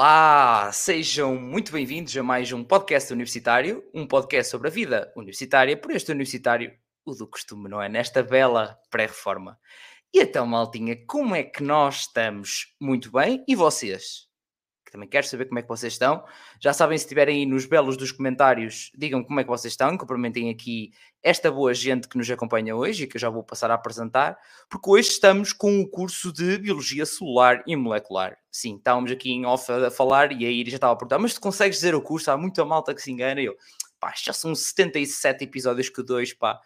[0.00, 5.76] Olá, sejam muito bem-vindos a mais um podcast universitário, um podcast sobre a vida universitária,
[5.76, 6.72] por este universitário,
[7.04, 7.88] o do costume, não é?
[7.88, 9.58] Nesta bela pré-reforma.
[10.14, 12.76] E então, maltinha, como é que nós estamos?
[12.80, 14.27] Muito bem, e vocês?
[14.88, 16.24] Que também quero saber como é que vocês estão.
[16.58, 19.96] Já sabem, se estiverem aí nos belos dos comentários, digam como é que vocês estão,
[19.96, 20.92] cumprimentem aqui
[21.22, 24.38] esta boa gente que nos acompanha hoje e que eu já vou passar a apresentar,
[24.68, 28.38] porque hoje estamos com o curso de Biologia Celular e Molecular.
[28.50, 31.34] Sim, estávamos aqui em off a falar e a Iris já estava a perguntar, mas
[31.34, 32.30] tu consegues dizer o curso?
[32.30, 33.40] Há muita malta que se engana.
[33.40, 33.56] E eu,
[34.00, 36.58] pá, já são 77 episódios que dois, pá.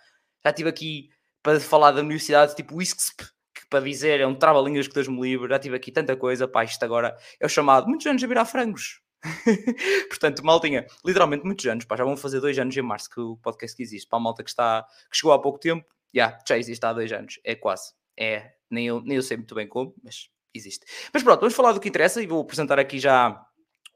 [0.44, 1.10] Já estive aqui
[1.42, 3.24] para falar da universidade, tipo ISCSP,
[3.72, 6.62] para dizer, é um trava-línguas que Deus me livre, já tive aqui tanta coisa, pá,
[6.62, 9.00] isto agora é o chamado muitos anos a virar frangos.
[10.10, 13.38] Portanto, maltinha, literalmente muitos anos, pá, já vão fazer dois anos em março que o
[13.38, 16.44] podcast que existe, para a malta que, está, que chegou há pouco tempo, já, yeah,
[16.46, 19.66] já existe há dois anos, é quase, é, nem eu, nem eu sei muito bem
[19.66, 20.84] como, mas existe.
[21.14, 23.42] Mas pronto, vamos falar do que interessa e vou apresentar aqui já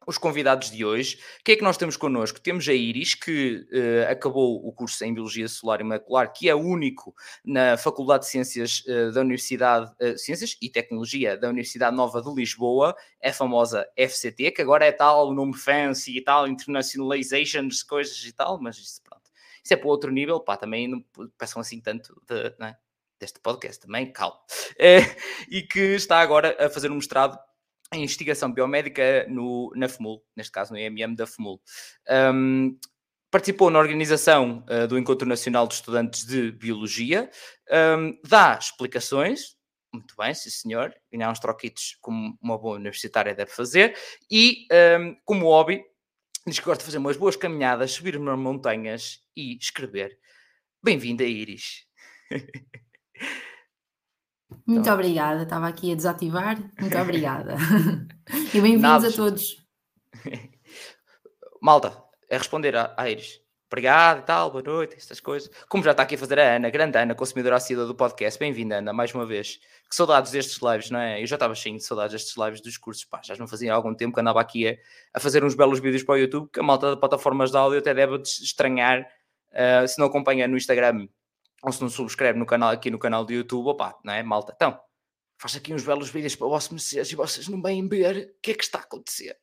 [0.06, 1.18] os convidados de hoje.
[1.44, 2.40] Quem é que nós temos connosco?
[2.40, 6.54] Temos a Iris, que uh, acabou o curso em Biologia Solar e Molecular, que é
[6.54, 11.96] o único na Faculdade de Ciências uh, da Universidade, uh, Ciências e Tecnologia da Universidade
[11.96, 16.22] Nova de Lisboa, é a famosa FCT, que agora é tal, o nome fancy e
[16.22, 19.26] tal, internationalizations, coisas e tal, mas isso, pronto.
[19.62, 21.04] Isso é para outro nível, pá, também não
[21.36, 22.76] peçam assim tanto de, é?
[23.18, 24.38] deste podcast, também, calma.
[25.50, 27.36] e que está agora a fazer um mestrado
[27.92, 31.60] em investigação biomédica no, na FMUL, neste caso no IMM da FMUL.
[32.08, 32.78] Um,
[33.30, 37.30] participou na organização uh, do Encontro Nacional de Estudantes de Biologia,
[37.98, 39.56] um, dá explicações,
[39.92, 43.96] muito bem, sim senhor, ganhar uns troquitos como uma boa universitária deve fazer,
[44.30, 44.66] e
[45.00, 45.82] um, como hobby,
[46.46, 50.18] diz que gosta de fazer umas boas caminhadas, subir umas montanhas e escrever.
[50.82, 51.86] Bem-vinda, Iris.
[54.66, 54.94] Muito então...
[54.94, 56.58] obrigada, estava aqui a desativar.
[56.80, 57.56] Muito obrigada.
[58.54, 59.66] e bem-vindos a todos.
[61.60, 61.96] Malta,
[62.28, 63.40] é responder a, a Iris.
[63.68, 65.50] Obrigado e tal, boa noite, estas coisas.
[65.68, 68.38] Como já está aqui a fazer a Ana, grande Ana, consumidora assídua do podcast.
[68.38, 69.58] Bem-vinda, Ana, mais uma vez.
[69.90, 71.20] Que saudades destes lives, não é?
[71.20, 73.04] Eu já estava cheio de saudades destes lives dos cursos.
[73.04, 74.76] Pá, já não fazia há algum tempo que andava aqui a,
[75.14, 77.80] a fazer uns belos vídeos para o YouTube, que a malta de plataformas de áudio
[77.80, 79.04] até deve estranhar.
[79.50, 81.08] Uh, se não acompanha no Instagram
[81.62, 84.52] ou se não subscreve no canal, aqui no canal do YouTube, opá, não é, malta?
[84.54, 84.78] Então,
[85.38, 88.54] faço aqui uns belos vídeos para vossos e vocês não bem ver o que é
[88.54, 89.36] que está a acontecer.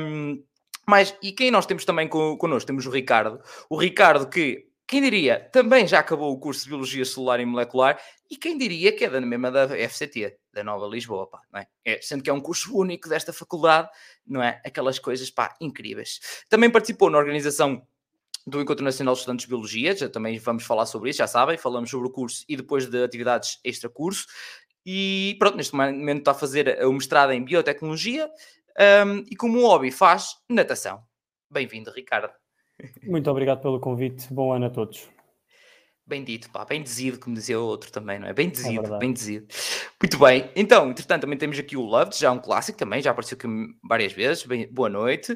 [0.00, 0.42] Um,
[0.86, 2.66] mas, e quem nós temos também connosco?
[2.66, 3.40] Temos o Ricardo.
[3.70, 7.98] O Ricardo que, quem diria, também já acabou o curso de Biologia Celular e Molecular
[8.30, 11.66] e quem diria que é da mesma da FCT, da Nova Lisboa, pá, não é?
[11.84, 12.00] é?
[12.02, 13.88] Sendo que é um curso único desta faculdade,
[14.26, 14.60] não é?
[14.64, 16.20] Aquelas coisas, pá, incríveis.
[16.48, 17.86] Também participou na organização
[18.46, 21.56] do Encontro Nacional de Estudantes de Biologia, já também vamos falar sobre isso, já sabem,
[21.56, 24.26] falamos sobre o curso e depois de atividades extra-curso.
[24.84, 28.28] E pronto, neste momento está a fazer o mestrado em Biotecnologia
[29.06, 31.02] um, e como hobby faz natação.
[31.50, 32.32] Bem-vindo, Ricardo.
[33.02, 34.32] Muito obrigado pelo convite.
[34.32, 35.08] Bom ano a todos.
[36.06, 38.34] Bem dito, pá, bem dizido, como dizia o outro também, não é?
[38.34, 39.46] Bem dizido, é bem dizido.
[40.02, 43.38] Muito bem, então, entretanto, também temos aqui o Loved, já um clássico também, já apareceu
[43.38, 43.48] aqui
[43.88, 44.44] várias vezes.
[44.44, 45.34] Bem, boa noite.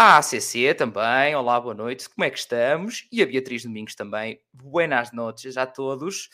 [0.00, 3.08] A ACC também, olá, boa noite, como é que estamos?
[3.10, 6.28] E a Beatriz Domingos também, buenas noites a todos.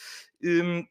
[0.44, 0.84] Hum,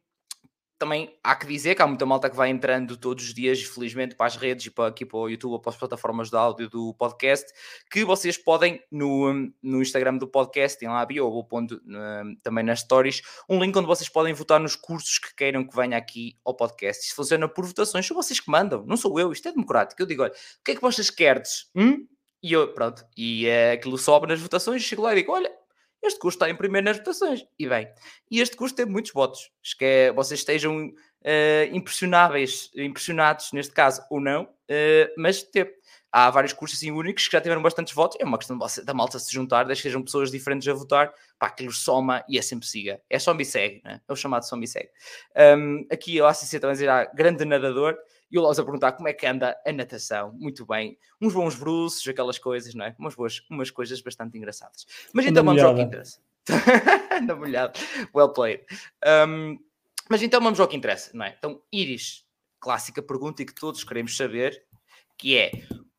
[0.79, 4.15] também há que dizer que há muita malta que vai entrando todos os dias, felizmente,
[4.15, 6.67] para as redes e para aqui para o YouTube ou para as plataformas de áudio
[6.67, 7.53] do podcast,
[7.91, 12.35] que vocês podem no, no Instagram do podcast, tem lá a bio, vou pondo uh,
[12.41, 15.95] também nas stories, um link onde vocês podem votar nos cursos que queiram que venha
[15.95, 17.03] aqui ao podcast.
[17.03, 20.01] Isto funciona por votações, são vocês que mandam, não sou eu, isto é democrático.
[20.01, 21.69] Eu digo, olha, o que é que vocês queres?
[21.75, 22.07] Hum?
[22.43, 25.49] E eu, pronto, e é, aquilo sobe nas votações, chego lá e digo: olha,
[26.03, 27.45] este curso está em primeiro nas votações.
[27.57, 27.87] E bem,
[28.29, 29.49] e este curso tem muitos votos.
[29.63, 30.91] Acho que é, vocês estejam uh,
[31.71, 35.71] impressionáveis, impressionados neste caso, ou não, uh, mas teve.
[36.15, 38.17] Há vários cursos assim únicos que já tiveram bastantes votos.
[38.21, 38.55] É uma questão
[38.85, 41.11] da malta se juntar, desde que sejam pessoas diferentes a votar.
[41.39, 43.01] Pá, aquilo soma e é sempre siga.
[43.09, 43.99] É só me segue, né?
[44.07, 44.89] é o chamado só me segue.
[45.57, 47.97] Um, aqui a ACC também dirá grande nadador
[48.33, 50.33] e o Laus a perguntar como é que anda a natação.
[50.33, 50.97] Muito bem.
[51.21, 52.95] Uns bons bruços, aquelas coisas, não é?
[52.97, 54.87] Umas, boas, umas coisas bastante engraçadas.
[55.13, 56.19] Mas então vamos ao que interessa.
[57.21, 57.79] anda molhado.
[58.13, 58.65] Well played.
[59.05, 59.59] Um,
[60.09, 61.35] mas então vamos ao que interessa, não é?
[61.37, 62.25] Então, Iris,
[62.59, 64.65] clássica pergunta e que todos queremos saber,
[65.15, 65.51] que é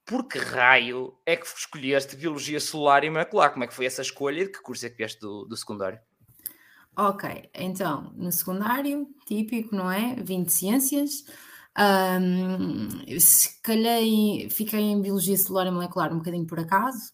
[0.04, 3.52] por que raio é que escolheste Biologia Solar e Molecular?
[3.52, 5.56] Como é que foi essa escolha e de que curso é que vieste do, do
[5.56, 6.00] secundário?
[6.96, 10.16] Ok, então, no secundário, típico, não é?
[10.16, 11.24] Vim de Ciências,
[11.76, 17.12] um, se calhei, fiquei em Biologia Celular e Molecular um bocadinho por acaso,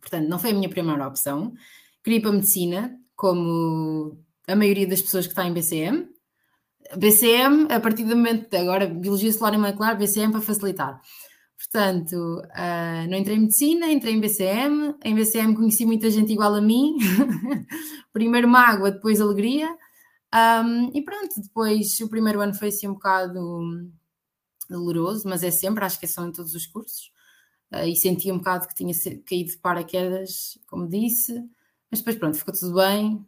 [0.00, 1.52] portanto, não foi a minha primeira opção.
[2.02, 6.08] Queria ir para a Medicina, como a maioria das pessoas que está em BCM.
[6.96, 11.00] BCM, a partir do momento de agora, Biologia Celular e Molecular, BCM para facilitar.
[11.58, 14.94] Portanto, uh, não entrei em medicina, entrei em BCM.
[15.02, 16.96] Em BCM conheci muita gente igual a mim.
[18.12, 19.68] Primeiro mágoa, depois alegria.
[20.36, 23.90] Um, e pronto, depois o primeiro ano foi assim um bocado
[24.68, 27.10] doloroso, mas é sempre, acho que são em todos os cursos.
[27.72, 28.92] Uh, e senti um bocado que tinha
[29.26, 31.32] caído de paraquedas, como disse.
[31.90, 33.24] Mas depois, pronto, ficou tudo bem.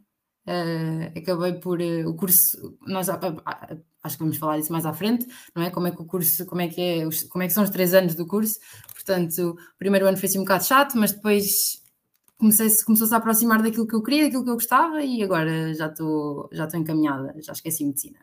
[0.47, 5.27] Uh, acabei por uh, o curso, nós acho que vamos falar disso mais à frente,
[5.55, 5.69] não é?
[5.69, 7.69] Como é que o curso, como é que é, os, como é que são os
[7.69, 8.59] três anos do curso.
[8.93, 11.78] Portanto, o primeiro ano foi assim um bocado chato, mas depois
[12.39, 15.87] comecei, começou-se a aproximar daquilo que eu queria, daquilo que eu gostava e agora já
[15.87, 18.17] estou já estou encaminhada, já esqueci medicina.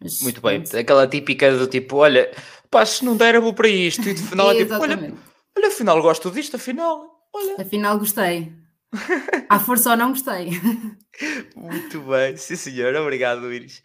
[0.00, 0.76] Mas, Muito bem, pronto.
[0.76, 2.30] aquela típica do tipo, olha,
[2.68, 5.14] pá, se não der, eu vou para isto, e no final é tipo, olha,
[5.56, 7.56] olha, afinal gosto disto, afinal, olha.
[7.60, 8.52] Afinal gostei.
[9.48, 10.50] À força ou não gostei.
[11.56, 13.78] Muito bem, sim senhor, obrigado Iris.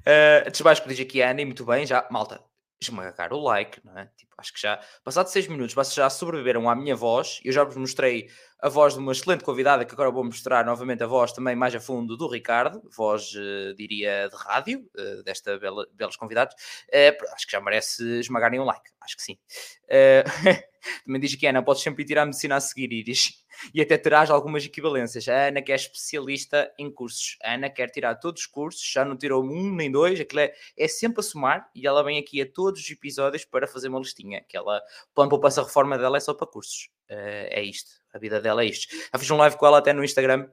[0.00, 2.40] Uh, antes de mais, diz aqui a Ana, e muito bem, já, malta,
[2.80, 4.06] esmagar o like, não é?
[4.16, 7.64] Tipo, acho que já, passado seis minutos, vocês já sobreviveram à minha voz, eu já
[7.64, 8.28] vos mostrei
[8.64, 11.74] a voz de uma excelente convidada, que agora vou mostrar novamente a voz também mais
[11.74, 17.34] a fundo do Ricardo, voz, uh, diria, de rádio, uh, desta bela, belos convidados, uh,
[17.34, 19.38] acho que já merece esmagarem um like, acho que sim.
[21.04, 23.44] também diz aqui, Ana, podes sempre tirar a medicina a seguir, Iris
[23.74, 25.28] e até terás algumas equivalências.
[25.28, 27.36] A Ana que é especialista em cursos.
[27.42, 30.54] A Ana quer tirar todos os cursos, já não tirou um nem dois, aquilo é,
[30.74, 33.98] é sempre a somar e ela vem aqui a todos os episódios para fazer uma
[33.98, 34.42] listinha.
[34.48, 34.78] Que ela,
[35.10, 36.88] o plano poupança reforma dela é só para cursos.
[37.08, 38.94] É isto, a vida dela é isto.
[39.12, 40.48] Já fiz um live com ela até no Instagram,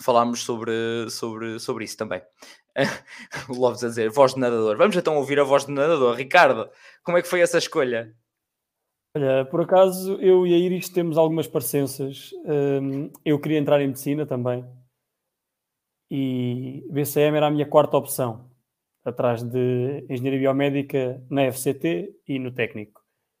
[0.00, 2.20] falámos sobre, sobre, sobre isso também.
[3.48, 4.76] Loves a dizer, voz de nadador.
[4.76, 6.16] Vamos então ouvir a voz de nadador.
[6.16, 6.68] Ricardo,
[7.04, 8.12] como é que foi essa escolha?
[9.16, 12.32] Olha, por acaso eu e a Iris temos algumas parecenças.
[12.44, 14.64] Um, eu queria entrar em medicina também.
[16.10, 18.50] E BCM era a minha quarta opção,
[19.04, 22.95] atrás de engenharia biomédica na FCT e no técnico.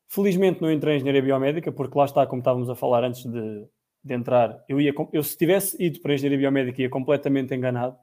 [0.08, 3.66] Felizmente não entrei em engenharia biomédica, porque lá está, como estávamos a falar antes de,
[4.04, 7.96] de entrar, eu ia, eu se tivesse ido para a engenharia biomédica ia completamente enganado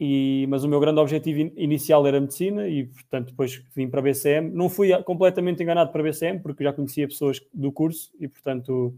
[0.00, 4.02] e, mas o meu grande objetivo inicial era medicina e, portanto, depois vim para a
[4.02, 4.50] BCM.
[4.50, 8.96] Não fui completamente enganado para a BCM, porque já conhecia pessoas do curso e, portanto,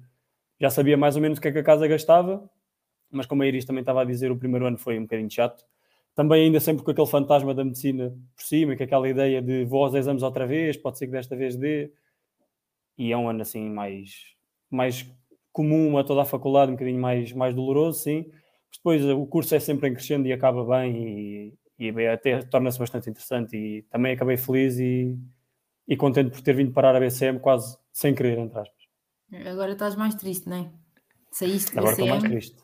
[0.60, 2.48] já sabia mais ou menos o que é que a casa gastava.
[3.10, 5.64] Mas, como a Iris também estava a dizer, o primeiro ano foi um bocadinho chato.
[6.14, 9.84] Também, ainda sempre com aquele fantasma da medicina por cima, com aquela ideia de vou
[9.84, 11.92] aos exames outra vez, pode ser que desta vez dê.
[12.98, 14.34] E é um ano assim mais,
[14.70, 15.10] mais
[15.52, 18.30] comum a toda a faculdade, um bocadinho mais, mais doloroso, sim
[18.72, 23.10] depois o curso é sempre em crescendo e acaba bem e, e até torna-se bastante
[23.10, 25.18] interessante e também acabei feliz e,
[25.88, 28.80] e contente por ter vindo parar a BCM quase sem querer, entre aspas.
[29.46, 30.72] Agora estás mais triste, não é?
[31.32, 32.56] Saíste Agora estou mais triste.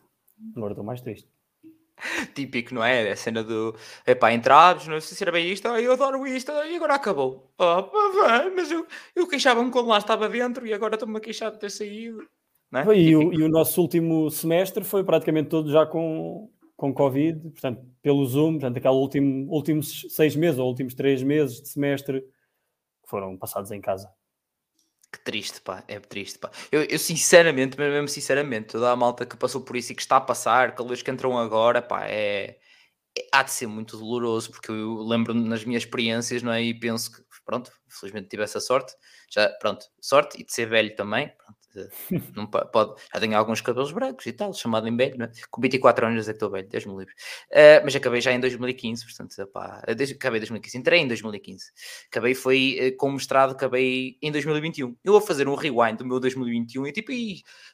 [0.57, 1.29] Agora estou mais triste.
[2.35, 3.11] Típico, não é?
[3.11, 3.75] A cena do
[4.07, 7.53] epá, entrados, não sei se era bem isto, eu adoro isto e agora acabou.
[7.59, 7.91] Oh,
[8.55, 11.71] mas eu, eu queixava-me quando lá estava dentro e agora estou-me a queixar de ter
[11.71, 12.27] saído.
[12.75, 12.81] É?
[12.99, 17.83] E, o, e, o, nosso último semestre foi praticamente todo já com, com Covid, portanto,
[18.03, 22.25] pelo Zoom, portanto, aqueles último, últimos seis meses ou últimos três meses de semestre
[23.07, 24.11] foram passados em casa.
[25.17, 26.51] Que triste, pá, é triste, pá.
[26.71, 30.17] Eu, eu sinceramente, mesmo sinceramente, toda a malta que passou por isso e que está
[30.19, 32.59] a passar, aqueles que entram agora, pá, é,
[33.19, 36.63] é há de ser muito doloroso, porque eu lembro nas minhas experiências, não é?
[36.63, 38.95] E penso que, pronto, felizmente tive essa sorte,
[39.31, 41.56] já, pronto, sorte e de ser velho também, pronto,
[42.35, 45.31] não pode, já tenho alguns cabelos brancos e tal, chamado em velho, né?
[45.51, 47.15] com 24 anos é que estou velho, Deus me livre.
[47.51, 51.65] Uh, mas acabei já em 2015, portanto, opá, acabei em 2015, entrei em 2015.
[52.11, 54.97] Acabei foi uh, com o mestrado, acabei em 2021.
[55.05, 57.13] Eu vou fazer um rewind do meu 2021 e tipo,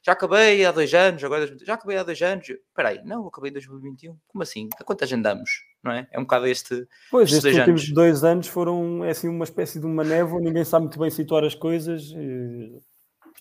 [0.03, 2.49] já acabei há dois anos, agora já acabei há dois anos.
[2.49, 4.17] Espera aí, não, acabei em 2021.
[4.27, 4.69] Como assim?
[4.79, 5.51] A quantas andamos?
[5.83, 6.07] Não é?
[6.13, 6.87] É um bocado este.
[7.11, 7.95] Pois, estes dois últimos anos.
[7.95, 11.45] dois anos foram é assim uma espécie de uma névoa, ninguém sabe muito bem situar
[11.45, 12.13] as coisas.
[12.15, 12.81] E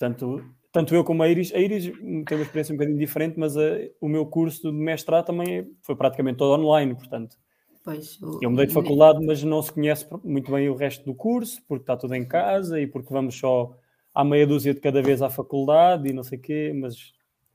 [0.02, 3.56] Portanto, tanto eu como a Iris, a Iris tem uma experiência um bocadinho diferente, mas
[3.56, 3.62] a,
[4.00, 7.38] o meu curso de mestrado também foi praticamente todo online, portanto.
[7.84, 8.40] Pois, o...
[8.42, 11.84] Eu mudei de faculdade, mas não se conhece muito bem o resto do curso, porque
[11.84, 13.76] está tudo em casa e porque vamos só
[14.14, 16.96] à meia dúzia de cada vez à faculdade e não sei o quê, mas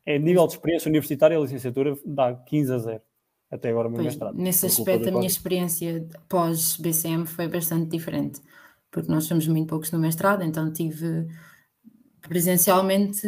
[0.04, 3.00] é nível de experiência universitária, a licenciatura dá 15 a 0
[3.50, 4.36] até agora o meu pois, mestrado.
[4.36, 8.40] Nesse aspecto, a minha experiência pós-BCM foi bastante diferente,
[8.90, 11.26] porque nós somos muito poucos no mestrado, então tive
[12.28, 13.26] presencialmente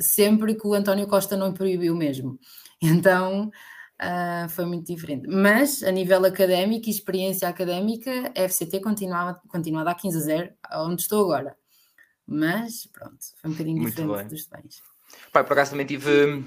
[0.00, 2.38] sempre que o António Costa não proibiu mesmo.
[2.82, 3.50] Então
[4.00, 5.28] uh, foi muito diferente.
[5.28, 10.20] Mas a nível académico e experiência académica, a FCT continuava, continua a dar 15 a
[10.20, 11.56] 0, onde estou agora.
[12.26, 14.28] Mas pronto, foi um bocadinho muito diferente bem.
[14.28, 14.82] dos bens.
[15.32, 16.44] Pai, por acaso também tive,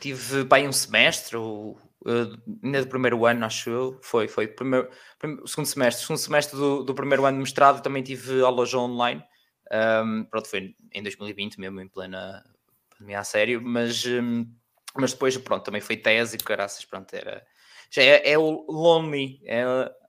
[0.00, 4.88] tive pai, um semestre, ou, uh, ainda do primeiro ano, acho eu, foi, foi primeiro,
[5.18, 9.22] primeiro, segundo semestre, segundo semestre do, do primeiro ano de mestrado, também tive aulas online
[9.72, 12.44] Um, pronto, foi em 2020 mesmo, em plena
[12.90, 14.46] pandemia a sério, mas, um,
[14.96, 17.44] mas depois, pronto, também foi tese e caraças, pronto, era.
[17.90, 19.62] Já é, é o lonely, é,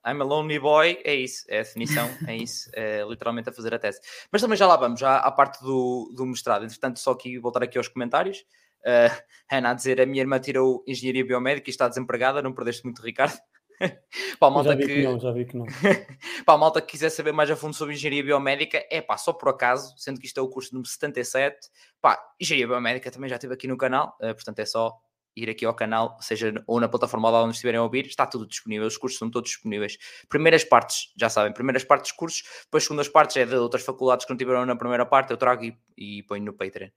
[0.05, 3.73] I'm a lonely boy, é isso, é a definição, é isso, é literalmente a fazer
[3.73, 3.99] a tese.
[4.31, 6.65] Mas também já lá vamos, já à parte do, do mestrado.
[6.65, 8.39] Entretanto, só aqui voltar aqui aos comentários.
[8.81, 9.13] Uh,
[9.51, 13.01] Ana a dizer: a minha irmã tirou engenharia biomédica e está desempregada, não perdeste muito,
[13.01, 13.37] Ricardo.
[14.39, 14.85] para a malta que...
[14.85, 15.03] que...
[15.03, 15.65] não, já vi que não.
[16.45, 19.33] para a malta que quiser saber mais a fundo sobre engenharia biomédica, é pá, só
[19.33, 21.69] por acaso, sendo que isto é o curso número 77,
[22.01, 24.93] pá, engenharia biomédica também já esteve aqui no canal, uh, portanto é só
[25.35, 28.45] ir aqui ao canal, seja ou na plataforma lá onde estiverem a ouvir, está tudo
[28.45, 29.97] disponível, os cursos são todos disponíveis.
[30.27, 34.25] Primeiras partes, já sabem, primeiras partes dos cursos, depois segundas partes é de outras faculdades
[34.25, 36.89] que não tiveram na primeira parte, eu trago e, e ponho no Patreon.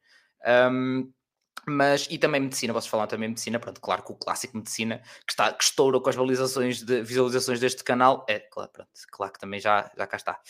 [0.47, 1.13] Um,
[1.67, 5.33] mas, e também medicina, posso falar também medicina, pronto, claro que o clássico medicina, que,
[5.33, 9.39] está, que estoura com as visualizações, de, visualizações deste canal, é claro, pronto, claro que
[9.39, 10.41] também já, já cá está.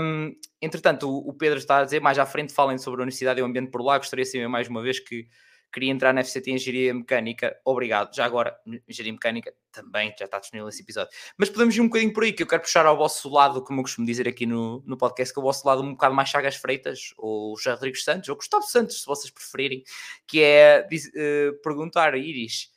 [0.00, 3.40] Um, entretanto, o, o, Pedro está a dizer, mais à frente falem sobre a universidade
[3.40, 5.28] e o ambiente por lá, gostaria de saber mais uma vez que
[5.76, 8.16] queria entrar na FCT Engenharia Mecânica, obrigado.
[8.16, 11.12] Já agora, Engenharia Mecânica também já está disponível esse episódio.
[11.36, 13.80] Mas podemos ir um bocadinho por aí, que eu quero puxar ao vosso lado, como
[13.80, 16.30] eu costumo dizer aqui no, no podcast, que é o vosso lado um bocado mais
[16.30, 19.84] Chagas Freitas, ou José Rodrigues Santos, ou Gustavo Santos, se vocês preferirem,
[20.26, 22.70] que é uh, perguntar Iris,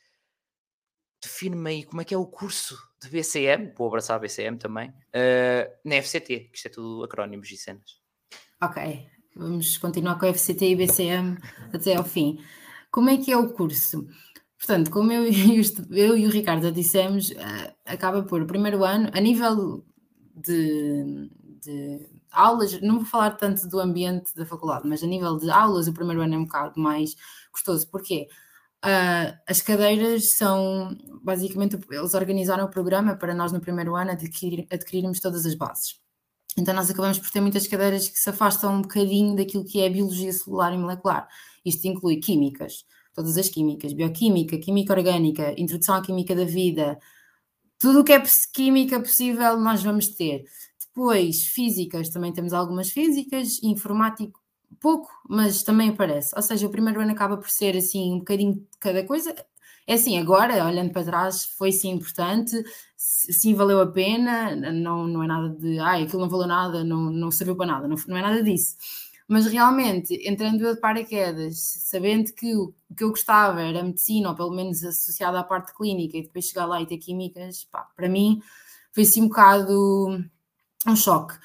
[1.22, 4.90] define-me aí como é que é o curso de BCM, vou abraçar a BCM também,
[4.90, 7.98] uh, na FCT, que isto é tudo acrónimos e cenas.
[8.62, 11.38] Ok, vamos continuar com a FCT e BCM
[11.72, 12.38] até ao fim.
[12.90, 14.06] Como é que é o curso?
[14.58, 15.24] Portanto, como eu,
[15.90, 19.84] eu e o Ricardo dissemos, uh, acaba por primeiro ano, a nível
[20.34, 21.30] de,
[21.62, 25.88] de, aulas, não vou falar tanto do ambiente da faculdade, mas a nível de aulas,
[25.88, 27.14] o primeiro ano é um bocado mais
[27.52, 27.88] gostoso.
[27.88, 28.28] Porquê?
[28.84, 34.66] Uh, as cadeiras são, basicamente, eles organizaram o programa para nós no primeiro ano adquirir,
[34.70, 36.00] adquirirmos todas as bases.
[36.56, 39.88] Então nós acabamos por ter muitas cadeiras que se afastam um bocadinho daquilo que é
[39.88, 41.28] biologia celular e molecular.
[41.64, 46.98] Isto inclui químicas, todas as químicas, bioquímica, química orgânica, introdução à química da vida,
[47.78, 48.22] tudo o que é
[48.54, 50.44] química possível nós vamos ter.
[50.86, 54.40] Depois, físicas, também temos algumas físicas, informático
[54.80, 56.32] pouco, mas também aparece.
[56.36, 59.34] Ou seja, o primeiro ano acaba por ser assim um bocadinho de cada coisa.
[59.86, 62.62] É assim, agora, olhando para trás, foi sim importante,
[62.96, 67.10] sim valeu a pena, não, não é nada de, ai, aquilo não valeu nada, não,
[67.10, 68.76] não serviu para nada, não, não é nada disso.
[69.30, 74.34] Mas realmente, entrando eu de paraquedas, sabendo que o que eu gostava era medicina, ou
[74.34, 78.08] pelo menos associada à parte clínica, e depois chegar lá e ter químicas, pá, para
[78.08, 78.42] mim
[78.92, 80.18] foi assim um bocado
[80.84, 81.38] um choque.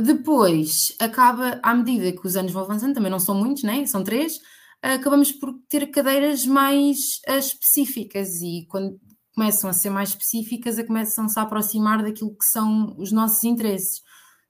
[0.00, 3.84] Depois, acaba, à medida que os anos vão avançando, também não são muitos, né?
[3.84, 4.40] são três,
[4.80, 8.96] acabamos por ter cadeiras mais uh, específicas e quando
[9.34, 14.03] começam a ser mais específicas, começam-se a aproximar daquilo que são os nossos interesses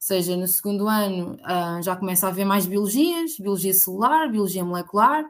[0.05, 5.25] seja, no segundo ano uh, já começa a haver mais biologias, biologia celular, biologia molecular,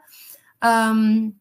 [0.92, 1.32] um,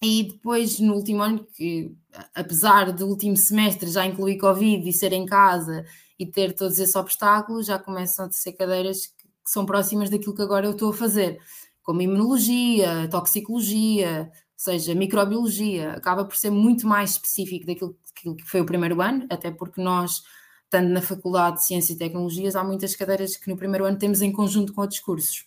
[0.00, 1.92] e depois no último ano, que
[2.32, 5.84] apesar do último semestre já incluir Covid e ser em casa
[6.16, 10.34] e ter todos esses obstáculos, já começam a ser cadeiras que, que são próximas daquilo
[10.34, 11.40] que agora eu estou a fazer,
[11.82, 17.96] como imunologia, toxicologia, ou seja, microbiologia, acaba por ser muito mais específico daquilo
[18.36, 20.22] que foi o primeiro ano, até porque nós
[20.70, 24.22] tanto na Faculdade de Ciências e Tecnologias, há muitas cadeiras que no primeiro ano temos
[24.22, 25.46] em conjunto com outros cursos.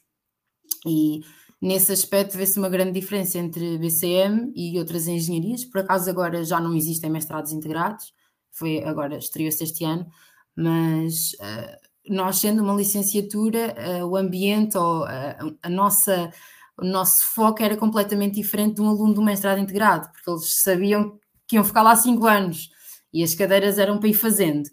[0.85, 1.21] E
[1.61, 5.63] nesse aspecto vê-se uma grande diferença entre BCM e outras engenharias.
[5.65, 8.13] Por acaso agora já não existem mestrados integrados,
[8.51, 10.07] foi agora estreou-se este ano,
[10.55, 16.31] mas uh, nós sendo uma licenciatura, uh, o ambiente ou uh, a nossa
[16.81, 21.19] o nosso foco era completamente diferente de um aluno do mestrado integrado, porque eles sabiam
[21.47, 22.69] que iam ficar lá cinco anos
[23.13, 24.67] e as cadeiras eram para ir fazendo.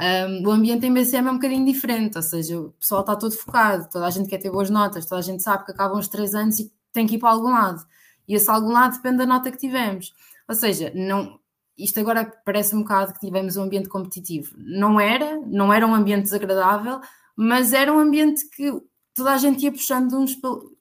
[0.00, 3.32] Um, o ambiente em BCM é um bocadinho diferente, ou seja, o pessoal está todo
[3.32, 6.06] focado, toda a gente quer ter boas notas, toda a gente sabe que acabam os
[6.06, 7.84] três anos e tem que ir para algum lado.
[8.28, 10.12] E esse algum lado depende da nota que tivemos.
[10.48, 11.40] Ou seja, não,
[11.76, 14.54] isto agora parece um bocado que tivemos um ambiente competitivo.
[14.58, 17.00] Não era, não era um ambiente desagradável,
[17.36, 18.72] mas era um ambiente que
[19.14, 20.36] toda a gente ia puxando uns,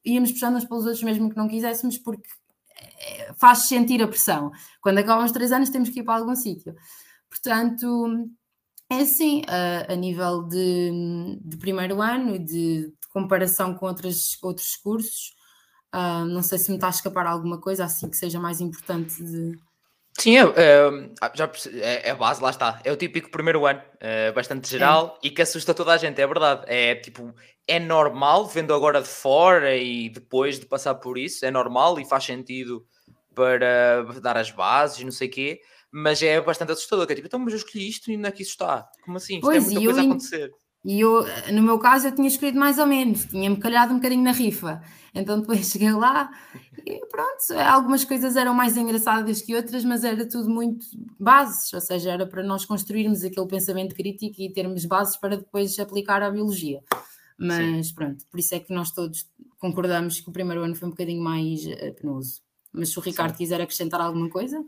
[0.06, 2.28] íamos puxando uns pelos outros mesmo que não quiséssemos, porque
[3.00, 4.52] eh, faz sentir a pressão.
[4.82, 6.76] Quando acabam os três anos temos que ir para algum sítio.
[7.30, 8.30] Portanto,
[8.90, 14.38] é sim, a, a nível de, de, primeiro ano e de, de, comparação com outros,
[14.42, 15.34] outros cursos,
[15.94, 19.22] uh, não sei se me está a escapar alguma coisa assim que seja mais importante
[19.22, 19.58] de.
[20.18, 20.46] Sim, é,
[21.36, 22.82] já, é, é a base, lá está.
[22.84, 25.28] É o típico primeiro ano, é bastante geral é.
[25.28, 26.64] e que assusta toda a gente, é verdade.
[26.66, 27.36] É tipo,
[27.68, 32.06] é normal, vendo agora de fora e depois de passar por isso, é normal e
[32.06, 32.84] faz sentido
[33.36, 37.06] para dar as bases não sei o quê mas é bastante assustador.
[37.06, 38.88] Que é tipo, então, mas eu escolhi isto e onde é que isso está?
[39.04, 39.36] Como assim?
[39.36, 40.52] Isto é pois, é muita coisa a acontecer.
[40.86, 44.24] E eu, no meu caso, eu tinha escolhido mais ou menos, tinha-me calhado um bocadinho
[44.24, 44.82] na rifa.
[45.14, 46.30] Então depois cheguei lá
[46.86, 50.86] e pronto, algumas coisas eram mais engraçadas que outras, mas era tudo muito
[51.20, 55.78] bases, ou seja, era para nós construirmos aquele pensamento crítico e termos bases para depois
[55.80, 56.82] aplicar à biologia.
[57.38, 57.94] Mas Sim.
[57.96, 59.28] pronto, por isso é que nós todos
[59.60, 62.42] concordamos que o primeiro ano foi um bocadinho mais uh, penoso.
[62.72, 63.38] Mas se o Ricardo Sim.
[63.38, 64.64] quiser acrescentar alguma coisa.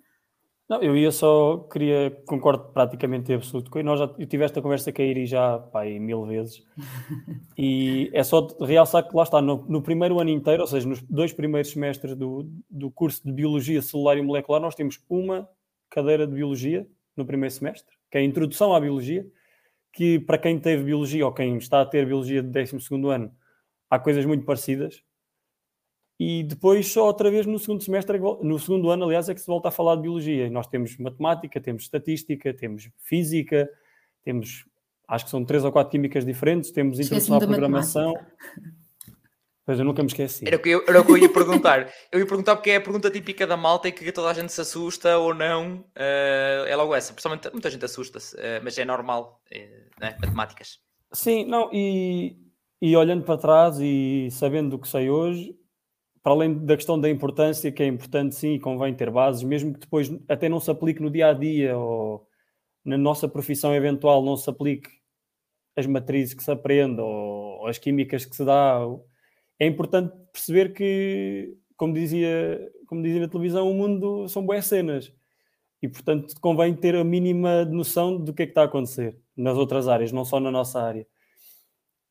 [0.70, 4.62] Não, eu ia só, queria, concordo praticamente em absoluto com nós já, eu tive esta
[4.62, 6.64] conversa com a Iri já, pá, mil vezes,
[7.58, 11.02] e é só realçar que lá está, no, no, primeiro ano inteiro, ou seja, nos
[11.02, 15.50] dois primeiros semestres do, do curso de Biologia Celular e Molecular, nós temos uma
[15.90, 19.26] cadeira de Biologia no primeiro semestre, que é a Introdução à Biologia,
[19.92, 22.78] que para quem teve Biologia ou quem está a ter Biologia de 12
[23.12, 23.34] ano,
[23.90, 25.02] há coisas muito parecidas,
[26.20, 29.40] e depois só outra vez no segundo semestre, é no segundo ano, aliás, é que
[29.40, 30.48] se volta a falar de biologia.
[30.48, 33.70] E nós temos matemática, temos estatística, temos física,
[34.22, 34.66] temos,
[35.08, 38.14] acho que são três ou quatro químicas diferentes, temos introdução à programação.
[39.66, 40.48] Pois eu nunca me esqueci.
[40.48, 41.94] Era o, que eu, era o que eu ia perguntar.
[42.12, 44.52] eu ia perguntar porque é a pergunta típica da malta e que toda a gente
[44.52, 45.86] se assusta ou não.
[45.96, 47.14] Uh, é logo essa.
[47.14, 50.18] Principalmente muita gente assusta-se, uh, mas é normal, uh, né?
[50.20, 50.80] matemáticas.
[51.14, 52.36] Sim, não, e,
[52.82, 55.56] e olhando para trás e sabendo do que sei hoje,
[56.22, 59.74] para além da questão da importância, que é importante sim e convém ter bases, mesmo
[59.74, 62.28] que depois até não se aplique no dia a dia ou
[62.84, 64.90] na nossa profissão eventual não se aplique
[65.76, 68.80] as matrizes que se aprende ou, ou as químicas que se dá,
[69.60, 75.14] é importante perceber que, como dizia, como dizia na televisão, o mundo são boas cenas
[75.82, 79.58] e portanto convém ter a mínima noção do que é que está a acontecer nas
[79.58, 81.08] outras áreas, não só na nossa área.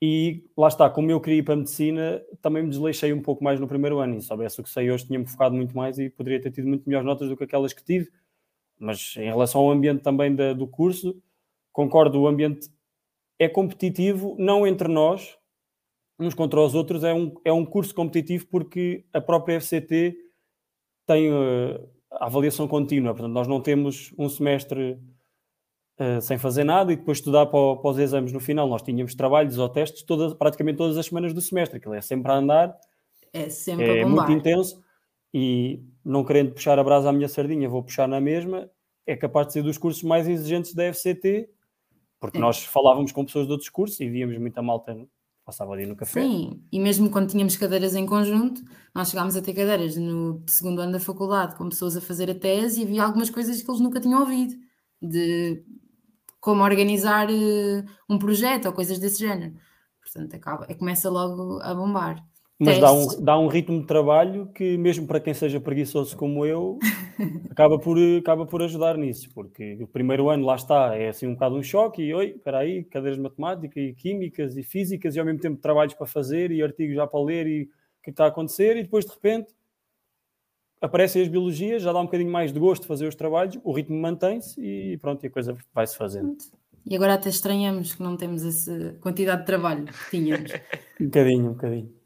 [0.01, 3.43] E lá está, como eu queria ir para a medicina, também me desleixei um pouco
[3.43, 4.17] mais no primeiro ano.
[4.17, 6.69] E se soubesse o que sei hoje, tinha-me focado muito mais e poderia ter tido
[6.69, 8.11] muito melhores notas do que aquelas que tive.
[8.79, 11.21] Mas em relação ao ambiente também da, do curso,
[11.73, 12.71] concordo, o ambiente
[13.39, 15.37] é competitivo, não entre nós,
[16.19, 20.17] uns contra os outros, é um, é um curso competitivo porque a própria FCT
[21.07, 23.15] tem uh, a avaliação contínua.
[23.15, 24.99] Portanto, nós não temos um semestre
[25.99, 28.69] uh, sem fazer nada e depois estudar para, para, os exames no final.
[28.69, 32.31] Nós tínhamos trabalhos ou testes todas, praticamente todas as semanas do semestre, aquilo é sempre
[32.31, 32.77] a andar,
[33.33, 34.83] é, sempre é muito intenso
[35.33, 38.71] e não querendo puxar a brasa à minha sardinha, vou puxar na mesma,
[39.07, 41.51] é capaz de ser dos cursos mais exigentes da FCT,
[42.19, 42.41] porque é.
[42.41, 44.97] nós falávamos com pessoas de outros cursos e víamos muita malta
[45.49, 46.21] passava ali no café.
[46.21, 48.63] Sim, e mesmo quando tínhamos cadeiras em conjunto,
[48.95, 52.35] nós chegámos a ter cadeiras no segundo ano da faculdade com pessoas a fazer a
[52.35, 54.55] tese e havia algumas coisas que eles nunca tinham ouvido,
[55.01, 55.65] de
[56.41, 59.55] como organizar uh, um projeto ou coisas desse género.
[60.03, 62.25] Portanto, acaba, começa logo a bombar.
[62.61, 66.45] Mas dá um, dá um ritmo de trabalho que, mesmo para quem seja preguiçoso como
[66.45, 66.77] eu,
[67.51, 71.35] acaba, por, acaba por ajudar nisso, porque o primeiro ano lá está, é assim um
[71.35, 75.21] bocado um choque, e oi, espera aí, cadeiras de matemática e químicas e físicas, e
[75.21, 77.69] ao mesmo tempo trabalhos para fazer e artigos já para ler e o
[78.03, 79.55] que está a acontecer, e depois de repente
[80.81, 83.73] aparecem as biologias, já dá um bocadinho mais de gosto de fazer os trabalhos, o
[83.73, 86.37] ritmo mantém-se e pronto, e a coisa vai-se fazendo.
[86.87, 90.53] E agora até estranhamos que não temos essa quantidade de trabalho que tínhamos.
[91.01, 91.99] um bocadinho, um bocadinho.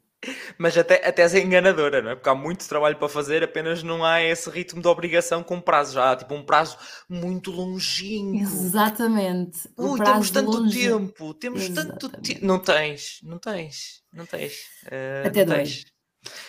[0.57, 2.15] Mas até, até é enganadora, não é?
[2.15, 5.93] Porque há muito trabalho para fazer, apenas não há esse ritmo de obrigação com prazo.
[5.93, 6.77] Já há tipo um prazo
[7.09, 8.41] muito longínquo.
[8.41, 9.69] Exatamente.
[9.77, 11.99] Ui, temos tanto tempo, temos Exatamente.
[11.99, 12.45] tanto tempo.
[12.45, 14.53] Não tens, não tens, não tens.
[14.85, 15.83] Uh, até não dois.
[15.83, 15.92] Tens.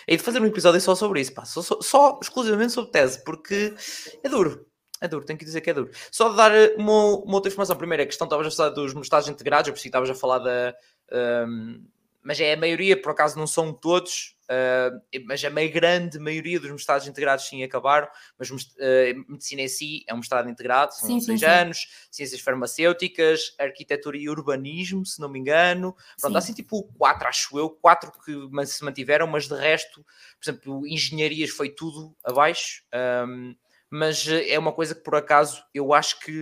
[0.07, 1.45] E de fazer um episódio só sobre isso, pá.
[1.45, 3.73] Só, só, só, exclusivamente sobre tese, porque
[4.23, 4.65] é duro.
[5.01, 5.91] É duro, tenho que dizer que é duro.
[6.11, 7.75] Só de dar uma, uma outra informação.
[7.75, 10.39] Primeiro, a questão, estavas a falar dos mestrados integrados, eu pensei que estavas a falar
[10.39, 10.75] da.
[11.47, 11.85] Um,
[12.23, 16.59] mas é a maioria, por acaso não são todos, uh, mas a meio grande maioria
[16.59, 18.55] dos mestrados integrados sim acabaram, mas uh,
[19.27, 22.07] medicina em si é um mestrado integrado, são sim, seis sim, anos, sim.
[22.11, 27.57] ciências farmacêuticas, arquitetura e urbanismo, se não me engano, pronto, há assim tipo quatro, acho
[27.57, 28.33] eu, quatro que
[28.65, 32.83] se mantiveram, mas de resto, por exemplo, engenharias foi tudo abaixo,
[33.27, 33.55] um,
[33.89, 36.41] mas é uma coisa que por acaso eu acho que,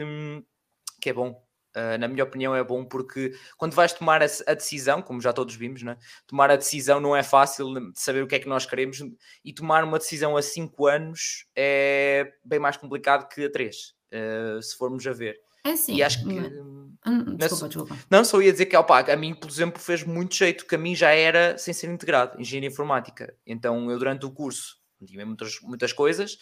[1.01, 1.42] que é bom,
[1.75, 5.33] Uh, na minha opinião, é bom porque quando vais tomar a, a decisão, como já
[5.33, 5.97] todos vimos, né?
[6.27, 8.99] tomar a decisão não é fácil de saber o que é que nós queremos
[9.43, 14.61] e tomar uma decisão a 5 anos é bem mais complicado que a 3, uh,
[14.61, 15.39] se formos a ver.
[15.65, 15.95] É sim.
[15.95, 16.29] E acho que.
[16.29, 17.97] Hum, hum, desculpa, desculpa.
[18.09, 20.77] Não, só ia dizer que opa, a mim, por exemplo, fez muito jeito, que a
[20.77, 23.33] mim já era sem ser integrado, engenharia informática.
[23.47, 26.37] Então eu, durante o curso, tinha muitas, muitas coisas,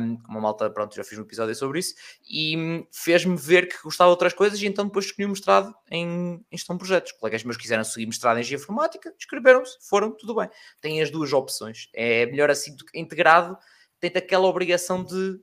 [0.00, 1.94] um, como a malta, pronto, já fiz um episódio sobre isso,
[2.28, 6.44] e fez-me ver que gostava de outras coisas, e então depois escolhi um mestrado em,
[6.52, 7.12] gestão de projetos.
[7.12, 10.48] Colegas meus quiseram seguir mestrado em engenharia informática, inscreveram-se, foram, tudo bem.
[10.80, 11.88] Tem as duas opções.
[11.94, 13.56] É melhor assim integrado,
[14.00, 15.40] tem aquela obrigação de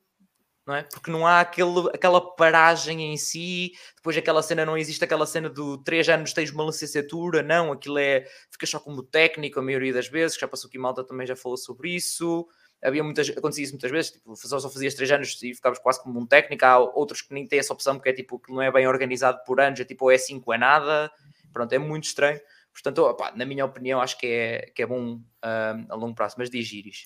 [0.65, 0.83] não é?
[0.83, 5.49] Porque não há aquele, aquela paragem em si, depois aquela cena, não existe aquela cena
[5.49, 9.93] do 3 anos tens uma licenciatura, não, aquilo é, fica só como técnico a maioria
[9.93, 12.47] das vezes, já passou aqui malta também já falou sobre isso,
[12.83, 16.19] havia muitas, acontecia isso muitas vezes, tipo, só fazias 3 anos e ficavas quase como
[16.19, 18.71] um técnico, há outros que nem têm essa opção porque é tipo, que não é
[18.71, 21.11] bem organizado por anos, é tipo, ou é 5 é nada,
[21.53, 22.39] pronto, é muito estranho,
[22.73, 26.35] portanto, opa, na minha opinião, acho que é, que é bom um, a longo prazo,
[26.39, 27.05] mas diz Iris.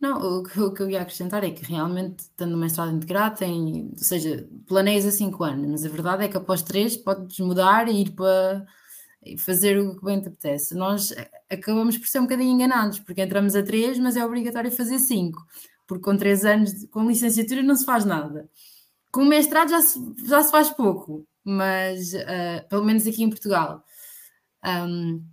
[0.00, 3.38] Não, o que, o que eu ia acrescentar é que realmente, tendo um mestrado integrado,
[3.38, 7.38] tem, ou seja, planeias a 5 anos, mas a verdade é que após 3 podes
[7.40, 8.64] mudar e ir para
[9.38, 10.74] fazer o que bem te apetece.
[10.76, 11.12] Nós
[11.50, 15.44] acabamos por ser um bocadinho enganados, porque entramos a 3, mas é obrigatório fazer 5,
[15.86, 18.48] porque com 3 anos, com licenciatura, não se faz nada.
[19.10, 23.84] Com mestrado já se, já se faz pouco, mas uh, pelo menos aqui em Portugal.
[24.64, 25.24] Um,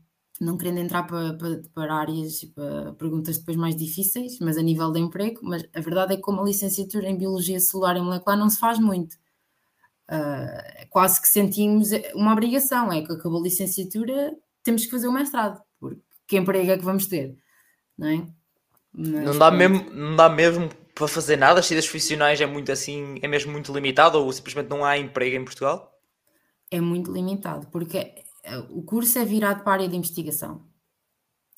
[0.42, 4.92] não querendo entrar para, para, para áreas, para perguntas depois mais difíceis, mas a nível
[4.92, 8.38] de emprego, mas a verdade é que como a licenciatura em Biologia Celular e Molecular
[8.38, 9.16] não se faz muito.
[10.10, 15.12] Uh, quase que sentimos uma obrigação, é que acabou a licenciatura, temos que fazer o
[15.12, 17.38] mestrado, porque que emprego é que vamos ter,
[17.98, 18.28] não é?
[18.94, 22.72] Mas, não, dá mesmo, não dá mesmo para fazer nada, as saídas profissionais é muito
[22.72, 25.94] assim, é mesmo muito limitado ou simplesmente não há emprego em Portugal?
[26.72, 28.25] É muito limitado, porque
[28.70, 30.66] o curso é virado para a área de investigação.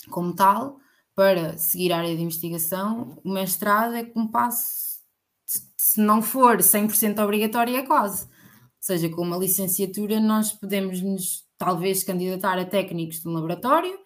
[0.09, 0.79] Como tal,
[1.15, 4.99] para seguir a área de investigação, o mestrado é um passo,
[5.45, 8.25] se não for 100% obrigatório, é quase.
[8.25, 8.29] Ou
[8.79, 13.97] seja, com uma licenciatura, nós podemos nos talvez candidatar a técnicos de um laboratório,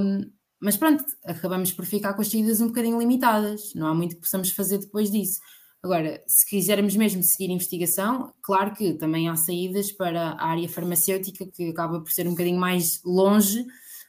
[0.00, 3.74] um, mas pronto, acabamos por ficar com as saídas um bocadinho limitadas.
[3.74, 5.40] Não há muito que possamos fazer depois disso.
[5.86, 11.46] Agora, se quisermos mesmo seguir investigação, claro que também há saídas para a área farmacêutica,
[11.46, 13.64] que acaba por ser um bocadinho mais longe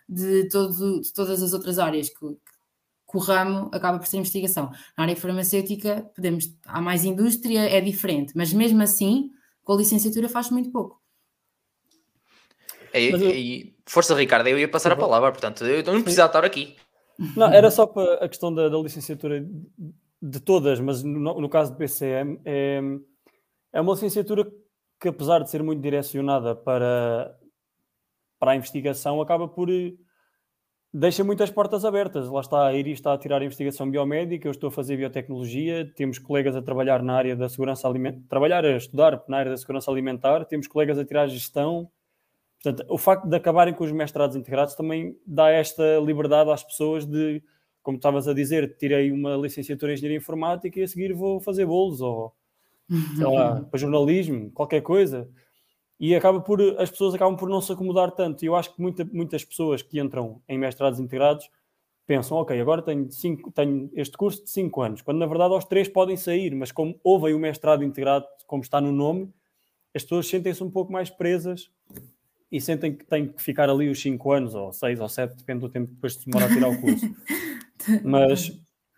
[0.09, 4.71] de, todo, de todas as outras áreas, que, que o ramo acaba por ser investigação.
[4.97, 9.29] Na área farmacêutica, podemos, há mais indústria, é diferente, mas mesmo assim,
[9.63, 10.99] com a licenciatura faz muito pouco.
[12.91, 16.75] E, e, força, Ricardo, eu ia passar a palavra, portanto, eu não precisava estar aqui.
[17.35, 19.45] Não, era só para a questão da, da licenciatura
[20.21, 22.81] de todas, mas no, no caso do PCM, é,
[23.73, 24.45] é uma licenciatura
[24.99, 27.35] que, apesar de ser muito direcionada para,
[28.39, 29.69] para a investigação, acaba por.
[30.91, 32.27] deixa muitas portas abertas.
[32.29, 35.91] Lá está, a Iris está a tirar a investigação biomédica, eu estou a fazer biotecnologia,
[35.95, 39.57] temos colegas a trabalhar na área da segurança alimentar, trabalhar a estudar na área da
[39.57, 41.89] segurança alimentar, temos colegas a tirar gestão.
[42.61, 47.05] Portanto, o facto de acabarem com os mestrados integrados também dá esta liberdade às pessoas
[47.05, 47.43] de
[47.87, 51.65] como estavas a dizer, tirei uma licenciatura em Engenharia Informática e a seguir vou fazer
[51.65, 52.33] bolos ou,
[53.15, 55.29] sei lá, para jornalismo, qualquer coisa.
[55.97, 58.43] E acaba por, as pessoas acabam por não se acomodar tanto.
[58.43, 61.49] E eu acho que muita, muitas pessoas que entram em mestrados integrados
[62.05, 65.63] pensam, ok, agora tenho, cinco, tenho este curso de 5 anos, quando na verdade aos
[65.63, 69.33] 3 podem sair, mas como houve o mestrado integrado, como está no nome,
[69.95, 71.71] as pessoas sentem-se um pouco mais presas
[72.51, 75.61] e sentem que têm que ficar ali os 5 anos, ou 6 ou 7, depende
[75.61, 77.05] do tempo que depois se demora a tirar o curso.
[78.03, 78.51] Mas,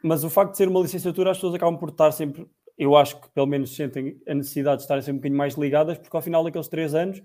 [0.03, 2.47] mas o facto de ser uma licenciatura, as pessoas acabam por estar sempre,
[2.77, 5.97] eu acho que pelo menos sentem a necessidade de estarem sempre um bocadinho mais ligadas,
[5.97, 7.21] porque ao final daqueles três anos,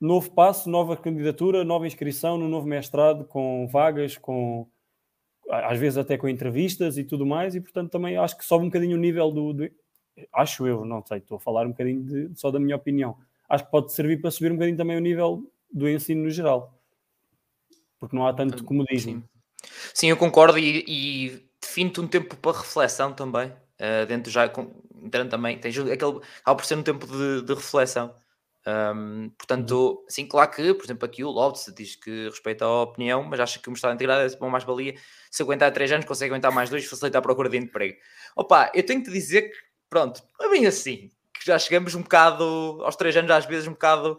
[0.00, 4.66] novo passo, nova candidatura, nova inscrição no novo mestrado, com vagas, com
[5.50, 8.68] às vezes até com entrevistas e tudo mais, e portanto também acho que sobe um
[8.68, 9.68] bocadinho o nível do, do
[10.32, 13.16] acho eu, não sei, estou a falar um bocadinho de, só da minha opinião.
[13.48, 16.72] Acho que pode servir para subir um bocadinho também o nível do ensino no geral,
[17.98, 19.20] porque não há tanto comodismo.
[19.20, 19.39] Sim.
[19.94, 23.48] Sim, eu concordo e, e defino-te um tempo para reflexão também.
[23.80, 24.50] Uh, dentro já,
[25.02, 28.14] entrando também, tens aquele, ao por ser um tempo de, de reflexão.
[28.66, 30.04] Um, portanto, uhum.
[30.06, 33.58] sim, claro que, por exemplo, aqui o Lopes diz que respeita a opinião, mas acha
[33.58, 34.94] que o mestrado integrado é uma mais-valia.
[35.30, 37.96] Se aguentar 3 anos, consegue aguentar mais 2 e facilita a procura de emprego.
[38.36, 39.56] Opa, eu tenho que dizer que,
[39.88, 42.44] pronto, é bem assim, que já chegamos um bocado,
[42.82, 44.18] aos 3 anos, às vezes, um bocado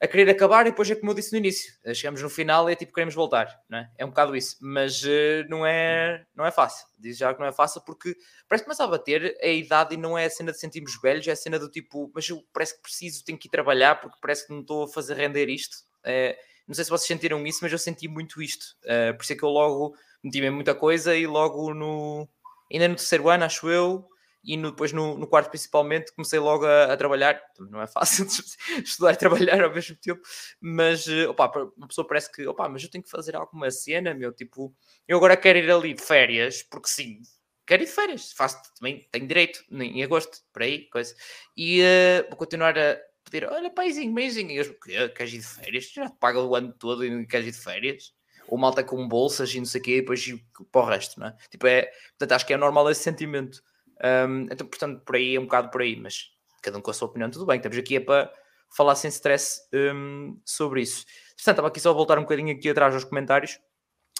[0.00, 2.68] a querer acabar e depois é como eu disse no início, eh, chegamos no final
[2.68, 3.90] e é tipo queremos voltar, não é?
[3.98, 7.46] É um bocado isso, mas uh, não, é, não é fácil, diz já que não
[7.46, 8.16] é fácil porque
[8.48, 11.28] parece que começa a bater a idade e não é a cena de sentirmos velhos,
[11.28, 14.16] é a cena do tipo, mas eu parece que preciso, tenho que ir trabalhar porque
[14.22, 15.76] parece que não estou a fazer render isto.
[16.02, 19.32] É, não sei se vocês sentiram isso, mas eu senti muito isto, uh, por isso
[19.34, 22.26] é que eu logo meti em muita coisa e logo no,
[22.72, 24.08] ainda no terceiro ano, acho eu,
[24.42, 28.26] e no, depois no, no, quarto principalmente comecei logo a, a, trabalhar, não é fácil
[28.82, 30.22] estudar e trabalhar ao mesmo tempo,
[30.60, 34.14] mas eh, opa, uma pessoa parece que, opa, mas eu tenho que fazer alguma cena,
[34.14, 34.74] meu, tipo,
[35.06, 37.20] eu agora quero ir ali de férias, porque sim,
[37.66, 41.14] quero ir de férias, faço também, tenho direito, em agosto, por aí, coisa,
[41.56, 42.98] e uh, vou continuar a
[43.30, 45.90] pedir, olha, paizinho, paizinho, e eu, queres ir de férias?
[45.92, 48.12] Já te paga o ano todo e não queres ir de férias?
[48.48, 50.24] Ou malta com bolsas e não sei o quê, e depois
[50.72, 51.36] para o resto, não é?
[51.48, 53.62] Tipo, é, portanto, acho que é normal esse sentimento.
[54.02, 56.30] Um, então, portanto, por aí é um bocado por aí, mas
[56.62, 57.56] cada um com a sua opinião, tudo bem.
[57.56, 58.32] Estamos aqui é para
[58.74, 61.04] falar sem stress um, sobre isso.
[61.36, 63.58] Portanto, estava aqui só a voltar um bocadinho aqui atrás aos comentários.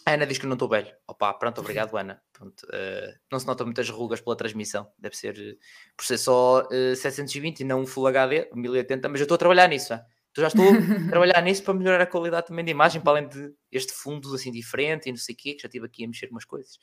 [0.07, 0.93] A Ana diz que não estou velho.
[1.07, 2.21] Opa, pronto, obrigado, Ana.
[2.33, 4.91] Pronto, uh, não se notam muitas rugas pela transmissão.
[4.99, 5.59] Deve ser uh,
[5.97, 9.39] por ser só uh, 720 e não um Full HD 1080, mas eu estou a
[9.39, 9.93] trabalhar nisso.
[9.93, 10.01] Hein?
[10.31, 13.29] Então já estou a trabalhar nisso para melhorar a qualidade também de imagem, para além
[13.29, 16.07] de este fundo assim diferente e não sei o quê, que já estive aqui a
[16.07, 16.79] mexer umas coisas.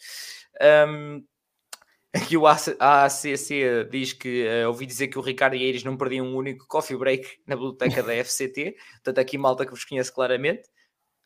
[0.88, 1.24] Um,
[2.18, 5.98] aqui o ACC diz que uh, ouvi dizer que o Ricardo e a Iris não
[5.98, 10.14] perdiam um único coffee break na biblioteca da FCT, portanto aqui malta que vos conhece
[10.14, 10.68] claramente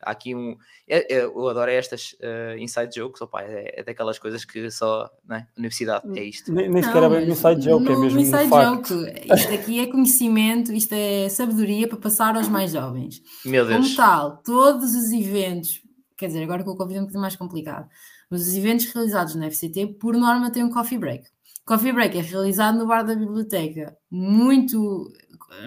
[0.02, 0.56] há aqui um.
[0.86, 5.08] É, é, eu adoro estas uh, inside jokes, opa, é, é, daquelas coisas que só,
[5.26, 5.46] né?
[5.56, 6.52] Universidade, é isto.
[6.52, 8.92] Nem, nem sequer é bem um inside joke, é mesmo inside um joke.
[9.32, 13.22] Isto aqui é conhecimento, isto é sabedoria para passar aos mais jovens.
[13.44, 13.86] Meu Deus.
[13.86, 15.80] Como tal, todos os eventos,
[16.16, 17.88] quer dizer, agora com o Covid é um bocadinho mais complicado,
[18.32, 21.28] mas os eventos realizados na FCT, por norma, têm um coffee break.
[21.66, 23.94] Coffee break é realizado no bar da biblioteca.
[24.10, 25.12] Muito.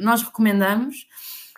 [0.01, 1.07] Nós recomendamos.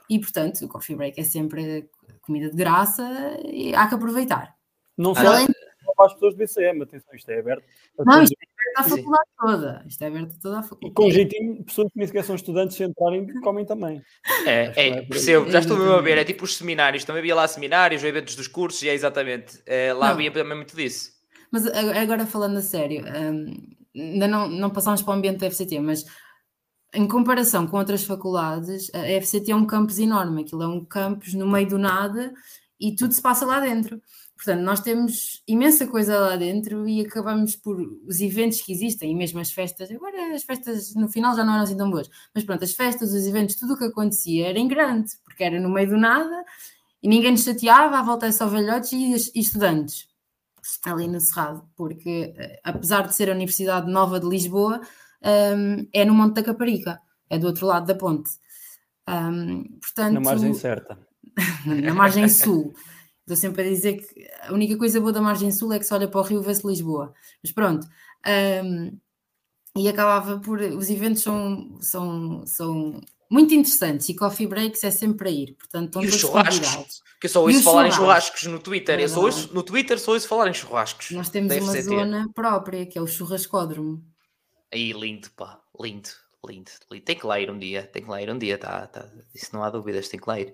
[0.10, 1.90] E, portanto, o coffee break é sempre
[2.20, 3.08] comida de graça
[3.46, 4.54] e há que aproveitar.
[4.98, 5.48] Não só Além...
[5.96, 7.64] para as pessoas do BCM, atenção, isto é aberto.
[8.00, 9.86] Não, isto é aberto à faculdade toda.
[9.88, 10.92] Isto é aberto a toda a faculdade.
[10.92, 14.02] E com jeitinho, pessoas que nem sequer são estudantes, se entrarem, comem também.
[14.46, 17.36] É, é, é percebo, já estou mesmo a ver, é tipo os seminários, também havia
[17.36, 20.14] lá seminários, eventos dos cursos, e é exatamente, é, lá não.
[20.14, 21.12] havia também muito disso.
[21.52, 25.80] Mas agora falando a sério, um, ainda não, não passámos para o ambiente da FCT,
[25.80, 26.06] mas
[26.94, 31.34] em comparação com outras faculdades, a FCT é um campus enorme, aquilo é um campus
[31.34, 32.34] no meio do nada
[32.80, 34.02] e tudo se passa lá dentro.
[34.38, 39.16] Portanto, nós temos imensa coisa lá dentro e acabamos por os eventos que existem e
[39.16, 39.90] mesmo as festas.
[39.92, 43.14] Agora, as festas no final já não eram assim tão boas, mas pronto, as festas,
[43.14, 46.46] os eventos, tudo o que acontecia era em grande, porque era no meio do nada
[47.02, 50.08] e ninguém nos chateava, à volta é só velhotes e, e estudantes
[50.86, 54.82] ali no Cerrado, porque eh, apesar de ser a Universidade Nova de Lisboa,
[55.24, 58.30] um, é no Monte da Caparica, é do outro lado da ponte.
[59.08, 60.98] Um, portanto, na margem certa.
[61.66, 62.74] na margem sul.
[63.28, 65.94] Estou sempre a dizer que a única coisa boa da margem sul é que se
[65.94, 67.14] olha para o rio vê-se Lisboa.
[67.44, 67.86] Mas pronto.
[68.64, 68.98] Um,
[69.76, 70.62] e acabava por.
[70.62, 75.56] Os eventos são, são, são muito interessantes e coffee breaks é sempre para ir.
[75.56, 77.98] Portanto, e os churrascos, que eu só ouço falar churrascos.
[77.98, 78.98] em churrascos no Twitter.
[78.98, 81.12] eu só ouço, no Twitter só ouço falar em churrascos.
[81.12, 84.02] Nós temos uma zona própria que é o churrascódromo.
[84.74, 86.10] Aí, lindo, pá, lindo,
[86.46, 87.06] lindo, lindo.
[87.06, 89.10] Tem que lá ir um dia, tem que lá ir um dia, tá, tá.
[89.34, 90.54] Isso não há dúvidas, tem que lá ir.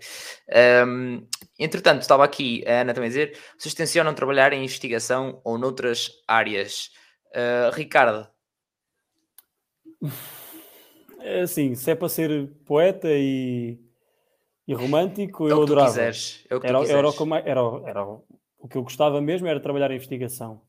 [0.87, 1.27] Um,
[1.59, 6.11] entretanto, estava aqui a Ana também a dizer: vocês tencionam trabalhar em investigação ou noutras
[6.27, 6.91] áreas?
[7.29, 8.27] Uh, Ricardo.
[11.19, 13.79] É assim, se é para ser poeta e,
[14.67, 15.87] e romântico, é eu adorava.
[15.87, 16.79] Quiseres, é era,
[17.85, 20.61] era, o que eu gostava mesmo era trabalhar em investigação.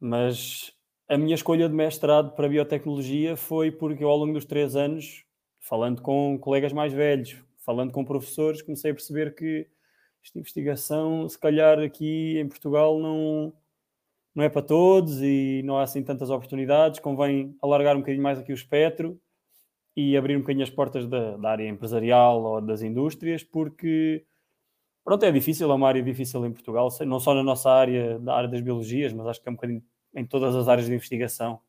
[0.00, 0.72] Mas
[1.08, 5.24] a minha escolha de mestrado para biotecnologia foi porque eu, ao longo dos três anos,
[5.58, 9.66] falando com colegas mais velhos, falando com professores, comecei a perceber que
[10.22, 13.54] esta investigação, se calhar aqui em Portugal, não,
[14.34, 17.00] não é para todos e não há assim tantas oportunidades.
[17.00, 19.18] Convém alargar um bocadinho mais aqui o espectro
[19.96, 24.26] e abrir um bocadinho as portas da, da área empresarial ou das indústrias, porque
[25.02, 28.34] pronto, é difícil, é uma área difícil em Portugal, não só na nossa área, da
[28.34, 29.82] área das biologias, mas acho que é um bocadinho
[30.14, 31.60] em todas as áreas de investigação.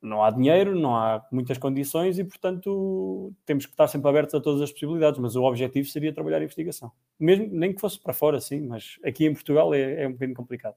[0.00, 4.40] Não há dinheiro, não há muitas condições e, portanto, temos que estar sempre abertos a
[4.40, 5.18] todas as possibilidades.
[5.18, 8.98] Mas o objetivo seria trabalhar em investigação, mesmo nem que fosse para fora, sim, mas
[9.02, 10.76] aqui em Portugal é, é um bocadinho complicado.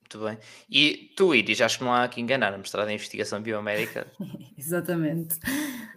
[0.00, 0.38] Muito bem.
[0.70, 4.06] E tu, Iris, acho que não há que enganar, a mestrado em investigação biomédica.
[4.56, 5.36] Exatamente.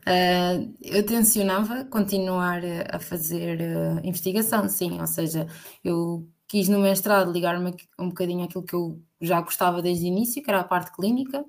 [0.08, 5.46] Uh, eu tencionava continuar a fazer uh, investigação, sim, ou seja,
[5.84, 10.42] eu quis no mestrado ligar-me um bocadinho àquilo que eu já gostava desde o início,
[10.42, 11.44] que era a parte clínica.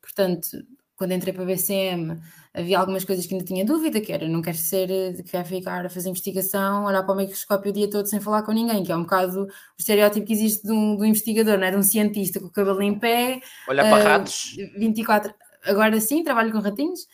[0.00, 0.48] Portanto,
[0.96, 2.20] quando entrei para a BCM,
[2.52, 4.88] havia algumas coisas que ainda tinha dúvida, que era não quero ser,
[5.24, 8.52] quero ficar a fazer investigação, olhar para o microscópio o dia todo sem falar com
[8.52, 11.66] ninguém, que é um bocado o estereótipo que existe de um, de um investigador, não
[11.66, 11.70] é?
[11.70, 13.40] de um cientista com o cabelo em pé.
[13.66, 14.56] Olhar uh, para ratos.
[14.76, 15.32] 24.
[15.64, 17.06] Agora sim, trabalho com ratinhos.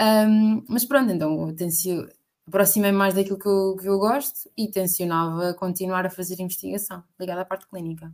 [0.00, 2.08] Um, mas pronto, então eu tencio,
[2.46, 7.42] aproximei mais daquilo que eu, que eu gosto e tencionava continuar a fazer investigação ligada
[7.42, 8.12] à parte clínica.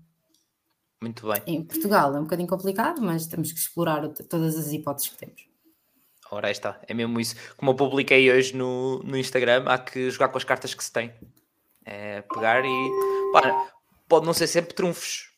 [1.02, 1.42] Muito bem.
[1.46, 5.48] Em Portugal é um bocadinho complicado, mas temos que explorar todas as hipóteses que temos.
[6.30, 7.34] Ora, aí está, é mesmo isso.
[7.56, 10.92] Como eu publiquei hoje no, no Instagram, há que jogar com as cartas que se
[10.92, 11.12] tem.
[11.84, 12.90] É pegar e.
[13.32, 13.72] Pá,
[14.06, 15.29] pode não ser sempre trunfos,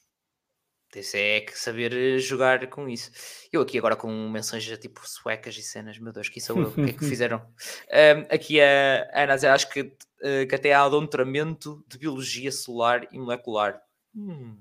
[1.00, 3.11] isso é que saber jogar com isso.
[3.52, 6.72] Eu aqui agora com menções tipo suecas e cenas, meu Deus, que sou eu, o
[6.72, 7.38] que é que fizeram?
[7.38, 13.18] Um, aqui a Ana acho que, uh, que até há adulteramento de biologia celular e
[13.18, 13.81] molecular.
[14.14, 14.57] Hum.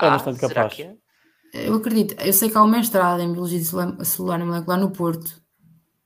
[0.00, 0.80] É ah, bastante capaz.
[0.80, 0.96] É?
[1.52, 3.60] Eu acredito, eu sei que há um mestrado em Biologia
[4.04, 5.40] Celular e Molecular no Porto.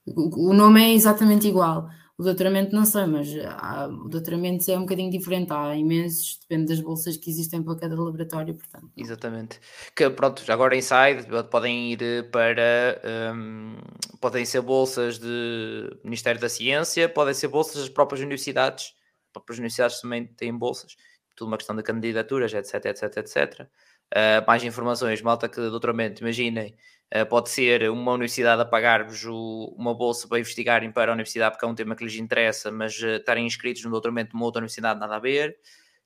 [0.07, 1.88] O, o nome é exatamente igual.
[2.16, 5.53] O doutoramento não sei, mas há, o doutoramento é um bocadinho diferente.
[5.53, 8.88] Há imensos, depende das bolsas que existem para cada laboratório, portanto.
[8.96, 9.59] Exatamente.
[9.96, 13.00] Que pronto, agora inside podem ir para
[13.35, 13.77] um,
[14.20, 18.94] podem ser bolsas de Ministério da Ciência, podem ser bolsas das próprias universidades.
[19.27, 20.94] As próprias universidades também têm bolsas,
[21.35, 23.68] tudo uma questão de candidaturas, etc, etc, etc.
[24.14, 26.77] Uh, mais informações, malta que doutoramento, imaginem,
[27.29, 31.69] pode ser uma universidade a pagar-vos uma bolsa para investigarem para a universidade porque é
[31.69, 34.99] um tema que lhes interessa, mas uh, estarem inscritos no doutoramento de uma outra universidade
[34.99, 35.57] nada a ver.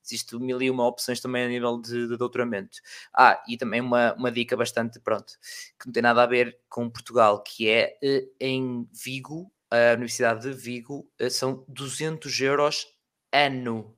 [0.05, 2.79] Existem mil e uma opções também a nível de, de, doutoramento.
[3.13, 5.33] Ah, e também uma, uma dica bastante, pronto,
[5.79, 7.97] que não tem nada a ver com Portugal, que é
[8.39, 12.87] em Vigo, a Universidade de Vigo, são 200 euros
[13.31, 13.95] ano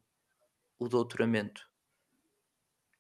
[0.80, 1.70] o doutoramento.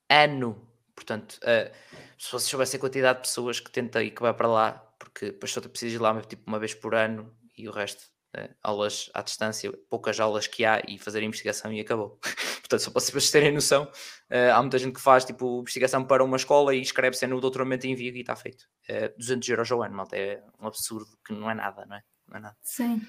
[0.09, 0.70] Ano
[1.01, 1.71] Portanto, uh,
[2.17, 5.31] se vocês soubessem a quantidade de pessoas que tenta e que vai para lá, porque
[5.31, 8.03] depois só precisa ir lá tipo, uma vez por ano e o resto,
[8.37, 12.19] uh, aulas à distância, poucas aulas que há e fazer investigação e acabou.
[12.61, 16.23] Portanto, só para vocês terem noção, uh, há muita gente que faz tipo investigação para
[16.23, 18.65] uma escola e escreve-se no doutoramento em Vigo e está feito.
[18.87, 22.03] Uh, 200 euros ao ano, malta, é um absurdo que não é nada, não é?
[22.27, 22.57] Não é nada.
[22.61, 23.01] Sim.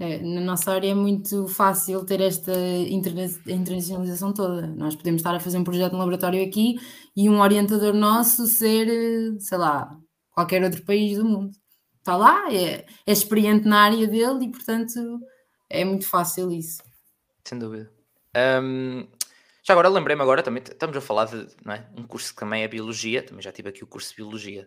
[0.00, 2.52] É, na nossa área é muito fácil ter esta
[2.88, 4.66] interna internacionalização toda.
[4.66, 6.80] Nós podemos estar a fazer um projeto no laboratório aqui
[7.14, 8.88] e um orientador nosso ser,
[9.38, 9.94] sei lá,
[10.30, 11.50] qualquer outro país do mundo.
[11.98, 15.20] Está lá, é, é experiente na área dele e, portanto,
[15.68, 16.82] é muito fácil isso.
[17.44, 17.92] Sem dúvida.
[18.62, 19.06] Um,
[19.62, 22.68] já agora lembrei-me agora também, estamos a falar de é, um curso que também é
[22.68, 24.66] Biologia, também já tive aqui o curso de Biologia.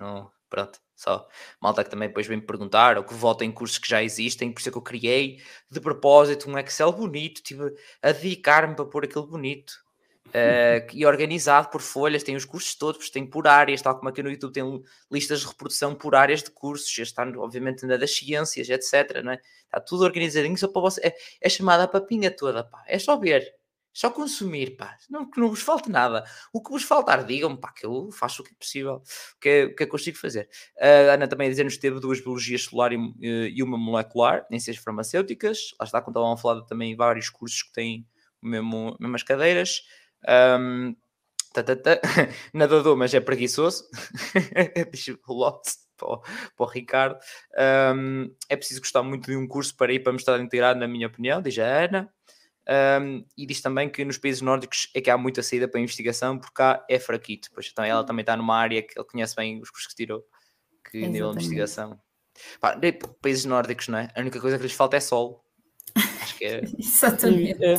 [0.00, 1.26] Não, pronto, só
[1.60, 4.52] malta que também depois vem me perguntar, ou que vota em cursos que já existem,
[4.52, 8.84] por isso é que eu criei de propósito um Excel bonito, tive a dedicar-me para
[8.84, 9.72] pôr aquilo bonito.
[10.32, 14.22] Uh, e organizado por folhas, tem os cursos todos, tem por áreas, tal como aqui
[14.22, 18.70] no YouTube tem listas de reprodução por áreas de cursos, está obviamente na das ciências,
[18.70, 19.22] etc.
[19.22, 19.40] Não é?
[19.66, 21.00] Está tudo organizadinho só para você.
[21.06, 22.82] É, é chamada a papinha toda, pá.
[22.86, 23.52] é só ver.
[23.92, 24.96] Só consumir, pá.
[25.10, 26.24] Não, que não vos falte nada.
[26.52, 29.02] O que vos faltar, digam-me, pá, que eu faço o que é possível,
[29.36, 30.48] o que é, que é consigo fazer.
[30.80, 34.46] A Ana também a dizer-nos que teve duas biologias celular e, eh, e, uma molecular,
[34.50, 35.74] em ciências farmacêuticas.
[35.78, 38.06] Lá está, quando estavam a falar também vários cursos que têm
[38.42, 39.82] mesmo, mesmas cadeiras.
[40.58, 40.96] Um,
[41.52, 42.00] tá, tá, tá.
[42.54, 43.84] Nadador, mas é preguiçoso.
[44.90, 45.62] Deixa o,
[45.98, 46.20] para
[46.58, 47.18] o Ricardo.
[47.94, 51.06] Um, é preciso gostar muito de um curso para ir para mestrado integrado, na minha
[51.06, 52.12] opinião, diz a Ana.
[52.68, 55.82] Um, e diz também que nos países nórdicos é que há muita saída para a
[55.82, 57.48] investigação, porque cá é fraquito.
[57.52, 60.20] Pois então ela também está numa área que ele conhece bem os cursos que tirou,
[60.90, 61.12] que Exatamente.
[61.12, 62.00] nível de investigação.
[62.60, 62.78] Pá,
[63.20, 64.08] países nórdicos, não é?
[64.14, 65.44] A única coisa que lhes falta é sol.
[66.22, 66.62] Acho que é.
[66.78, 67.64] Exatamente.
[67.64, 67.74] É.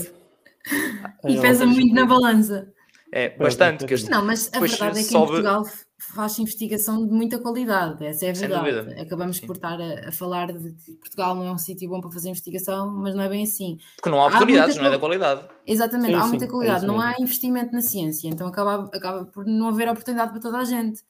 [1.28, 2.72] E pesa muito na balança.
[3.12, 3.86] É, bastante.
[3.86, 5.24] Que não, mas a verdade é que sobe...
[5.24, 5.66] em Portugal
[6.14, 9.00] faz investigação de muita qualidade, essa é a verdade.
[9.00, 9.48] Acabamos Sim.
[9.48, 12.30] por estar a, a, falar de que Portugal não é um sítio bom para fazer
[12.30, 13.78] investigação, mas não é bem assim.
[13.96, 15.48] Porque não há oportunidades, há não é da qualidade.
[15.66, 19.26] Exatamente, sim, há muita é qualidade, é não há investimento na ciência, então acaba, acaba
[19.26, 21.02] por não haver oportunidade para toda a gente.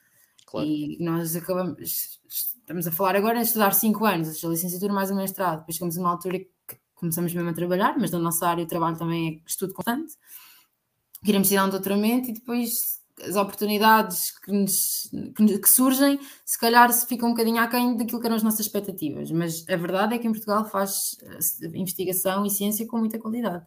[0.46, 0.68] Claro.
[0.68, 5.16] E nós acabamos, estamos a falar agora em estudar 5 anos, a licenciatura mais o
[5.16, 6.48] mestrado, depois chegamos a uma altura que
[6.96, 10.14] começamos mesmo a trabalhar, mas na nossa área de trabalho também é estudo constante
[11.24, 16.92] queremos tirar um doutoramento e depois as oportunidades que, nos, que, que, surgem, se calhar
[16.92, 19.32] se ficam um bocadinho aquém daquilo que eram as nossas expectativas.
[19.32, 23.66] Mas a verdade é que em Portugal faz eh, investigação e ciência com muita qualidade.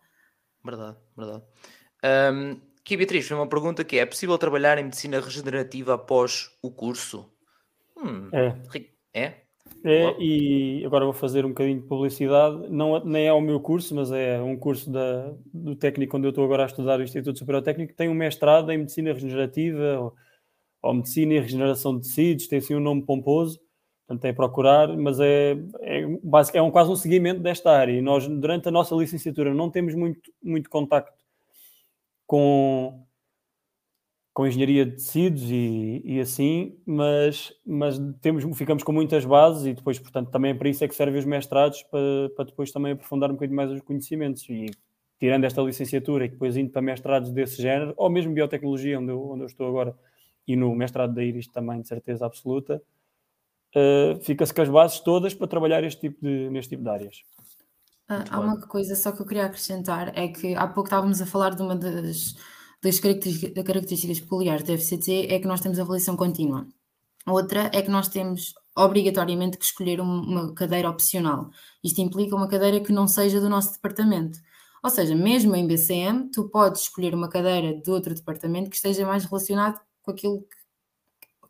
[0.64, 1.44] Verdade, verdade.
[2.04, 6.70] Um, aqui, Beatriz, uma pergunta que é: é possível trabalhar em medicina regenerativa após o
[6.70, 7.30] curso?
[7.96, 8.56] Hum, é.
[9.14, 9.45] É?
[9.84, 12.68] É, e agora vou fazer um bocadinho de publicidade.
[12.68, 16.30] Não, nem é o meu curso, mas é um curso da, do técnico onde eu
[16.30, 20.14] estou agora a estudar, o Instituto Superior Técnico, tem um mestrado em Medicina Regenerativa ou,
[20.82, 23.60] ou Medicina e Regeneração de Tecidos, tem assim um nome pomposo,
[24.06, 26.02] portanto é procurar, mas é, é,
[26.54, 27.92] é um, quase um seguimento desta área.
[27.92, 31.24] E nós, durante a nossa licenciatura, não temos muito, muito contacto
[32.26, 33.05] com
[34.36, 39.72] com engenharia de tecidos e, e, assim, mas, mas temos, ficamos com muitas bases e
[39.72, 42.92] depois, portanto, também é para isso é que servem os mestrados, para, para depois também
[42.92, 44.66] aprofundar um bocadinho mais os conhecimentos e
[45.18, 49.26] tirando esta licenciatura e depois indo para mestrados desse género, ou mesmo biotecnologia, onde eu,
[49.26, 49.96] onde eu estou agora,
[50.46, 52.82] e no mestrado da Iris também, de certeza absoluta,
[53.74, 57.22] uh, fica-se com as bases todas para trabalhar este tipo de, neste tipo de áreas.
[58.06, 61.26] Ah, há uma coisa só que eu queria acrescentar, é que há pouco estávamos a
[61.26, 62.36] falar de uma das
[62.86, 66.66] das características, peculiares do FCT é que nós temos avaliação contínua.
[67.26, 71.50] Outra é que nós temos obrigatoriamente que escolher uma cadeira opcional.
[71.82, 74.38] Isto implica uma cadeira que não seja do nosso departamento.
[74.82, 79.04] Ou seja, mesmo em BCM, tu podes escolher uma cadeira de outro departamento que esteja
[79.04, 80.46] mais relacionado com aquilo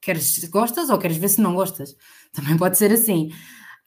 [0.01, 1.97] queres gostas ou queres ver se não gostas.
[2.33, 3.31] Também pode ser assim.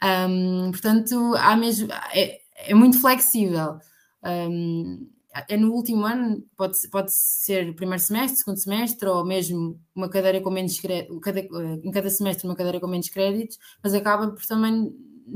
[0.03, 3.79] Um, portanto, há mesmo, é, é muito flexível.
[4.23, 5.09] Um,
[5.47, 10.41] é no último ano, pode, pode ser primeiro semestre, segundo semestre, ou mesmo uma cadeira
[10.41, 10.80] com menos
[11.21, 14.91] cada, em cada semestre uma cadeira com menos créditos, mas acaba por também,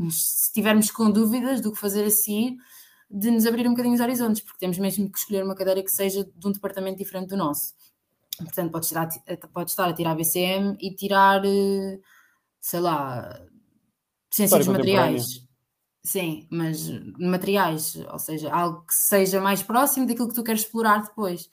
[0.10, 2.58] se tivermos com dúvidas do que fazer a seguir,
[3.10, 5.92] de nos abrir um bocadinho os horizontes, porque temos mesmo que escolher uma cadeira que
[5.92, 7.76] seja de um departamento diferente do nosso.
[8.38, 9.08] Portanto, pode estar,
[9.54, 12.00] pode estar a tirar BCM e tirar, eh,
[12.60, 13.40] sei lá,
[14.32, 15.44] ciências materiais.
[16.06, 21.02] Sim, mas materiais, ou seja, algo que seja mais próximo daquilo que tu queres explorar
[21.02, 21.50] depois.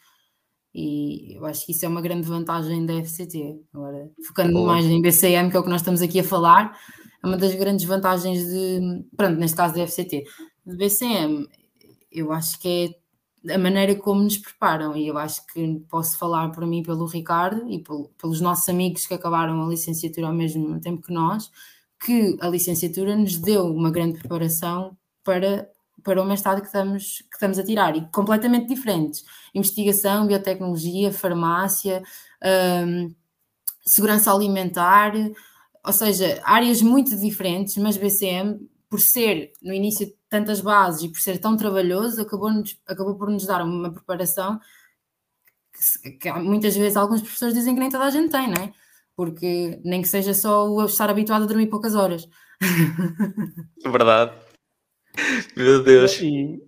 [0.74, 3.61] E eu acho que isso é uma grande vantagem da FCT.
[3.72, 4.66] Agora, focando Boa.
[4.66, 6.76] mais em BCM, que é o que nós estamos aqui a falar,
[7.22, 10.24] é uma das grandes vantagens de, pronto, neste caso da FCT.
[10.66, 11.48] De BCM,
[12.11, 12.96] eu acho que
[13.48, 17.07] é a maneira como nos preparam, e eu acho que posso falar por mim, pelo
[17.07, 17.82] Ricardo e
[18.18, 21.51] pelos nossos amigos que acabaram a licenciatura ao mesmo tempo que nós,
[22.01, 25.68] que a licenciatura nos deu uma grande preparação para,
[26.03, 29.24] para o mestrado que estamos, que estamos a tirar, e completamente diferentes.
[29.55, 32.03] Investigação, biotecnologia, farmácia,
[32.86, 33.14] hum,
[33.84, 35.12] segurança alimentar,
[35.84, 41.20] ou seja, áreas muito diferentes, mas BCM, por ser no início tantas bases e por
[41.20, 42.51] ser tão trabalhoso, acabou,
[42.86, 44.59] acabou por nos dar uma preparação
[46.03, 48.72] que, que, muitas vezes alguns professores dizem que nem toda a gente tem, não é?
[49.21, 52.27] Porque nem que seja só o estar habituado a dormir poucas horas.
[53.85, 54.33] Verdade.
[55.55, 56.18] Meu Deus.
[56.23, 56.59] E,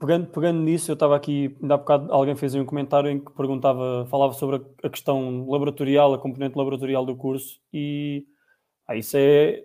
[0.00, 3.30] pegando, pegando nisso, eu estava aqui, ainda há bocado alguém fez um comentário em que
[3.32, 8.24] perguntava, falava sobre a, a questão laboratorial, a componente laboratorial do curso, e
[8.88, 9.62] ah, isso é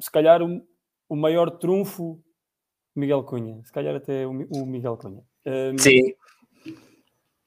[0.00, 0.66] se calhar o,
[1.08, 2.20] o maior trunfo
[2.92, 5.22] Miguel Cunha, se calhar até o, o Miguel Cunha.
[5.46, 6.12] Um, Sim.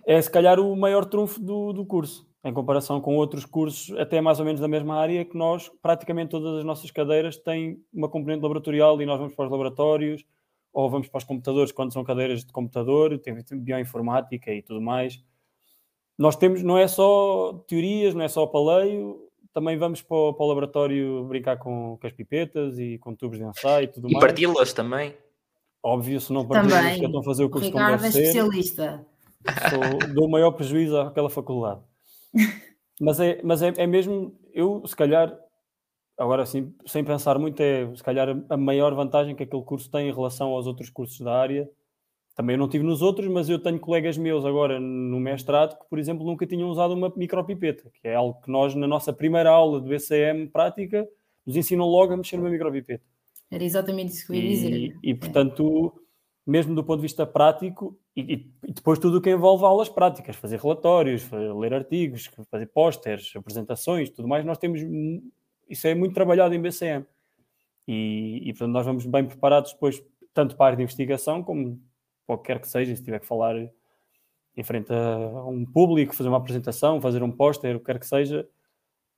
[0.06, 4.22] É se calhar o maior trunfo do, do curso, em comparação com outros cursos, até
[4.22, 8.08] mais ou menos da mesma área, que nós, praticamente todas as nossas cadeiras têm uma
[8.08, 10.24] componente laboratorial e nós vamos para os laboratórios
[10.72, 15.24] ou vamos para os computadores quando são cadeiras de computador, tem bioinformática e tudo mais.
[16.18, 20.44] Nós temos, não é só teorias, não é só paleio, também vamos para o, para
[20.46, 24.14] o laboratório brincar com, com, as pipetas e com tubos de ensaio e tudo e
[24.14, 24.24] mais.
[24.24, 25.16] E parti-las também.
[25.82, 29.06] Óbvio, se não partilhas, tentam fazer o curso Ricardo como deve é especialista.
[29.70, 31.82] Sou, dou o maior prejuízo àquela faculdade.
[33.00, 35.38] Mas é, mas é, é mesmo, eu se calhar,
[36.18, 40.10] agora assim, sem pensar muito, é se calhar a maior vantagem que aquele curso tem
[40.10, 41.70] em relação aos outros cursos da área
[42.38, 45.90] também eu não tive nos outros, mas eu tenho colegas meus agora no mestrado que,
[45.90, 49.50] por exemplo, nunca tinham usado uma micropipeta, que é algo que nós, na nossa primeira
[49.50, 51.10] aula de BCM prática,
[51.44, 53.04] nos ensinam logo a mexer numa micropipeta.
[53.50, 54.72] Era exatamente isso que eu ia dizer.
[54.72, 56.52] E, e portanto, é.
[56.52, 60.36] mesmo do ponto de vista prático, e, e, depois tudo o que envolve aulas práticas,
[60.36, 64.82] fazer relatórios, fazer, ler artigos, fazer pósteres, apresentações, tudo mais, nós temos.
[65.70, 67.06] Isso é muito trabalhado em BCM.
[67.88, 70.04] E, e portanto, nós vamos bem preparados depois,
[70.34, 71.80] tanto para a área de investigação, como
[72.26, 77.00] qualquer que seja, se tiver que falar em frente a um público, fazer uma apresentação,
[77.00, 78.48] fazer um póster, o que quer que seja,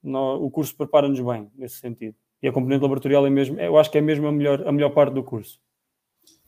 [0.04, 2.16] no, o curso prepara-nos bem nesse sentido.
[2.42, 4.90] E a componente laboratorial é mesmo, eu acho que é mesmo a melhor, a melhor
[4.90, 5.60] parte do curso.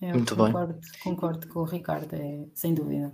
[0.02, 0.82] Eu Muito concordo, bem.
[1.04, 3.14] Concordo com o Ricardo, é, sem dúvida.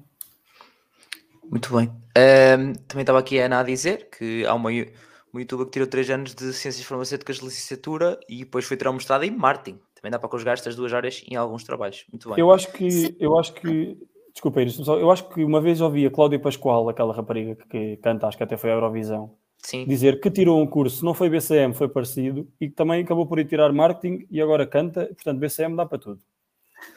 [1.49, 1.89] Muito bem.
[1.89, 5.87] Um, também estava aqui a Ana a dizer que há uma, uma youtuber que tirou
[5.87, 9.79] 3 anos de Ciências Farmacêuticas de licenciatura e depois foi tirar um mestrado em marketing.
[9.95, 12.05] Também dá para conjugar estas duas áreas em alguns trabalhos.
[12.11, 12.39] Muito bem.
[12.39, 13.97] Eu acho que, eu acho que,
[14.31, 18.37] desculpa, eu acho que uma vez ouvi a Cláudia Pascoal, aquela rapariga que canta, acho
[18.37, 19.85] que até foi a Eurovisão, Sim.
[19.85, 23.39] dizer que tirou um curso, não foi BCM, foi parecido, e que também acabou por
[23.39, 26.21] ir tirar marketing e agora canta, portanto BCM dá para tudo.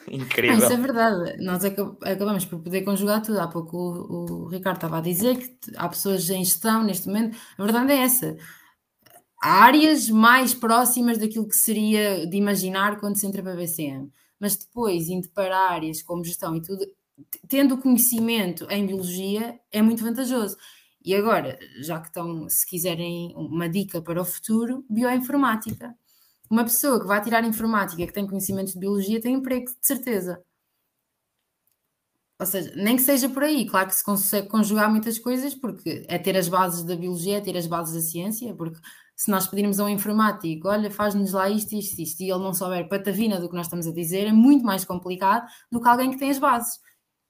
[0.09, 0.57] Incrível.
[0.59, 1.43] isso é verdade.
[1.43, 3.41] Nós acabamos por poder conjugar tudo.
[3.41, 7.37] Há pouco o, o Ricardo estava a dizer que há pessoas em gestão neste momento.
[7.57, 8.37] A verdade é essa
[9.41, 14.13] áreas mais próximas daquilo que seria de imaginar quando se entra para a BCM.
[14.39, 16.87] Mas depois, indo para áreas como gestão e tudo,
[17.49, 20.57] tendo conhecimento em biologia, é muito vantajoso.
[21.03, 25.95] E agora, já que estão, se quiserem uma dica para o futuro, bioinformática.
[26.51, 30.43] Uma pessoa que vai tirar informática, que tem conhecimentos de biologia, tem emprego, de certeza.
[32.41, 36.05] Ou seja, nem que seja por aí, claro que se consegue conjugar muitas coisas, porque
[36.09, 38.79] é ter as bases da biologia, é ter as bases da ciência, porque
[39.15, 42.55] se nós pedirmos a um informático, olha, faz-nos lá isto, isto, isto, e ele não
[42.55, 46.11] souber patavina do que nós estamos a dizer, é muito mais complicado do que alguém
[46.11, 46.81] que tem as bases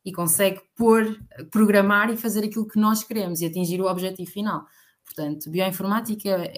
[0.05, 1.19] e consegue pôr,
[1.51, 4.65] programar e fazer aquilo que nós queremos e atingir o objetivo final.
[5.05, 6.49] Portanto, bioinformática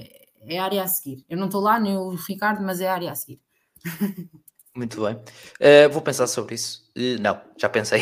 [0.46, 1.24] é, a área a seguir.
[1.28, 3.40] Eu não estou lá, nem o Ricardo, mas é a área a seguir.
[4.74, 5.14] Muito bem.
[5.16, 6.90] Uh, vou pensar sobre isso.
[6.96, 8.00] Uh, não, já pensei.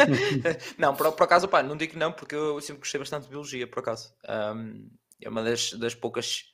[0.76, 3.66] não, por, por acaso, pá, não digo não, porque eu sempre gostei bastante de biologia,
[3.66, 4.12] por acaso.
[4.28, 4.90] Um,
[5.22, 6.46] É uma das, das poucas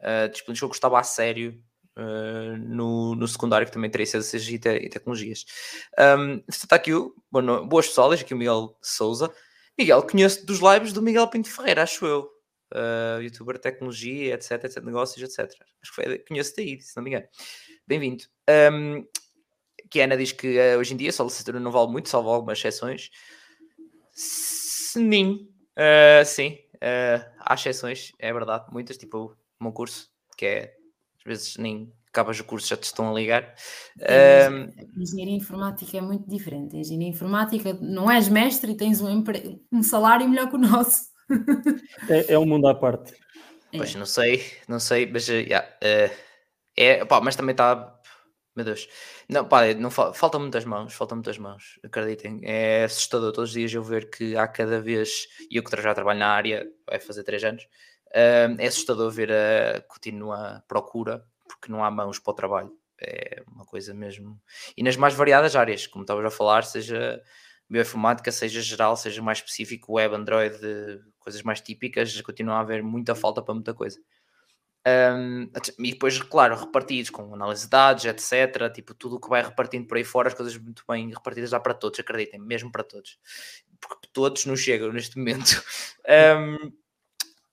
[0.00, 1.62] uh, disciplinas que eu gostava a sério
[2.58, 5.46] no, no secundário, que também teria ciências e, te, e tecnologias.
[5.98, 7.14] Um, está aqui o
[7.66, 9.32] boas pessoas, aqui o Miguel Souza.
[9.78, 12.35] Miguel, conheço dos lives do Miguel Pinto Ferreira, acho eu.
[12.74, 15.52] Uh, youtuber de tecnologia, etc, etc, negócios, etc.
[15.82, 17.26] Acho que foi, conheço daí, se não me engano.
[17.86, 18.24] Bem-vindo.
[18.72, 19.06] Um,
[19.88, 22.08] que a Ana diz que uh, hoje em dia só a licenciatura não vale muito,
[22.08, 23.10] salvo algumas exceções.
[24.12, 30.76] Sim, uh, sim, uh, há exceções, é verdade, muitas, tipo o meu curso, que é
[31.18, 33.54] às vezes nem acabas o curso, já te estão a ligar.
[34.00, 36.76] É, um, engenharia informática é muito diferente.
[36.76, 39.22] Engenharia informática não és mestre e tens um,
[39.70, 41.14] um salário melhor que o nosso.
[42.08, 43.14] é, é um mundo à parte.
[43.70, 43.98] Pois é.
[43.98, 45.66] não sei, não sei, mas yeah,
[46.76, 47.96] é, pá, mas também está
[48.56, 48.88] meu Deus.
[49.28, 52.40] Não, pá, não, faltam muitas mãos, faltam muitas mãos, acreditem.
[52.42, 55.94] É assustador todos os dias eu ver que há cada vez, e eu que já
[55.94, 61.70] trabalho na área, vai fazer três anos, uh, é assustador ver a contínua procura, porque
[61.70, 62.72] não há mãos para o trabalho.
[62.98, 64.40] É uma coisa mesmo.
[64.74, 67.20] E nas mais variadas áreas, como estavas a falar, seja
[67.68, 70.56] bioinformática, seja geral, seja mais específico, web, Android,
[71.18, 74.00] coisas mais típicas, continua a haver muita falta para muita coisa.
[74.86, 75.50] Um,
[75.80, 78.72] e depois, claro, repartidos com análise de dados, etc.
[78.72, 81.58] Tipo, tudo o que vai repartindo por aí fora, as coisas muito bem repartidas já
[81.58, 83.18] para todos, acreditem, mesmo para todos.
[83.80, 85.60] Porque todos nos chegam neste momento.
[86.08, 86.72] Um,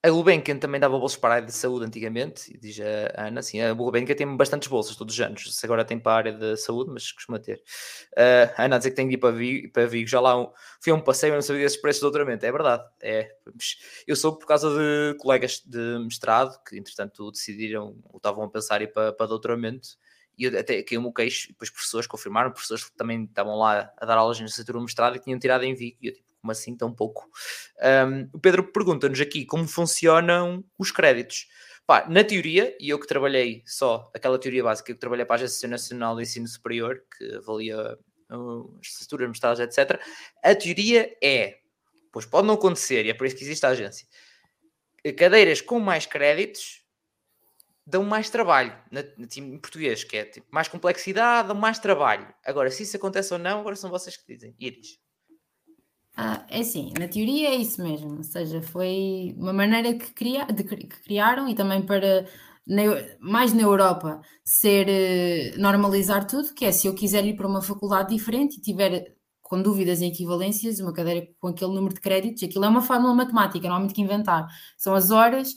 [0.06, 2.78] a Gulbenkian também dava bolsas para a área de saúde antigamente, diz
[3.16, 6.12] a Ana, sim, a Gulbenkian tem bastantes bolsas todos os anos, se agora tem para
[6.12, 7.64] a área de saúde, mas costuma ter.
[8.12, 10.06] Uh, a Ana dizer que tem de ir para Vigo, para Vigo.
[10.10, 10.52] já lá um,
[10.82, 13.34] fui a um passeio e não sabia desses preços de doutoramento, é verdade, é.
[14.06, 18.82] Eu sou por causa de colegas de mestrado, que entretanto decidiram, ou estavam a pensar
[18.82, 19.88] ir para, para doutoramento,
[20.38, 23.90] e eu até caiu-me o queixo, e depois professores confirmaram, professores que também estavam lá
[23.98, 26.33] a dar aulas na licenciatura do mestrado e tinham tirado em Vigo, e eu tipo,
[26.44, 27.30] como assim tão pouco?
[27.82, 31.48] Um, o Pedro pergunta-nos aqui como funcionam os créditos.
[31.88, 35.38] Pá, na teoria, e eu que trabalhei só, aquela teoria básica que trabalhei para a
[35.38, 37.98] Agência Nacional de Ensino Superior, que avalia
[38.32, 40.00] uh, as estruturas, mestrados, etc.,
[40.44, 41.60] a teoria é,
[42.12, 44.06] pois pode não acontecer, e é por isso que existe a agência,
[45.18, 46.84] cadeiras com mais créditos
[47.86, 49.02] dão mais trabalho, na,
[49.36, 52.34] em português, que é tipo, mais complexidade, dão mais trabalho.
[52.46, 54.56] Agora, se isso acontece ou não, agora são vocês que dizem.
[54.58, 55.03] Iris.
[56.16, 60.46] Ah, é assim, na teoria é isso mesmo, ou seja, foi uma maneira que, cria,
[60.46, 62.28] de, que criaram e também para,
[62.68, 62.84] na,
[63.20, 67.64] mais na Europa, ser eh, normalizar tudo, que é se eu quiser ir para uma
[67.64, 72.44] faculdade diferente e tiver com dúvidas em equivalências, uma cadeira com aquele número de créditos,
[72.44, 74.48] aquilo é uma fórmula matemática, não há muito que inventar.
[74.78, 75.56] São as horas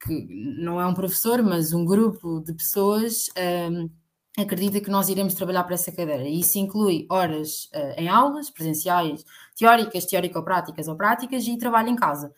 [0.00, 0.26] que
[0.62, 3.26] não é um professor, mas um grupo de pessoas
[3.70, 3.90] um,
[4.38, 6.24] acredita que nós iremos trabalhar para essa cadeira.
[6.24, 9.24] E isso inclui horas uh, em aulas, presenciais,
[9.56, 12.32] teóricas, teórico-práticas ou práticas e trabalho em casa.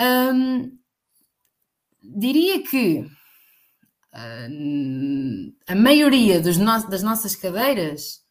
[0.00, 0.78] Um,
[2.02, 3.00] diria que
[4.14, 6.58] uh, a maioria no
[6.88, 8.24] das nossas cadeiras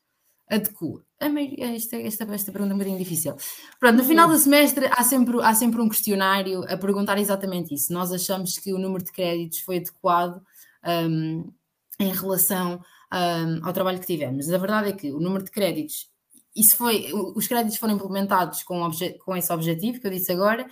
[0.50, 1.04] adequa.
[1.22, 3.36] Maioria, esta, esta, esta pergunta é um bocadinho difícil.
[3.80, 7.94] Pronto, no final do semestre há sempre, há sempre um questionário a perguntar exatamente isso.
[7.94, 10.42] Nós achamos que o número de créditos foi adequado
[10.84, 11.52] um,
[12.00, 12.82] em relação
[13.14, 14.50] um, ao trabalho que tivemos.
[14.52, 16.10] A verdade é que o número de créditos,
[16.56, 18.90] isso foi, os créditos foram implementados com,
[19.24, 20.68] com esse objetivo que eu disse agora,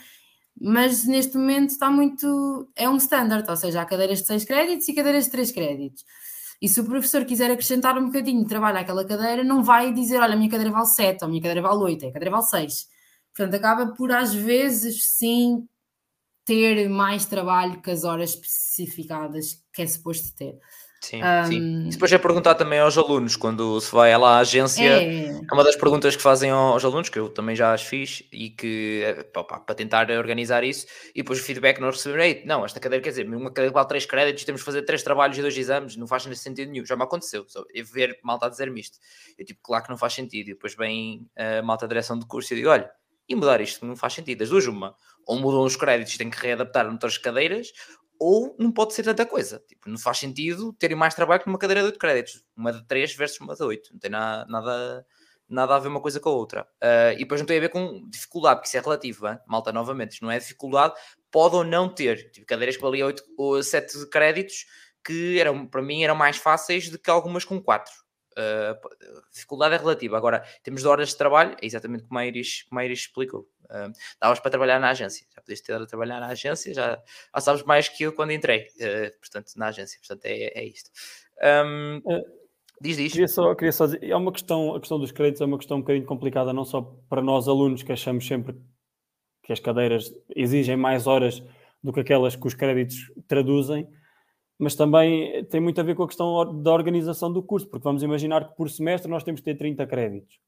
[0.59, 4.87] mas neste momento está muito, é um standard, ou seja, há cadeiras de 6 créditos
[4.87, 6.03] e cadeiras de 3 créditos.
[6.59, 10.17] E se o professor quiser acrescentar um bocadinho de trabalho àquela cadeira, não vai dizer,
[10.19, 12.45] olha, a minha cadeira vale 7, ou a minha cadeira vale 8, a cadeira vale
[12.45, 12.87] 6.
[13.35, 15.67] Portanto, acaba por, às vezes, sim,
[16.43, 20.57] ter mais trabalho que as horas especificadas que é suposto ter.
[21.07, 21.87] Sim, um, sim.
[21.87, 25.29] E depois é perguntar também aos alunos, quando se vai lá à agência, é...
[25.29, 28.49] é uma das perguntas que fazem aos alunos, que eu também já as fiz, e
[28.49, 30.85] que é, para tentar organizar isso,
[31.15, 34.05] e depois o feedback nós recebemos, não, esta cadeira quer dizer, uma cadeira vale 3
[34.05, 37.03] créditos, temos de fazer 3 trabalhos e 2 exames, não faz sentido nenhum, já me
[37.03, 38.97] aconteceu, só ver malta a dizer-me isto.
[39.37, 42.51] Eu tipo, claro que não faz sentido, e depois vem a malta direção de curso
[42.51, 42.91] e eu digo, olha,
[43.29, 44.93] e mudar isto não faz sentido, as duas uma,
[45.25, 47.71] ou mudam os créditos, têm que readaptar noutras cadeiras,
[48.19, 49.63] ou não pode ser tanta coisa.
[49.67, 52.85] Tipo, não faz sentido terem mais trabalho que uma cadeira de 8 créditos, uma de
[52.85, 53.93] 3 versus uma de 8.
[53.93, 55.05] Não tem nada, nada,
[55.49, 56.67] nada a ver uma coisa com a outra.
[56.83, 59.39] Uh, e depois não tem a ver com dificuldade, porque isso é relativo, hein?
[59.47, 60.93] malta, novamente, isto não é dificuldade,
[61.31, 62.31] pode ou não ter.
[62.31, 64.65] Tipo, cadeiras que valiam 8 ou 7 créditos
[65.05, 67.91] que eram, para mim eram mais fáceis do que algumas com 4.
[68.37, 68.77] Uh,
[69.33, 70.15] dificuldade é relativa.
[70.15, 73.47] Agora, temos de horas de trabalho, é exatamente como a Iris, como a Iris explicou.
[73.65, 77.01] Uh, davas para trabalhar na agência, já podias ter a trabalhar na agência, já,
[77.33, 80.89] já sabes mais que eu quando entrei, uh, portanto, na agência, portanto, é, é isto.
[81.43, 82.23] Um, uh,
[82.79, 83.11] diz, diz.
[83.11, 85.77] Queria só, queria só dizer, é uma questão, a questão dos créditos é uma questão
[85.77, 88.55] um bocadinho complicada, não só para nós alunos que achamos sempre
[89.43, 91.41] que as cadeiras exigem mais horas
[91.83, 93.87] do que aquelas que os créditos traduzem,
[94.57, 98.01] mas também tem muito a ver com a questão da organização do curso, porque vamos
[98.01, 100.39] imaginar que por semestre nós temos que ter 30 créditos.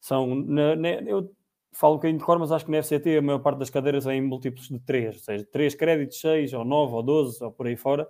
[0.00, 1.30] São, na, na, eu
[1.72, 4.06] falo um bocadinho de cor, mas acho que na FCT a maior parte das cadeiras
[4.06, 7.52] é em múltiplos de 3, ou seja, 3 créditos, 6, ou 9, ou 12, ou
[7.52, 8.08] por aí fora.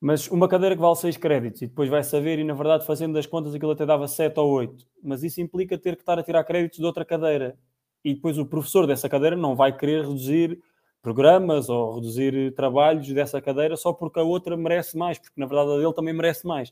[0.00, 3.18] Mas uma cadeira que vale 6 créditos e depois vai saber, e na verdade, fazendo
[3.18, 4.86] as contas, aquilo até dava 7 ou 8.
[5.02, 7.58] Mas isso implica ter que estar a tirar créditos de outra cadeira.
[8.04, 10.60] E depois o professor dessa cadeira não vai querer reduzir
[11.04, 15.72] programas ou reduzir trabalhos dessa cadeira só porque a outra merece mais, porque na verdade
[15.72, 16.70] a dele também merece mais.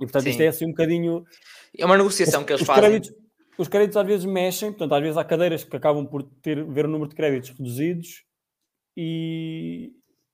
[0.00, 0.30] E portanto Sim.
[0.30, 1.22] isto é assim um bocadinho.
[1.76, 2.82] É uma negociação os, que eles os fazem.
[2.82, 3.12] Créditos,
[3.58, 6.86] os créditos às vezes mexem, portanto, às vezes há cadeiras que acabam por ter, ver
[6.86, 8.24] o número de créditos reduzidos
[8.96, 9.92] e,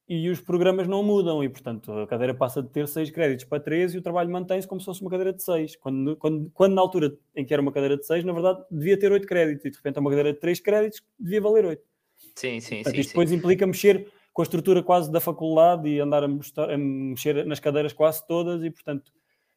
[0.09, 3.59] e os programas não mudam, e portanto a cadeira passa de ter 6 créditos para
[3.59, 5.75] 13 e o trabalho mantém-se como se fosse uma cadeira de 6.
[5.75, 8.97] Quando, quando, quando na altura em que era uma cadeira de 6, na verdade devia
[8.97, 11.89] ter 8 créditos, e de repente é uma cadeira de 3 créditos devia valer 8.
[12.35, 13.01] Sim, sim, portanto, sim.
[13.01, 13.09] Isto sim.
[13.09, 17.45] depois implica mexer com a estrutura quase da faculdade e andar a, mostrar, a mexer
[17.45, 19.12] nas cadeiras quase todas, e portanto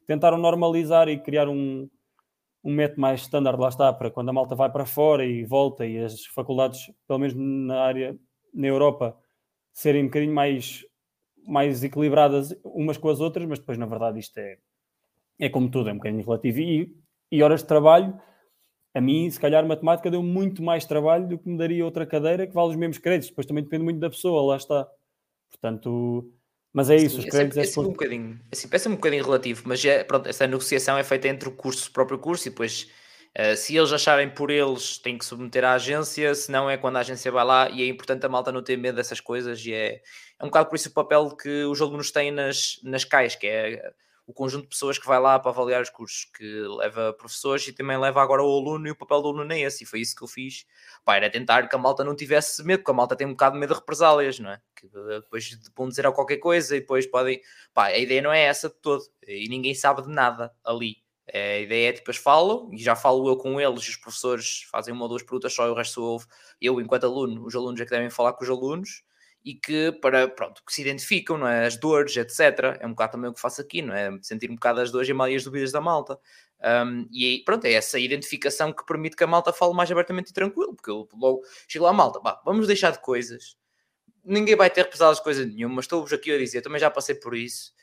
[0.06, 1.90] tentaram normalizar e criar um,
[2.64, 5.86] um método mais standard, lá está, para quando a malta vai para fora e volta
[5.86, 8.18] e as faculdades, pelo menos na área,
[8.54, 9.18] na Europa,
[9.72, 10.86] serem um bocadinho mais,
[11.48, 14.58] mais equilibradas umas com as outras, mas depois, na verdade, isto é,
[15.40, 16.60] é como tudo, é um bocadinho relativo.
[16.60, 16.96] E,
[17.32, 18.20] e horas de trabalho,
[18.94, 22.46] a mim, se calhar, matemática deu muito mais trabalho do que me daria outra cadeira
[22.46, 23.30] que vale os mesmos créditos.
[23.30, 24.88] Depois também depende muito da pessoa, lá está.
[25.50, 26.32] Portanto,
[26.72, 27.58] mas é isso, Sim, os créditos...
[27.58, 30.98] É, é, é, um bocadinho, assim, parece um bocadinho relativo, mas é, pronto, essa negociação
[30.98, 32.88] é feita entre o curso, o próprio curso, e depois
[33.36, 37.00] Uh, se eles acharem por eles, têm que submeter à agência, senão é quando a
[37.00, 39.96] agência vai lá e é importante a malta não ter medo dessas coisas e é,
[40.40, 43.48] é um bocado por isso o papel que os alunos têm nas, nas CAIs, que
[43.48, 43.92] é
[44.26, 46.44] o conjunto de pessoas que vai lá para avaliar os cursos, que
[46.78, 49.84] leva professores e também leva agora o aluno e o papel do aluno é esse,
[49.84, 50.66] e foi isso que eu fiz.
[51.04, 53.56] Pá, era tentar que a malta não tivesse medo, porque a malta tem um bocado
[53.56, 54.62] de medo de represálias, não é?
[54.76, 57.42] Que depois vão dizer qualquer coisa e depois podem...
[57.74, 61.04] Pá, a ideia não é essa de todo, e ninguém sabe de nada ali.
[61.26, 64.64] É, a ideia é tipo, eles falam, e já falo eu com eles, os professores
[64.70, 66.26] fazem uma ou duas perguntas só, e o resto ouve
[66.62, 69.04] eu, enquanto aluno, os alunos é que devem falar com os alunos,
[69.44, 71.66] e que para, pronto, que se identificam, não é?
[71.66, 72.78] As dores, etc.
[72.80, 74.10] É um bocado também o que faço aqui, não é?
[74.22, 76.18] Sentir um bocado as dores e as dúvidas da malta.
[76.86, 80.34] Um, e pronto, é essa identificação que permite que a malta fale mais abertamente e
[80.34, 83.58] tranquilo, porque eu logo chego lá, malta, bah, vamos deixar de coisas.
[84.24, 87.16] Ninguém vai ter pesadas de coisa nenhuma, mas estou-vos aqui a dizer, também já passei
[87.16, 87.74] por isso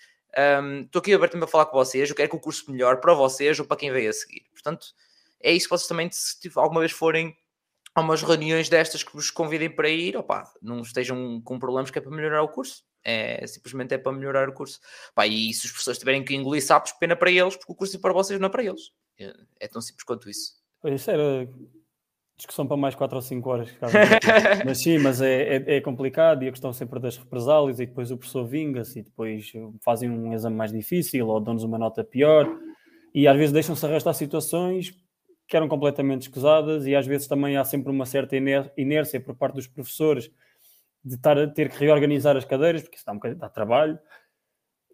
[0.62, 2.08] um, estou aqui aberto a falar com vocês.
[2.08, 4.44] Eu quero que o curso melhor para vocês ou para quem veio a seguir.
[4.52, 4.86] Portanto,
[5.40, 7.36] é isso que vocês também, se alguma vez forem
[7.94, 11.98] a umas reuniões destas que vos convidem para ir, opa, não estejam com problemas que
[11.98, 12.84] é para melhorar o curso.
[13.02, 14.78] É, simplesmente é para melhorar o curso.
[15.14, 17.96] Pá, e se os professores tiverem que engolir sapos, pena para eles, porque o curso
[17.96, 18.92] é para vocês, não é para eles.
[19.18, 20.54] É, é tão simples quanto isso.
[20.84, 21.48] Isso era
[22.40, 23.70] discussão para mais 4 ou 5 horas.
[24.64, 28.10] mas sim, mas é, é, é, complicado e a questão sempre das represálias e depois
[28.10, 29.52] o professor vinga-se e depois
[29.84, 32.48] fazem um exame mais difícil ou dão-nos uma nota pior
[33.14, 34.94] e às vezes deixam-se arrastar situações
[35.50, 38.36] que eram completamente escusadas e às vezes também há sempre uma certa
[38.76, 40.30] inércia por parte dos professores
[41.04, 43.98] de estar a ter que reorganizar as cadeiras porque isso dá um bocadinho de trabalho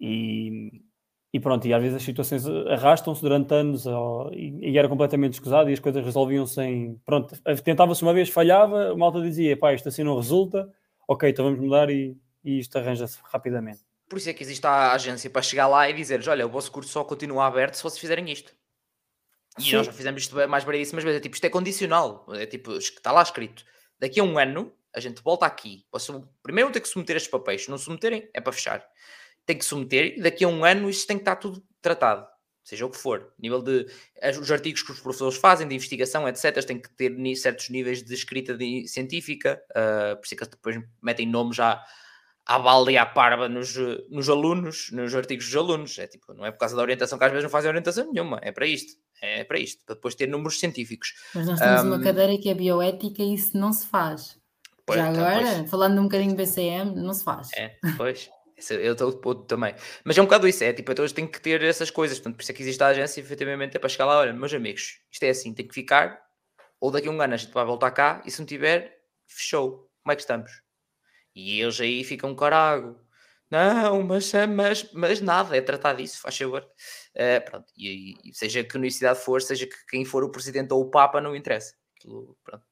[0.01, 0.83] e,
[1.31, 3.85] e pronto, e às vezes as situações arrastam-se durante anos
[4.33, 6.97] e, e, era completamente escusado e as coisas resolviam-se em.
[7.05, 10.71] Pronto, tentava-se uma vez, falhava, a malta dizia, pá, isto assim não resulta,
[11.07, 13.81] ok, então vamos mudar e, e isto arranja-se rapidamente.
[14.09, 16.73] Por isso é que existe a agência para chegar lá e dizer olha, o vosso
[16.73, 18.55] curso só continua aberto se vocês fizerem isto.
[19.59, 19.77] E Sim.
[19.77, 21.19] nós já fizemos isto mais variedíssimas vezes.
[21.19, 22.27] É tipo, isto é condicional.
[22.33, 23.65] É tipo, está lá escrito.
[23.99, 25.87] Daqui a um ano, a gente volta aqui.
[26.43, 27.65] Primeiro tem que submeter estes papéis.
[27.65, 28.87] Se não submeterem, é para fechar
[29.47, 32.27] tem que submeter e daqui a um ano isto tem que estar tudo tratado,
[32.65, 33.33] seja o que for.
[33.39, 33.87] Nível de
[34.41, 38.13] os artigos que os professores fazem de investigação, etc., têm que ter certos níveis de
[38.13, 41.83] escrita de, científica, uh, por isso é que depois metem nomes já
[42.45, 43.77] à balda e à parva nos,
[44.11, 45.99] nos alunos, nos artigos dos alunos.
[45.99, 48.41] É tipo, não é por causa da orientação que às vezes não fazem orientação nenhuma,
[48.43, 48.95] é para isto.
[49.23, 51.15] É para isto, para depois ter números científicos.
[51.35, 54.39] Mas nós temos um, uma cadeira que é bioética e isso não se faz.
[54.85, 55.71] Pois, Já agora, pois.
[55.71, 57.51] falando um bocadinho de BCM, não se faz.
[57.57, 58.31] É, pois.
[58.71, 59.75] Eu estou ponto também.
[60.03, 62.19] Mas é um bocado isso, é tipo, então tem que ter essas coisas.
[62.19, 64.55] Portanto, por isso é que existe a agência, efetivamente, é para chegar lá, olha, meus
[64.55, 66.19] amigos, isto é assim, tem que ficar,
[66.81, 69.91] ou daqui a um ano a gente vai voltar cá, e se não tiver, fechou.
[70.03, 70.63] Como é que estamos?
[71.35, 72.99] E eles aí ficam carago.
[73.51, 76.67] Não, mas, mas, mas nada, é tratar disso, faz favor.
[77.17, 80.83] Uh, pronto, e, e, seja que universidade for, seja que quem for o presidente ou
[80.83, 81.75] o papa, não interessa.
[81.97, 82.63] Aquilo, pronto.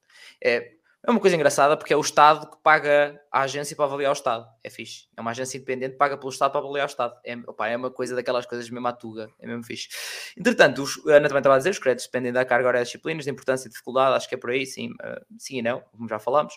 [0.43, 0.75] É,
[1.07, 4.15] É uma coisa engraçada porque é o Estado que paga a agência para avaliar o
[4.15, 4.47] Estado.
[4.63, 5.07] É fixe.
[5.15, 7.15] É uma agência independente que paga pelo Estado para avaliar o Estado.
[7.23, 9.29] É, opa, é uma coisa daquelas coisas mesmo à tuga.
[9.39, 9.89] É mesmo fixe.
[10.35, 12.89] Entretanto, os, a Ana também estava a dizer, os créditos dependem da carga horária das
[12.89, 14.17] disciplinas, da importância e dificuldade.
[14.17, 14.93] Acho que é por aí, sim.
[14.93, 16.55] Uh, sim e não, como já falámos.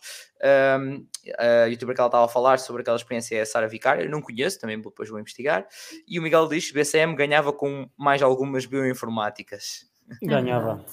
[0.79, 1.05] Um,
[1.37, 4.03] a youtuber que ela estava a falar sobre aquela experiência é a Sara Vicária.
[4.03, 5.67] Eu não conheço, também depois vou investigar.
[6.07, 9.85] E o Miguel diz que BCM ganhava com mais algumas bioinformáticas.
[10.23, 10.85] Ganhava.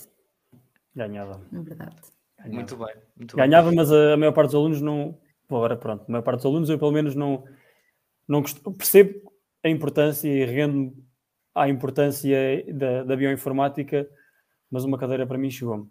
[0.93, 1.41] Ganhava.
[1.53, 2.14] É verdade.
[2.45, 2.55] Ganhava.
[2.55, 2.95] Muito bem.
[3.17, 3.77] Muito Ganhava, bem.
[3.77, 5.19] mas a, a, maior parte dos alunos não.
[5.49, 7.45] Agora, pronto, a maior parte dos alunos eu pelo menos não,
[8.27, 8.43] não
[8.77, 9.33] percebo
[9.63, 10.93] a importância e rendo
[11.55, 14.09] à importância da, da bioinformática,
[14.71, 15.87] mas uma cadeira para mim chegou-me.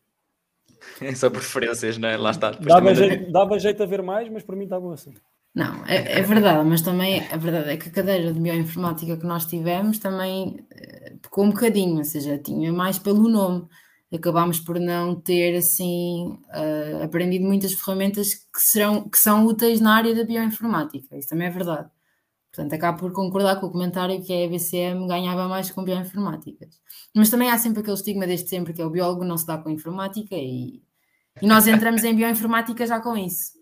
[1.15, 2.17] São preferências, não é?
[2.17, 2.51] Lá está.
[2.51, 5.13] Dava, jeito, dava jeito a ver mais, mas para mim está bom assim.
[5.55, 9.25] Não, é, é, verdade, mas também a verdade é que a cadeira de bioinformática que
[9.25, 13.67] nós tivemos também eh, pecou um bocadinho, ou seja, tinha mais pelo nome
[14.15, 19.95] acabámos por não ter assim uh, aprendido muitas ferramentas que, serão, que são úteis na
[19.95, 21.89] área da bioinformática, isso também é verdade.
[22.53, 26.79] Portanto, acabo por concordar com o comentário que a EBCM ganhava mais com bioinformáticas.
[27.15, 29.57] Mas também há sempre aquele estigma desde sempre que é o biólogo não se dá
[29.57, 30.83] com informática e,
[31.41, 33.53] e nós entramos em bioinformática já com isso.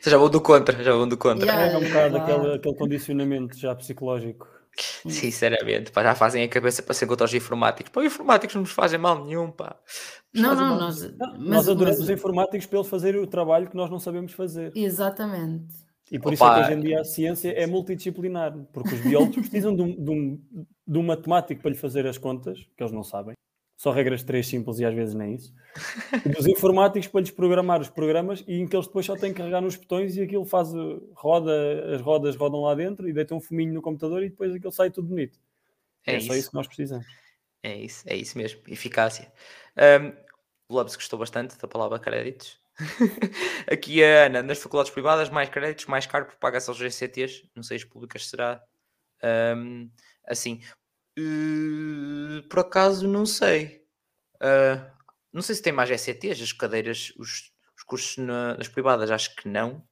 [0.00, 1.44] Já vou do contra, já vou do contra.
[1.44, 4.48] Yeah, é um bocado aquele, aquele condicionamento já psicológico.
[4.76, 7.92] Sinceramente, pá, já fazem a cabeça para ser contra os informáticos.
[7.92, 9.76] Pá, os informáticos não nos fazem mal nenhum, pá.
[10.32, 12.08] Nos não, não, nós, mas, nós adoramos mas...
[12.08, 14.72] os informáticos para eles fazerem o trabalho que nós não sabemos fazer.
[14.74, 15.74] Exatamente.
[16.10, 16.34] E por Opa.
[16.34, 19.82] isso é que hoje em dia a ciência é multidisciplinar, porque os biólogos precisam de
[19.82, 20.42] um, de, um,
[20.86, 23.34] de um matemático para lhe fazer as contas, que eles não sabem
[23.80, 25.54] só regras três simples e às vezes nem isso.
[26.26, 29.32] E dos informáticos para lhes programar os programas e em que eles depois só têm
[29.32, 30.68] que carregar nos botões e aquilo faz
[31.14, 34.70] roda, as rodas rodam lá dentro e deitam um fuminho no computador e depois aquilo
[34.70, 35.40] sai tudo bonito.
[36.06, 36.26] É, é isso.
[36.26, 37.06] só isso que nós precisamos.
[37.62, 39.32] É isso, é isso mesmo, eficácia.
[39.78, 40.08] Um,
[40.68, 42.60] o Lopes gostou bastante da palavra créditos.
[43.66, 47.62] Aqui a Ana, nas faculdades privadas, mais créditos, mais caro por pagar-se aos GCTs, não
[47.62, 48.62] sei, as públicas será
[49.56, 49.90] um,
[50.26, 50.60] assim.
[51.20, 53.84] Uh, por acaso não sei.
[54.36, 54.90] Uh,
[55.32, 59.34] não sei se tem mais ECTs, as cadeiras, os, os cursos na, nas privadas, acho
[59.36, 59.84] que não.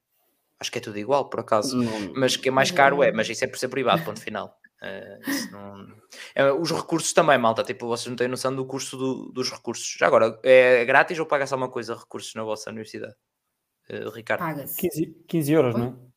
[0.60, 1.76] Acho que é tudo igual, por acaso.
[1.76, 2.14] Não.
[2.14, 4.58] Mas que é mais caro é, mas isso é por ser privado, ponto final.
[4.82, 5.96] Uh, não...
[6.34, 7.62] é, os recursos também, malta.
[7.62, 9.96] Tipo, vocês não têm noção do curso do, dos recursos.
[9.98, 13.14] Já agora, é grátis ou paga-se alguma coisa recursos na vossa universidade?
[13.88, 14.40] Uh, Ricardo?
[14.40, 14.76] Paga-se.
[14.80, 15.80] 15, 15 euros, Oi?
[15.80, 16.08] não é?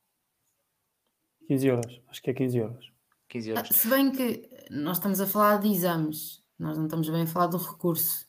[1.48, 2.02] 15 euros.
[2.08, 2.92] Acho que é 15 euros.
[3.30, 3.70] 15 euros.
[3.70, 7.28] Ah, se bem que nós estamos a falar de exames, nós não estamos bem a
[7.28, 8.26] falar do recurso.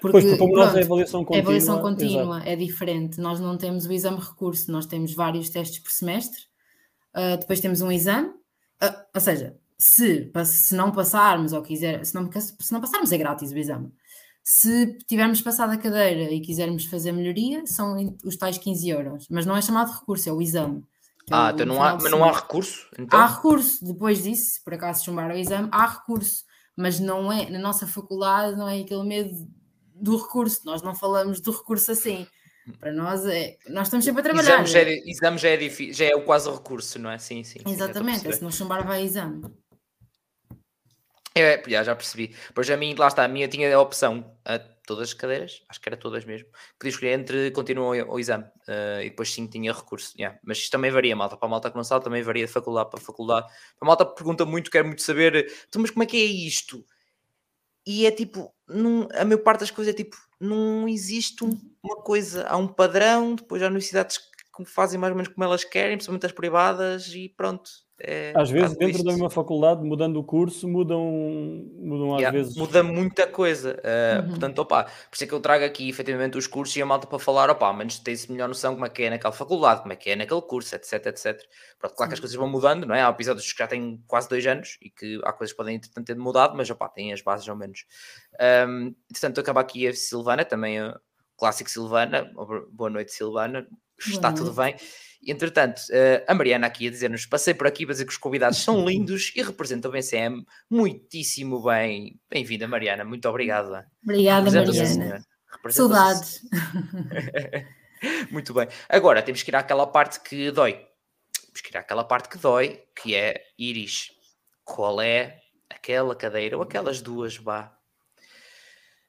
[0.00, 3.20] Porque, pois, porque como pronto, nós é avaliação contínua, é avaliação contínua, é diferente.
[3.20, 6.42] Nós não temos o exame recurso, nós temos vários testes por semestre,
[7.14, 12.14] uh, depois temos um exame, uh, ou seja, se, se não passarmos ou quiser, se
[12.14, 13.92] não, se não passarmos é grátis o exame.
[14.42, 19.46] Se tivermos passado a cadeira e quisermos fazer melhoria, são os tais 15 euros, mas
[19.46, 20.84] não é chamado recurso, é o exame.
[21.30, 22.88] Ah, então não há, mas não há recurso?
[22.98, 23.18] Então?
[23.18, 26.44] Há recurso, depois disso, se por acaso chumbar o exame, há recurso,
[26.76, 29.48] mas não é, na nossa faculdade não é aquele medo
[29.94, 32.26] do recurso, nós não falamos do recurso assim.
[32.80, 34.62] Para nós é, nós estamos sempre a trabalhar.
[34.62, 37.18] Exame já é, exame já é, difícil, já é o quase recurso, não é?
[37.18, 37.58] Sim, sim.
[37.66, 39.42] Exatamente, se não chumbar vai exame.
[41.36, 42.36] É, já, já percebi.
[42.54, 44.56] Pois a mim, lá está, a minha tinha a opção a
[44.86, 49.00] todas as cadeiras, acho que era todas mesmo, podia escolher entre continuar o exame uh,
[49.00, 50.14] e depois sim tinha recurso.
[50.16, 50.38] Yeah.
[50.44, 51.36] Mas isto também varia, malta.
[51.36, 53.46] Para a malta que não sabe, também varia de faculdade para faculdade.
[53.48, 56.84] Para a malta pergunta muito, quer muito saber, então, mas como é que é isto?
[57.86, 61.96] E é tipo, num, a maior parte das coisas é tipo, não existe um, uma
[61.96, 64.18] coisa, há um padrão, depois há universidades
[64.56, 68.50] que fazem mais ou menos como elas querem, principalmente as privadas, e pronto é, às
[68.50, 69.04] vezes, dentro isto.
[69.04, 71.00] da mesma faculdade, mudando o curso, mudam,
[71.78, 72.56] mudam às yeah, vezes.
[72.56, 73.80] Muda muita coisa.
[73.80, 74.28] Uh, uhum.
[74.30, 77.06] Portanto, opa, por isso é que eu trago aqui efetivamente os cursos e a malta
[77.06, 79.96] para falar, opa, mas tem-se melhor noção como é que é naquela faculdade, como é
[79.96, 81.40] que é naquele curso, etc, etc.
[81.78, 83.02] Pronto, claro que as coisas vão mudando, não é?
[83.02, 86.06] Há episódios que já têm quase dois anos e que há coisas que podem, entretanto,
[86.06, 87.84] ter mudado, mas, opa, têm as bases ao menos.
[88.68, 90.98] Um, entretanto, acaba aqui a Silvana, também o
[91.36, 92.28] clássico Silvana.
[92.72, 93.66] Boa noite, Silvana.
[93.98, 94.74] Está tudo bem.
[95.26, 98.58] Entretanto, uh, a Mariana aqui a dizer-nos: passei por aqui para dizer que os convidados
[98.58, 102.20] são lindos e representam o BCM muitíssimo bem.
[102.30, 103.72] Bem-vinda, Mariana, muito obrigado.
[104.02, 105.24] Obrigada, Mariana.
[105.70, 106.40] Saudades.
[108.30, 108.68] muito bem.
[108.88, 110.72] Agora temos que ir àquela parte que dói.
[111.44, 114.10] Temos que ir àquela parte que dói, que é Iris.
[114.64, 117.74] Qual é aquela cadeira ou aquelas duas, vá?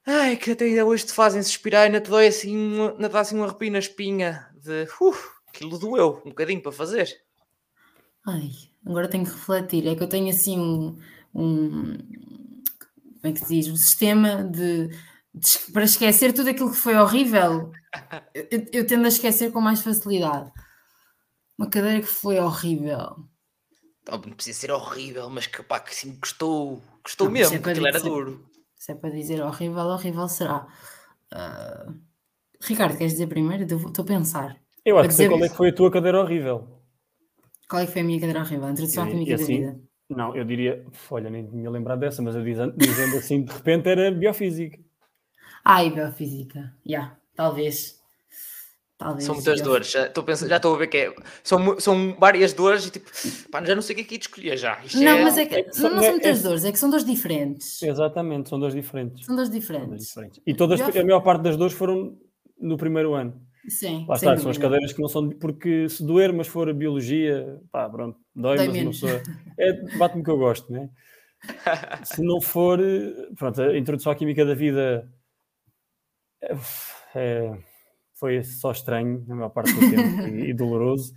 [0.06, 3.36] Ai, que até hoje te fazem suspirar e ainda te dói assim, ainda dá assim
[3.36, 4.86] um arrepio na espinha de.
[5.00, 7.08] Uh, aquilo doeu um bocadinho para fazer.
[8.26, 8.50] Ai,
[8.84, 9.86] agora tenho que refletir.
[9.86, 10.98] É que eu tenho assim um,
[11.34, 11.96] um
[13.20, 13.68] como é que se diz?
[13.68, 14.90] Um sistema de,
[15.72, 17.72] para esquecer tudo aquilo que foi horrível,
[18.34, 20.52] eu, eu, tendo a esquecer com mais facilidade.
[21.58, 23.26] Uma cadeira que foi horrível.
[24.08, 27.70] Não precisa ser horrível, mas que pá, que sim gostou, gostou não, mesmo, é porque
[27.70, 28.48] aquilo era duro.
[28.76, 30.66] Se é para dizer horrível, horrível será.
[31.32, 31.98] Uh...
[32.60, 33.64] Ricardo, queres dizer primeiro?
[33.64, 34.65] Estou a pensar.
[34.86, 36.68] Eu acho que sei qual é que foi a tua cadeira horrível.
[37.68, 38.66] Qual é que foi a minha cadeira horrível?
[38.66, 39.80] A introdução à química assim, da vida.
[40.08, 43.88] Não, eu diria, olha, nem tinha lembrado dessa, mas eu dizendo, dizendo assim, de repente
[43.88, 44.78] era biofísica.
[45.64, 47.96] Ai, biofísica, já, yeah, talvez.
[48.96, 51.14] Talvez, são muitas dores, já estou, pensando, já estou a ver que é.
[51.42, 53.10] São, são várias dores e tipo,
[53.50, 54.82] pá, já não sei o que é que escolher já.
[54.82, 55.22] Isto não, é...
[55.24, 57.04] mas é que, é não, são, não são muitas é, dores, é que são dores
[57.04, 57.82] diferentes.
[57.82, 59.26] Exatamente, são dores diferentes.
[59.26, 60.08] São dores diferentes.
[60.08, 60.42] São dores diferentes.
[60.46, 62.16] E todas, a maior parte das dores foram
[62.58, 63.45] no primeiro ano.
[63.68, 64.06] Sim.
[64.08, 65.28] Lá está, são as cadeiras que não são.
[65.30, 69.02] Porque se doer, mas for a biologia, pá, pronto, dói, mas menos.
[69.02, 69.36] uma pessoa.
[69.58, 70.88] É, bate-me que eu gosto, né?
[72.04, 72.80] se não for,
[73.36, 75.10] pronto, a introdução à química da vida
[76.42, 76.56] é,
[77.14, 77.58] é,
[78.14, 81.14] foi só estranho na maior parte do tempo e, e, doloroso.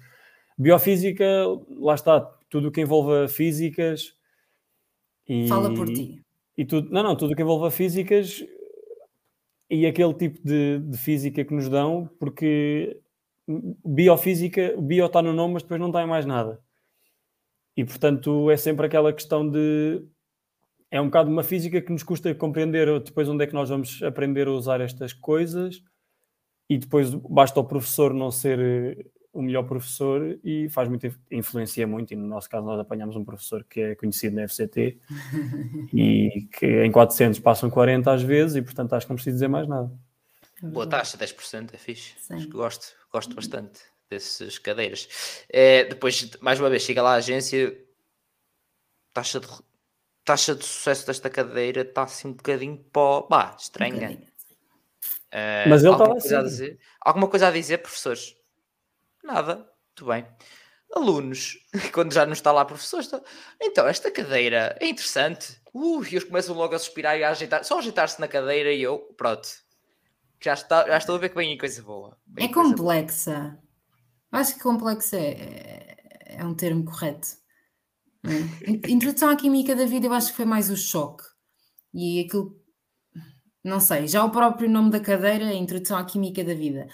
[0.57, 1.25] Biofísica,
[1.69, 2.19] lá está,
[2.49, 4.13] tudo o que envolva físicas.
[5.27, 6.21] E, Fala por ti.
[6.57, 8.43] E tudo, não, não, tudo o que envolva físicas
[9.69, 12.99] e aquele tipo de, de física que nos dão, porque
[13.85, 16.59] biofísica, bio está no nome, mas depois não está em mais nada.
[17.77, 20.03] E portanto é sempre aquela questão de.
[20.91, 24.01] É um bocado uma física que nos custa compreender depois onde é que nós vamos
[24.01, 25.83] aprender a usar estas coisas,
[26.69, 32.11] e depois basta o professor não ser o melhor professor e faz muito, influencia muito,
[32.13, 34.97] e no nosso caso nós apanhamos um professor que é conhecido na FCT
[35.93, 39.47] e que em 400 passam 40 às vezes e portanto acho que não preciso dizer
[39.47, 39.91] mais nada.
[40.61, 42.15] Boa taxa, 10%, é fixe.
[42.29, 45.07] Acho que gosto, gosto bastante dessas cadeiras.
[45.49, 47.77] É, depois, mais uma vez, chega lá a agência,
[49.13, 49.47] taxa de,
[50.25, 54.09] taxa de sucesso desta cadeira está assim um bocadinho pó, bah, estranha.
[54.09, 56.35] Um uh, Mas ele estava assim.
[56.35, 58.35] A dizer, alguma coisa a dizer, professores?
[59.23, 60.25] Nada, muito bem.
[60.93, 61.59] Alunos,
[61.93, 63.21] quando já não está lá professor, está...
[63.61, 65.59] então esta cadeira é interessante.
[65.73, 68.81] Uh, e eles começam logo a suspirar e a ajeitar, só ajeitar-se na cadeira e
[68.81, 69.47] eu, pronto,
[70.41, 72.17] já, está, já estou a ver que vem coisa boa.
[72.37, 73.59] é complexa.
[74.31, 74.41] Boa.
[74.41, 75.95] Acho que complexa é,
[76.25, 77.27] é um termo correto.
[78.23, 78.89] É?
[78.91, 81.23] Introdução à química da vida, eu acho que foi mais o choque.
[81.93, 82.59] E aquilo,
[83.63, 86.87] não sei, já o próprio nome da cadeira é Introdução à Química da Vida.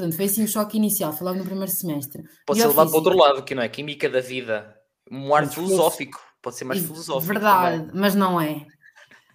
[0.00, 2.24] Portanto, foi assim o choque inicial, foi logo no primeiro semestre.
[2.46, 3.68] Pode ser levado para outro lado, que não é?
[3.68, 4.74] Química da vida.
[5.10, 6.18] Um ar filosófico.
[6.40, 7.34] Pode ser mais filosófico.
[7.34, 8.00] Verdade, também.
[8.00, 8.66] mas não é.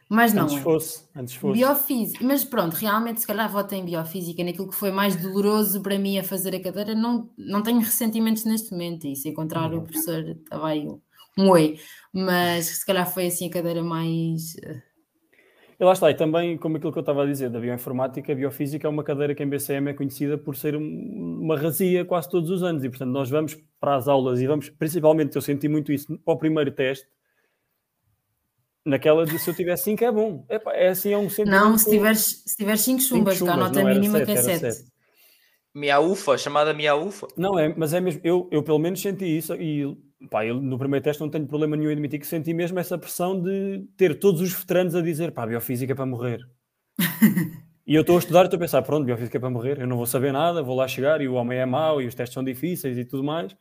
[0.09, 0.61] Mas não antes é.
[0.61, 1.59] Fosse, antes fosse.
[1.59, 2.26] Biofísica.
[2.26, 6.18] Mas pronto, realmente, se calhar voto em biofísica, naquilo que foi mais doloroso para mim
[6.18, 6.95] a fazer a cadeira.
[6.95, 9.05] Não, não tenho ressentimentos neste momento.
[9.05, 10.99] E se encontrar o professor, estava aí um,
[11.38, 11.80] um oi.
[12.11, 14.82] Mas se calhar foi assim a cadeira mais eh,
[15.80, 18.36] e lá está, e também, como aquilo que eu estava a dizer, da bioinformática, a
[18.36, 22.49] biofísica é uma cadeira que em BCM é conhecida por ser uma razia quase todos
[22.49, 25.91] os anos, e portanto nós vamos para as aulas e vamos, principalmente eu senti muito
[25.91, 27.07] isso para o primeiro teste,
[28.86, 30.45] naquela de se eu tiver 5 é bom.
[30.47, 31.28] É, é assim, é um.
[31.45, 34.86] Não, se tiveres 5 tiver chumbas, que a nota mínima que é 7.
[35.73, 37.28] Miaufa, chamada Miaufa.
[37.36, 39.97] Não, é, mas é mesmo, eu, eu pelo menos senti isso e
[40.30, 42.97] pá, eu no primeiro teste não tenho problema nenhum em admitir que senti mesmo essa
[42.97, 46.47] pressão de ter todos os veteranos a dizer pá, biofísica é para morrer.
[47.86, 49.88] e eu estou a estudar e estou a pensar, pronto, biofísica é para morrer, eu
[49.88, 52.34] não vou saber nada, vou lá chegar e o homem é mau e os testes
[52.34, 53.55] são difíceis e tudo mais.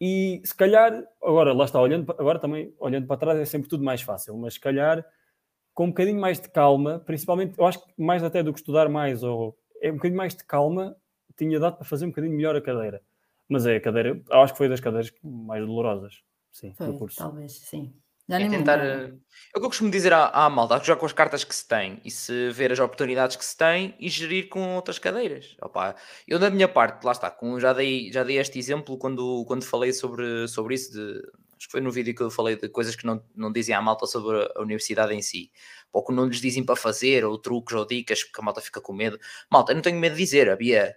[0.00, 3.82] E se calhar, agora lá está, olhando, agora também olhando para trás é sempre tudo
[3.82, 5.04] mais fácil, mas se calhar
[5.76, 8.88] com um bocadinho mais de calma, principalmente, eu acho que mais até do que estudar
[8.88, 10.96] mais, ou é um bocadinho mais de calma,
[11.36, 13.02] tinha dado para fazer um bocadinho melhor a cadeira.
[13.48, 16.98] Mas é a cadeira, eu acho que foi das cadeiras mais dolorosas, sim, foi, do
[16.98, 17.18] curso.
[17.18, 17.94] Talvez, sim.
[18.28, 19.12] Já é tentar, eh,
[19.54, 21.66] é o que eu costumo dizer à, à malta, jogar com as cartas que se
[21.66, 25.56] tem e se ver as oportunidades que se tem e gerir com outras cadeiras.
[25.62, 25.94] Opa,
[26.26, 29.64] eu da minha parte, lá está, com, já, dei, já dei este exemplo quando, quando
[29.64, 31.18] falei sobre, sobre isso, de,
[31.56, 33.80] acho que foi no vídeo que eu falei de coisas que não, não dizem à
[33.80, 35.52] malta sobre a universidade em si,
[35.92, 38.80] ou que não lhes dizem para fazer, ou truques ou dicas, porque a malta fica
[38.80, 39.20] com medo.
[39.48, 40.96] Malta, eu não tenho medo de dizer, havia...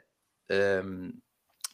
[0.50, 1.14] Um,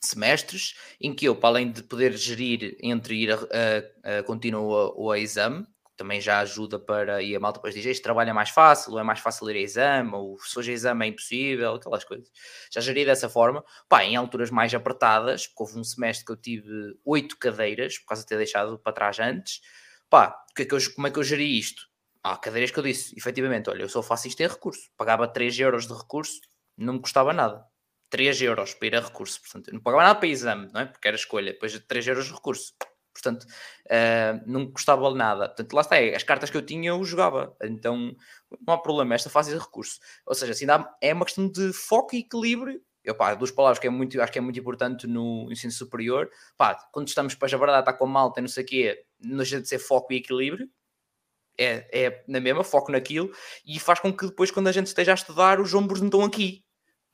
[0.06, 4.58] semestres, em que eu, para além de poder gerir entre ir a, a, a
[4.96, 5.66] ou a exame,
[5.98, 9.00] também já ajuda para, e a malta depois diz, este trabalho é mais fácil, ou
[9.00, 12.30] é mais fácil ir a exame, ou se hoje exame é impossível, aquelas coisas.
[12.72, 16.38] Já geri dessa forma, pá, em alturas mais apertadas, porque houve um semestre que eu
[16.38, 19.62] tive oito cadeiras, por causa de ter deixado para trás antes,
[20.10, 21.84] pá, que é que eu, como é que eu geri isto?
[22.24, 25.60] Há cadeiras que eu disse, efetivamente, olha, eu só faço isto em recurso, pagava 3
[25.60, 26.40] euros de recurso,
[26.78, 27.66] não me custava nada.
[28.10, 29.42] 3 euros para ir a recurso.
[29.42, 30.86] Portanto, não pagava nada para exame, não é?
[30.86, 31.54] Porque era escolha.
[31.54, 32.74] Depois de 3 euros de recurso.
[33.14, 35.48] Portanto, uh, não custava nada.
[35.48, 37.56] Portanto, lá está, as cartas que eu tinha eu jogava.
[37.64, 38.16] Então,
[38.66, 40.00] não há problema, esta fase de recurso.
[40.26, 42.82] Ou seja, assim, dá, é uma questão de foco e equilíbrio.
[43.04, 46.30] Eu, pá, duas palavras que é muito, acho que é muito importante no ensino superior.
[46.58, 49.62] Pá, quando estamos para verdade, está com malta e não sei o quê, não deixa
[49.62, 50.68] de ser foco e equilíbrio.
[51.58, 53.32] É, é na mesma, foco naquilo.
[53.66, 56.24] E faz com que depois, quando a gente esteja a estudar, os ombros não estão
[56.24, 56.66] aqui,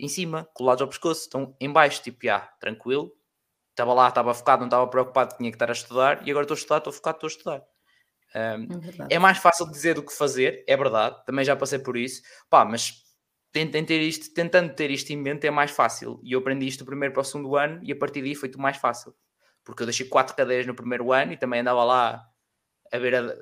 [0.02, 3.16] em cima, colados ao pescoço, estão em baixo, tipo, já, tranquilo,
[3.70, 6.56] estava lá, estava focado, não estava preocupado, tinha que estar a estudar, e agora estou
[6.56, 7.64] a estudar, estou focado, estou a estudar.
[8.34, 11.96] Um, é, é, mais fácil dizer do que fazer, é verdade, também já passei por
[11.96, 13.04] isso, pá, mas
[13.52, 16.20] tentem ter isto, tentando ter isto em mente é mais fácil.
[16.24, 18.50] E eu aprendi isto do primeiro para o segundo ano e a partir daí foi
[18.50, 19.14] tudo mais fácil.
[19.64, 22.26] Porque eu deixei quatro cadeiras no primeiro ano e também andava lá
[22.92, 23.36] a ver, a,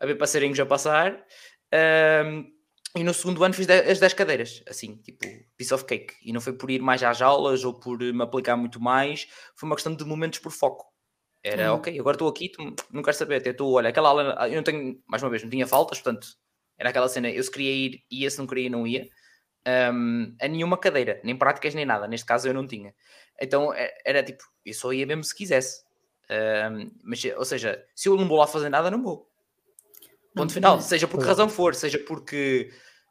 [0.00, 1.24] a ver passarinhos a passar.
[1.72, 2.53] Um,
[2.96, 5.26] e no segundo ano fiz as 10 cadeiras, assim, tipo,
[5.56, 6.14] piece of cake.
[6.22, 9.26] E não foi por ir mais às aulas ou por me aplicar muito mais,
[9.56, 10.86] foi uma questão de momentos por foco.
[11.42, 11.78] Era, uhum.
[11.78, 12.50] ok, agora estou aqui,
[12.90, 15.50] não quero saber, até estou, olha, aquela aula, eu não tenho, mais uma vez, não
[15.50, 16.26] tinha faltas, portanto,
[16.78, 19.08] era aquela cena, eu se queria ir, ia, se não queria, não ia.
[19.66, 22.06] Um, a nenhuma cadeira, nem práticas, nem nada.
[22.06, 22.94] Neste caso eu não tinha.
[23.40, 25.82] Então é, era tipo, eu só ia mesmo se quisesse.
[26.30, 29.30] Um, mas, ou seja, se eu não vou lá fazer nada, não vou.
[30.34, 30.80] Ponto final.
[30.80, 32.70] Seja por que razão for, seja porque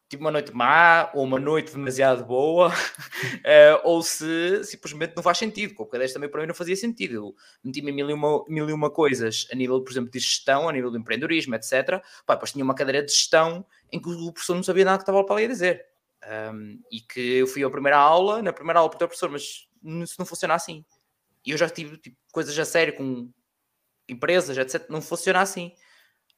[0.09, 2.73] tive uma noite má ou uma noite demasiado boa, uh,
[3.83, 5.73] ou se simplesmente não faz sentido.
[5.73, 7.13] Com o cadeiras também para mim não fazia sentido.
[7.15, 10.19] Eu meti-me em mil e, uma, mil e uma coisas a nível, por exemplo, de
[10.19, 12.01] gestão, a nível de empreendedorismo, etc.
[12.25, 15.03] Pá, depois tinha uma cadeira de gestão em que o professor não sabia nada que
[15.03, 15.85] estava para ali a dizer.
[16.53, 19.67] Um, e que eu fui à primeira aula, na primeira aula, para o professor, mas
[20.03, 20.85] isso não funciona assim.
[21.45, 23.29] E eu já tive tipo, coisas a sério com
[24.07, 24.89] empresas, etc.
[24.89, 25.73] Não funciona assim.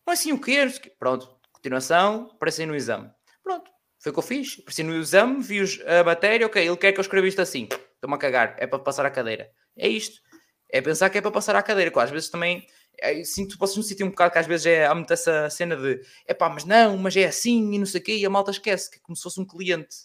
[0.05, 0.67] Não é assim o quê?
[0.99, 3.09] Pronto, continuação, apareci no exame.
[3.43, 4.57] Pronto, foi o que eu fiz.
[4.59, 7.67] Apareci no exame, vi a matéria, ok, ele quer que eu escreva isto assim.
[7.95, 9.49] Estou-me a cagar, é para passar a cadeira.
[9.75, 10.21] É isto.
[10.69, 11.91] É pensar que é para passar a cadeira.
[12.01, 12.67] Às vezes também
[12.99, 15.75] é, sinto, posso me sentir um bocado que às vezes é, há muito essa cena
[15.75, 18.29] de é pá, mas não, mas é assim e não sei o quê, e a
[18.29, 19.95] malta esquece que é como se fosse um cliente.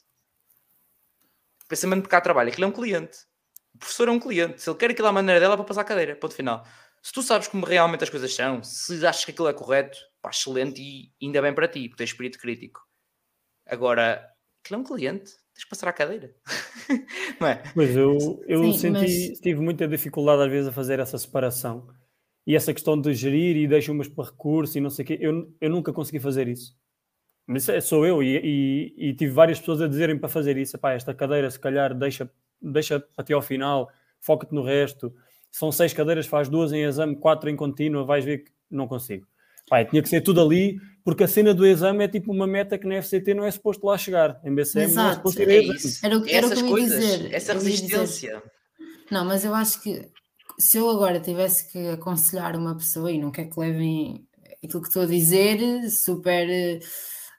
[1.68, 3.18] Pensamento de cá trabalho, aquilo é um cliente.
[3.74, 4.60] O professor é um cliente.
[4.60, 6.16] Se ele quer aquilo à maneira dela, é para passar a cadeira.
[6.16, 6.66] Ponto final.
[7.02, 10.30] Se tu sabes como realmente as coisas são, se achas que aquilo é correto, pá,
[10.30, 12.80] excelente e ainda bem para ti, porque tens espírito crítico.
[13.66, 14.26] Agora,
[14.62, 16.34] aquilo é um cliente, tens que passar a cadeira.
[17.40, 17.62] não é?
[17.74, 19.40] Pois eu, eu Sim, senti, mas...
[19.40, 21.88] tive muita dificuldade às vezes a fazer essa separação
[22.46, 25.18] e essa questão de gerir e deixo umas para recurso e não sei o quê,
[25.20, 26.78] eu, eu nunca consegui fazer isso.
[27.46, 30.76] Mas é, sou eu e, e, e, tive várias pessoas a dizerem para fazer isso.
[30.76, 32.30] Epá, esta cadeira, se calhar, deixa,
[32.62, 33.90] deixa até ao final,
[34.20, 35.12] foca-te no resto.
[35.50, 39.26] São seis cadeiras, faz duas em exame, quatro em contínua, vais ver que não consigo.
[39.68, 42.78] Pai, tinha que ser tudo ali, porque a cena do exame é tipo uma meta
[42.78, 44.40] que na FCT não é suposto lá chegar.
[44.44, 45.04] Em BCM Exato.
[45.04, 46.06] não é suposto ir é isso.
[46.06, 47.34] Era, era o que eu ia coisas, dizer.
[47.34, 48.42] Essa resistência.
[49.10, 50.08] Não, mas eu acho que
[50.58, 54.26] se eu agora tivesse que aconselhar uma pessoa, e não quer que levem
[54.62, 55.58] aquilo que estou a dizer,
[55.90, 56.80] super.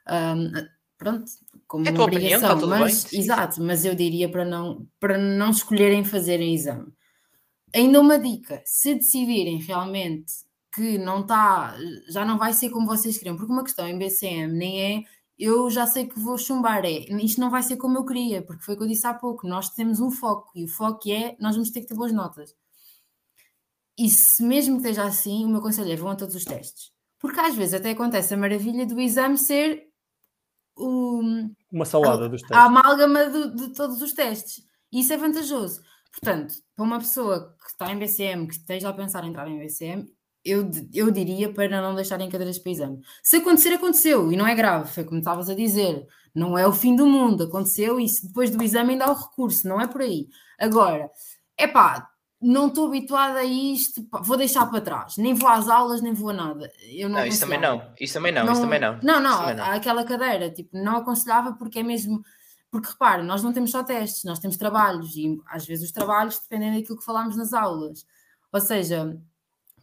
[0.08, 0.52] Um,
[0.98, 1.24] pronto,
[1.66, 3.20] como é uma obrigação, opinião, mas bem.
[3.20, 6.86] exato, mas eu diria para não, para não escolherem fazerem exame.
[7.74, 10.32] Ainda uma dica: se decidirem realmente
[10.74, 11.76] que não está,
[12.08, 15.04] já não vai ser como vocês queriam, porque uma questão em BCM nem é
[15.38, 18.62] eu já sei que vou chumbar, é isto não vai ser como eu queria, porque
[18.62, 21.36] foi o que eu disse há pouco, nós temos um foco e o foco é
[21.40, 22.54] nós vamos ter que ter boas notas.
[23.98, 26.92] E se mesmo que esteja assim, o meu conselho é vão a todos os testes.
[27.18, 29.88] Porque às vezes até acontece a maravilha do exame ser
[30.76, 31.20] o,
[31.70, 32.56] uma salada a, dos testes.
[32.56, 34.64] A amálgama de, de todos os testes.
[34.90, 35.82] E isso é vantajoso.
[36.12, 39.58] Portanto, para uma pessoa que está em BCM, que esteja a pensar em entrar em
[39.58, 40.06] BCM,
[40.44, 43.00] eu, eu diria para não deixarem cadeiras para exame.
[43.22, 46.72] Se acontecer, aconteceu, e não é grave, foi como estavas a dizer, não é o
[46.72, 50.00] fim do mundo, aconteceu e depois do exame ainda há o recurso, não é por
[50.00, 50.28] aí.
[50.58, 51.10] Agora,
[51.56, 52.08] é pá,
[52.40, 56.30] não estou habituada a isto, vou deixar para trás, nem vou às aulas, nem vou
[56.30, 56.72] a nada.
[56.90, 58.98] Eu não, não isso também não, isso também não, não, isso também não.
[59.00, 59.64] Não, não, não.
[59.64, 62.20] aquela cadeira, tipo, não aconselhava porque é mesmo.
[62.72, 66.40] Porque repare, nós não temos só testes, nós temos trabalhos e às vezes os trabalhos
[66.40, 68.06] dependem daquilo que falámos nas aulas.
[68.50, 69.20] Ou seja,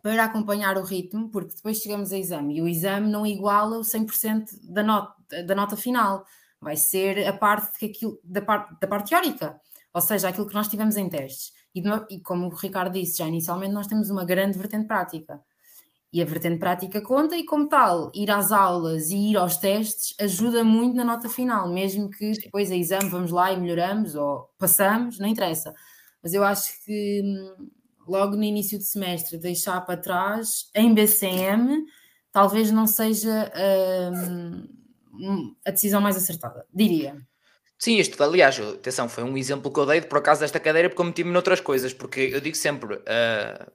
[0.01, 3.81] para acompanhar o ritmo, porque depois chegamos ao exame e o exame não iguala o
[3.81, 6.25] 100% da nota, da nota final,
[6.59, 9.61] vai ser a parte, aquilo, da, parte, da parte teórica,
[9.93, 11.53] ou seja, aquilo que nós tivemos em testes.
[11.75, 15.39] E, e como o Ricardo disse já inicialmente, nós temos uma grande vertente prática.
[16.11, 20.15] E a vertente prática conta, e como tal, ir às aulas e ir aos testes
[20.19, 24.49] ajuda muito na nota final, mesmo que depois a exame vamos lá e melhoramos ou
[24.57, 25.73] passamos, não interessa.
[26.23, 27.69] Mas eu acho que hum,
[28.07, 31.85] logo no início do semestre, deixar para trás em BCM,
[32.31, 33.51] talvez não seja
[34.11, 37.15] hum, a decisão mais acertada, diria.
[37.77, 41.01] Sim, isto, aliás, atenção, foi um exemplo que eu dei por acaso desta cadeira, porque
[41.01, 43.71] eu meti-me noutras coisas, porque eu digo sempre, uh,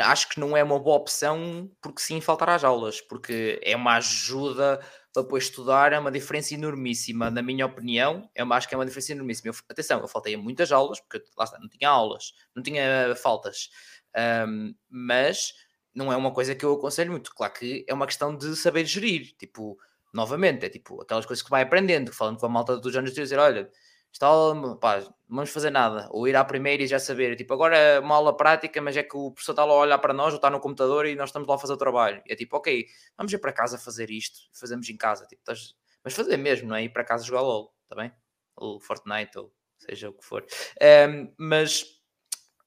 [0.00, 3.96] acho que não é uma boa opção porque sim faltar às aulas, porque é uma
[3.96, 4.80] ajuda
[5.12, 8.78] para depois estudar, é uma diferença enormíssima, na minha opinião, é uma, acho que é
[8.78, 9.50] uma diferença enormíssima.
[9.50, 13.14] Eu, atenção, eu faltei a muitas aulas, porque lá está, não tinha aulas, não tinha
[13.16, 13.70] faltas,
[14.46, 15.52] um, mas
[15.94, 17.34] não é uma coisa que eu aconselho muito.
[17.34, 19.76] Claro que é uma questão de saber gerir, tipo,
[20.12, 23.20] novamente, é tipo aquelas coisas que vai aprendendo, falando com a malta dos anos de
[23.20, 23.68] dizer, olha,
[24.12, 24.26] está
[24.80, 28.00] pá, não vamos fazer nada, ou ir à primeira e já saber, tipo, agora é
[28.00, 30.36] uma aula prática, mas é que o professor está lá a olhar para nós, ou
[30.36, 32.20] está no computador e nós estamos lá a fazer o trabalho.
[32.26, 32.86] E é tipo, ok,
[33.16, 35.74] vamos ir para casa fazer isto, fazemos em casa, tipo, estás...
[36.04, 36.84] mas fazer mesmo, não é?
[36.84, 38.12] Ir para casa jogar LOL, está bem?
[38.56, 40.44] Ou Fortnite, ou seja o que for.
[41.08, 41.84] Um, mas,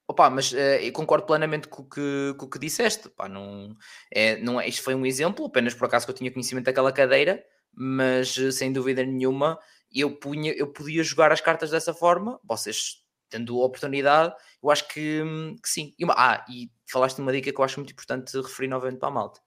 [0.07, 3.75] opa, mas uh, concordo plenamente com o que, com o que disseste, não,
[4.09, 6.93] é, não é, isto foi um exemplo, apenas por acaso que eu tinha conhecimento daquela
[6.93, 7.43] cadeira,
[7.75, 9.59] mas sem dúvida nenhuma
[10.01, 14.87] eu, punha, eu podia jogar as cartas dessa forma, vocês tendo a oportunidade, eu acho
[14.87, 15.23] que,
[15.61, 15.93] que sim.
[15.97, 18.99] E uma, ah, e falaste de uma dica que eu acho muito importante referir novamente
[18.99, 19.39] para a malta.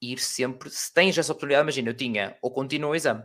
[0.00, 3.24] Ir sempre, se tens essa oportunidade, imagina, eu tinha ou continuo o exame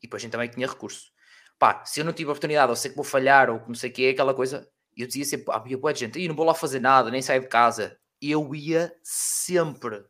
[0.00, 1.12] e depois a gente também tinha recurso.
[1.58, 3.90] Pá, se eu não tive a oportunidade, ou sei que vou falhar, ou não sei
[3.90, 6.46] o que é, aquela coisa, eu dizia sempre, ah, havia boa gente, e não vou
[6.46, 7.98] lá fazer nada, nem sair de casa.
[8.20, 10.04] Eu ia sempre.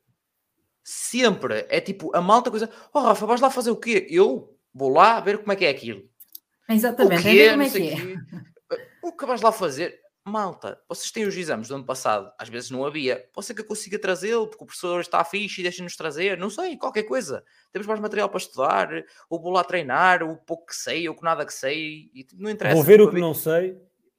[0.82, 1.66] Sempre.
[1.68, 4.06] É tipo, a malta coisa, oh Rafa, vais lá fazer o quê?
[4.08, 4.56] Eu?
[4.74, 6.08] Vou lá ver como é que é aquilo.
[6.68, 7.96] Exatamente, o que é, como é que é.
[9.02, 9.98] O que vais lá fazer?
[10.24, 13.28] Malta, vocês têm os exames do ano passado, às vezes não havia.
[13.32, 16.50] Pode ser que eu consiga trazê-lo, porque o professor está fixe e deixa-nos trazer, não
[16.50, 17.42] sei, qualquer coisa.
[17.72, 18.88] Temos mais material para estudar,
[19.28, 22.50] ou vou lá treinar, o pouco que sei, ou que nada que sei, e não
[22.50, 22.76] interessa.
[22.76, 23.76] Vou ver o que não sei.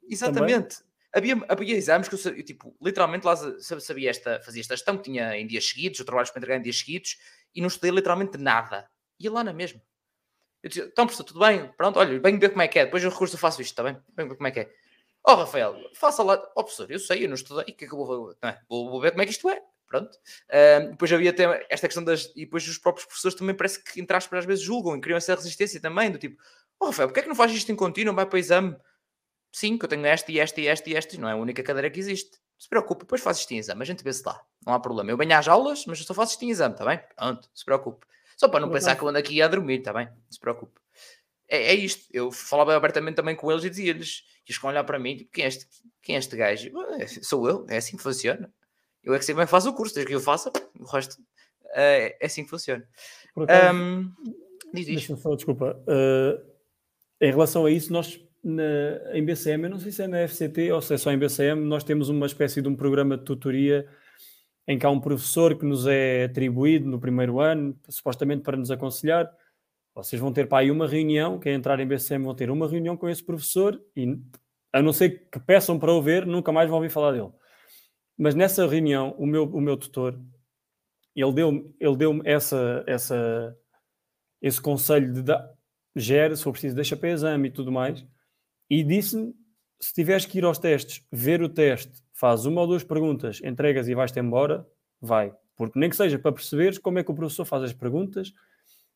[0.09, 0.77] Exatamente.
[1.13, 5.03] Havia, havia exames que eu, sabia, tipo, literalmente lá sabia esta, fazia esta gestão que
[5.03, 7.17] tinha em dias seguidos, ou trabalhos para entregar em dias seguidos,
[7.53, 8.89] e não estudei literalmente nada.
[9.19, 9.81] Ia lá na mesma.
[10.63, 11.67] Eu disse, então, professor, tudo bem?
[11.75, 12.85] Pronto, olha, venho ver como é que é.
[12.85, 13.97] Depois o recurso eu faço isto, está bem?
[14.15, 14.71] Venho ver como é que é.
[15.23, 16.35] Ó, oh, Rafael, faça lá.
[16.55, 17.63] Ó, oh, professor, eu sei, eu não estudei.
[17.63, 18.35] O que é que eu vou?
[18.41, 18.57] É?
[18.67, 19.61] Vou, vou, ver como é que isto é.
[19.87, 20.15] Pronto.
[20.49, 22.31] Uh, depois havia até esta questão das.
[22.35, 25.17] E depois os próprios professores também parece que, entre aspas, às vezes julgam e criam
[25.17, 26.11] essa resistência também.
[26.11, 26.41] Do tipo,
[26.79, 28.15] ó, oh, Rafael, porque é que não faz isto em contínuo?
[28.15, 28.75] Vai para o exame.
[29.51, 31.17] Sim, que eu tenho esta e esta e esta e esta.
[31.19, 32.39] Não é a única cadeira que existe.
[32.57, 33.81] se preocupe, depois faz isto em exame.
[33.81, 34.41] A gente vê se lá.
[34.65, 35.11] Não há problema.
[35.11, 36.99] Eu venho às aulas, mas eu só faço isto em exame, está bem?
[37.15, 38.05] Pronto, se preocupe.
[38.41, 40.09] Só para não pensar que eu ando aqui a dormir, está bem?
[40.27, 40.81] Se preocupe
[41.47, 42.07] é, é isto.
[42.11, 45.45] Eu falava abertamente também com eles e dizia-lhes, eles a olhar para mim, tipo, quem
[45.45, 45.67] é este,
[46.01, 46.71] quem é este gajo?
[46.99, 48.51] É, sou eu, é assim que funciona.
[49.03, 51.17] Eu é que bem faz o curso, desde que eu faça, o resto
[51.75, 52.83] é, é assim que funciona.
[53.37, 54.11] Um,
[54.73, 55.15] diz isto.
[55.17, 55.79] Só, desculpa.
[55.81, 56.43] Uh,
[57.21, 58.63] em relação a isso, nós na,
[59.13, 61.61] em BCM, eu não sei se é na FCT ou se é só em BCM,
[61.61, 63.87] nós temos uma espécie de um programa de tutoria
[64.71, 68.71] em que há um professor que nos é atribuído no primeiro ano, supostamente para nos
[68.71, 69.29] aconselhar,
[69.93, 72.95] vocês vão ter para aí uma reunião, quem entrar em BCM vão ter uma reunião
[72.95, 74.17] com esse professor e,
[74.71, 77.31] a não ser que peçam para o ver, nunca mais vão ouvir falar dele.
[78.17, 80.17] Mas nessa reunião, o meu, o meu tutor,
[81.13, 83.57] ele deu-me ele deu essa, essa,
[84.41, 85.49] esse conselho de dar,
[85.93, 88.05] gere, se for preciso, deixa para exame e tudo mais,
[88.69, 89.33] e disse-me,
[89.81, 93.87] se tiveres que ir aos testes, ver o teste, faz uma ou duas perguntas, entregas
[93.87, 94.63] e vais-te embora,
[95.01, 95.33] vai.
[95.55, 98.31] Porque nem que seja para perceberes como é que o professor faz as perguntas,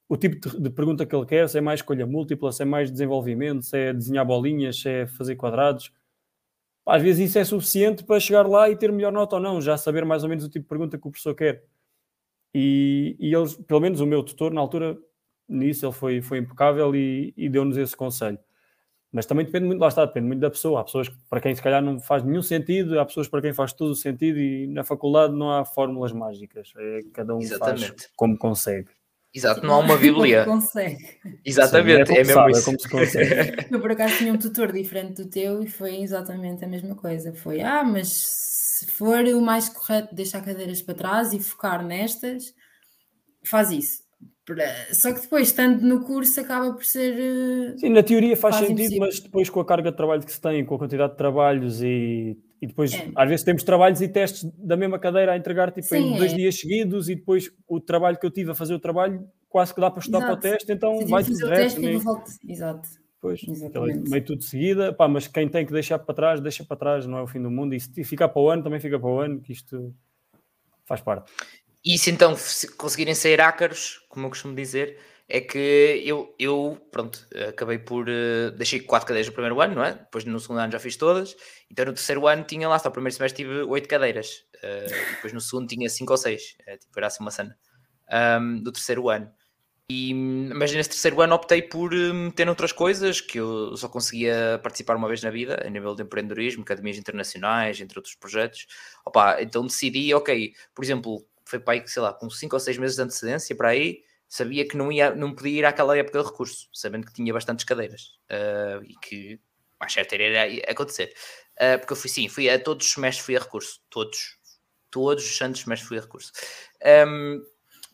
[0.07, 2.91] o tipo de, pergunta que ele quer, se é mais escolha múltipla, se é mais
[2.91, 5.91] desenvolvimento, se é desenhar bolinhas, se é fazer quadrados.
[6.86, 9.76] Às vezes isso é suficiente para chegar lá e ter melhor nota ou não, já
[9.76, 11.63] saber mais ou menos o tipo de pergunta que o professor quer.
[12.53, 14.95] E, e eles, pelo menos o meu tutor, na altura,
[15.49, 18.38] nisso ele foi, foi impecável e, e deu-nos esse conselho.
[19.16, 20.82] Mas também depende muito, lá está, depende muito da pessoa.
[20.82, 23.71] Há pessoas para quem se calhar não faz nenhum sentido, há pessoas para quem faz
[23.71, 26.74] todo o sentido e na faculdade não há fórmulas mágicas.
[26.78, 27.87] É, cada um Exatamente.
[27.87, 28.89] faz como consegue.
[29.33, 30.43] Exato, não há uma Bíblia.
[30.43, 30.97] Como consegue.
[31.46, 32.59] Exatamente, Sim, é, é, mesmo isso.
[32.59, 33.67] É como se consegue.
[33.71, 37.33] Eu por acaso tinha um tutor diferente do teu e foi exatamente a mesma coisa.
[37.33, 42.54] Foi, ah, mas se for o mais correto deixar cadeiras para trás e focar nestas,
[43.46, 44.04] faz isso.
[44.93, 47.13] Só que depois, estando no curso, acaba por ser.
[47.17, 49.00] Eh, Sim, na teoria faz sentido, impossível.
[49.08, 51.82] mas depois com a carga de trabalho que se tem, com a quantidade de trabalhos
[51.82, 53.12] e e depois, é.
[53.16, 56.34] às vezes, temos trabalhos e testes da mesma cadeira a entregar tipo, Sim, em dois
[56.34, 56.36] é.
[56.36, 59.80] dias seguidos, e depois o trabalho que eu tive a fazer o trabalho quase que
[59.80, 60.39] dá para estudar Exato.
[60.39, 61.80] para o teste, então vai tudo reto.
[61.80, 61.97] Nem...
[61.97, 62.32] Volto...
[62.47, 62.89] Exato.
[63.22, 63.42] Pois,
[64.08, 67.08] meio tudo de seguida, pá, mas quem tem que deixar para trás, deixa para trás,
[67.08, 67.74] não é o fim do mundo.
[67.74, 69.93] E se ficar para o ano, também fica para o ano, que isto
[70.86, 71.32] faz parte.
[71.86, 74.97] E se então se conseguirem sair ácaros, como eu costumo dizer,
[75.29, 78.07] é que eu, eu pronto, acabei por.
[78.09, 79.93] Uh, deixei quatro cadeiras no primeiro ano, não é?
[79.93, 81.36] Depois no segundo ano já fiz todas.
[81.70, 84.45] Então no terceiro ano tinha lá, só no primeiro semestre tive oito cadeiras.
[84.57, 86.55] Uh, depois no segundo tinha cinco ou seis.
[86.67, 87.55] Uh, tipo, era assim uma cena.
[88.12, 89.32] Um, do terceiro ano.
[89.89, 90.13] E,
[90.55, 95.07] mas nesse terceiro ano optei por meter outras coisas que eu só conseguia participar uma
[95.07, 98.66] vez na vida, a nível de empreendedorismo, academias internacionais, entre outros projetos.
[99.05, 102.78] Opa, então decidi, ok, por exemplo, foi para aí, sei lá, com 5 ou 6
[102.78, 106.26] meses de antecedência para aí, sabia que não, ia, não podia ir àquela época de
[106.26, 109.39] recurso, sabendo que tinha bastantes cadeiras uh, e que
[109.80, 111.13] mais certo era acontecer.
[111.55, 114.38] Uh, porque eu fui sim, fui a todos os semestres fui a recurso, todos,
[114.89, 116.32] todos os santos semestres fui a recurso.
[117.08, 117.43] Um,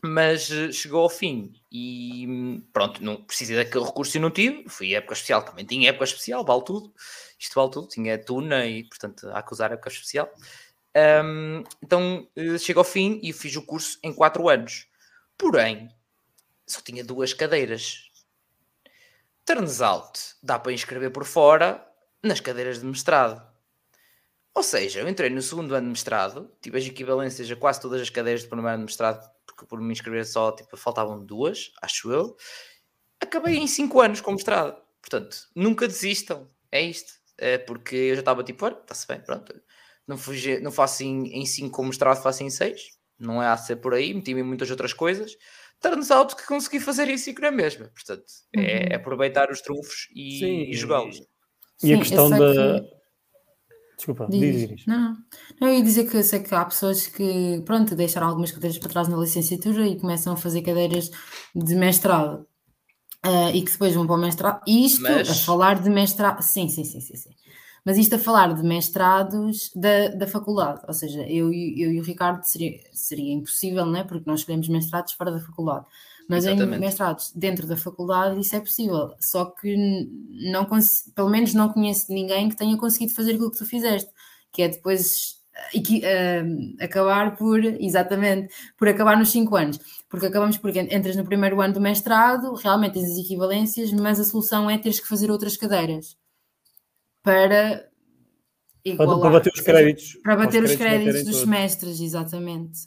[0.04, 4.68] mas eh, chegou ao fim e pronto, não precisei daquele recurso e não tive.
[4.68, 6.92] Fui época especial, também tinha época especial, vale tudo.
[7.40, 10.32] Isto vale tudo, tinha tuna e portanto há que usar época especial.
[10.96, 14.88] Um, então eh, chego ao fim e fiz o curso em 4 anos.
[15.38, 15.90] Porém,
[16.68, 18.10] só tinha duas cadeiras.
[19.46, 21.86] Turns out, dá para inscrever por fora
[22.24, 23.42] nas cadeiras de mestrado.
[24.54, 28.02] Ou seja, eu entrei no segundo ano de mestrado, tive as equivalências a quase todas
[28.02, 31.72] as cadeiras do primeiro ano de mestrado porque por me inscrever só tipo, faltavam duas,
[31.82, 32.36] acho eu.
[33.20, 34.82] Acabei em cinco anos com mestrado.
[35.02, 36.48] Portanto, nunca desistam.
[36.72, 37.14] É isto.
[37.38, 39.54] É porque eu já estava tipo, está-se bem, pronto.
[40.08, 42.82] Não, fugi, não faço em, em cinco com mestrado, faço em seis.
[43.20, 45.36] Não é a ser por aí, meti-me em muitas outras coisas.
[45.80, 47.90] Turns out que consegui fazer em cinco na mesma.
[47.94, 48.26] Portanto,
[48.56, 48.66] é uhum.
[48.66, 51.22] é aproveitar os trunfos e, e jogá-los.
[51.84, 52.82] E a questão da.
[52.82, 53.02] Que
[53.98, 54.86] Desculpa, diz, diz.
[54.88, 55.16] Não,
[55.60, 58.80] não, eu ia dizer que eu sei que há pessoas que, pronto, deixaram algumas cadeiras
[58.80, 61.12] para trás na licenciatura e começam a fazer cadeiras
[61.54, 62.48] de mestrado.
[63.24, 64.62] Uh, e que depois vão para o mestrado.
[64.68, 65.30] Isto Mas...
[65.30, 66.42] a falar de mestrado.
[66.42, 67.30] Sim, sim, sim, sim, sim.
[67.84, 72.04] Mas isto a falar de mestrados da, da faculdade, ou seja, eu, eu e o
[72.04, 74.04] Ricardo seria, seria impossível, não é?
[74.04, 75.86] Porque nós escolhemos mestrados fora da faculdade.
[76.30, 76.78] Mas Exatamente.
[76.78, 79.76] em mestrados dentro da faculdade isso é possível, só que
[80.52, 80.66] não
[81.16, 84.10] pelo menos não conheço ninguém que tenha conseguido fazer aquilo que tu fizeste,
[84.52, 85.42] que é depois
[85.76, 91.60] uh, acabar por, exatamente, por acabar nos 5 anos, porque acabamos porque entras no primeiro
[91.60, 95.58] ano do mestrado, realmente tens as equivalências, mas a solução é teres que fazer outras
[95.58, 96.16] cadeiras
[97.24, 97.90] para
[98.84, 100.18] igualar, para, bater os créditos.
[100.24, 102.80] Para bater os créditos, créditos dos semestres, exatamente.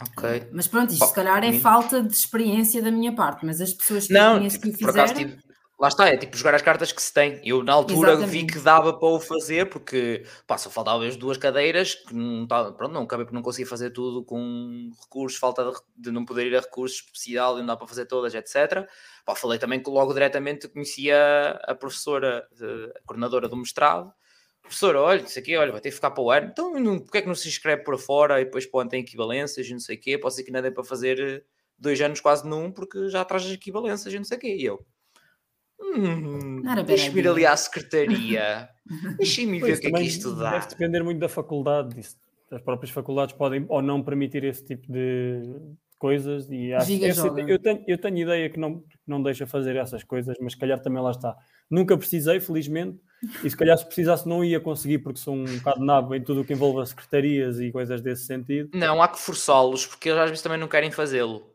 [0.00, 0.48] Ok.
[0.52, 1.60] Mas pronto, isto se calhar é mim...
[1.60, 4.88] falta de experiência da minha parte, mas as pessoas que não, conheço tipo, que o
[4.88, 5.14] fizeram...
[5.14, 5.38] Tive...
[5.78, 7.40] Lá está, é tipo jogar as cartas que se tem.
[7.44, 8.30] Eu na altura Exatamente.
[8.30, 12.46] vi que dava para o fazer, porque pá, só faltavam as duas cadeiras, que não,
[12.46, 16.24] tá, pronto, não acabei por não conseguir fazer tudo com recursos, falta de, de não
[16.24, 18.88] poder ir a recursos especial e não dá para fazer todas, etc.
[19.24, 22.46] Pá, falei também que logo diretamente conhecia a professora,
[22.96, 24.12] a coordenadora do mestrado,
[24.64, 26.48] professor, olha, isso aqui, olha, vai ter que ficar para o ano.
[26.50, 29.00] Então, não, porque é que não se inscreve por fora e depois para ano tem
[29.00, 30.18] equivalências e não sei o quê?
[30.18, 31.42] Pode ser que ainda dê para fazer eh,
[31.78, 34.56] dois anos quase num, porque já traz as equivalências e não sei o quê.
[34.56, 34.84] E eu,
[35.96, 38.68] hum, deixa-me ir ali à secretaria,
[39.18, 40.52] deixa-me ver o que é que isto dá.
[40.52, 42.16] Deve depender muito da faculdade, disso.
[42.50, 45.42] as próprias faculdades podem ou não permitir esse tipo de
[45.98, 46.92] coisas e acho,
[47.48, 50.78] eu, tenho, eu tenho ideia que não, não deixa fazer essas coisas, mas se calhar
[50.78, 51.34] também lá está.
[51.70, 52.98] Nunca precisei, felizmente,
[53.42, 56.42] e se calhar se precisasse não ia conseguir porque sou um bocado nabo em tudo
[56.42, 58.68] o que envolve secretarias e coisas desse sentido.
[58.74, 61.53] Não, há que forçá-los porque eles às vezes também não querem fazê-lo.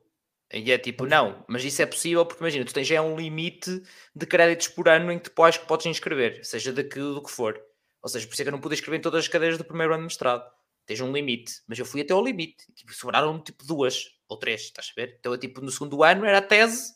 [0.51, 3.83] E é tipo, não, mas isso é possível porque imagina, tu tens já um limite
[4.15, 7.59] de créditos por ano em que depois podes inscrever, seja daquilo do que for.
[8.01, 9.63] Ou seja, por isso é que eu não pude escrever em todas as cadeiras do
[9.63, 10.43] primeiro ano de mestrado.
[10.87, 12.65] Tens um limite, mas eu fui até ao limite.
[12.73, 15.17] Tipo, sobraram tipo duas ou três, estás a ver?
[15.19, 16.93] Então, eu, tipo, no segundo ano era a tese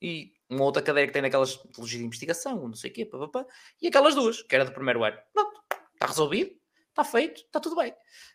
[0.00, 3.28] e uma outra cadeira que tem naquelas de investigação, não sei o quê, pá, pá,
[3.28, 3.46] pá,
[3.80, 5.16] e aquelas duas, que era do primeiro ano.
[5.32, 5.60] Pronto,
[5.94, 6.52] está resolvido,
[6.90, 7.92] está feito, está tudo bem.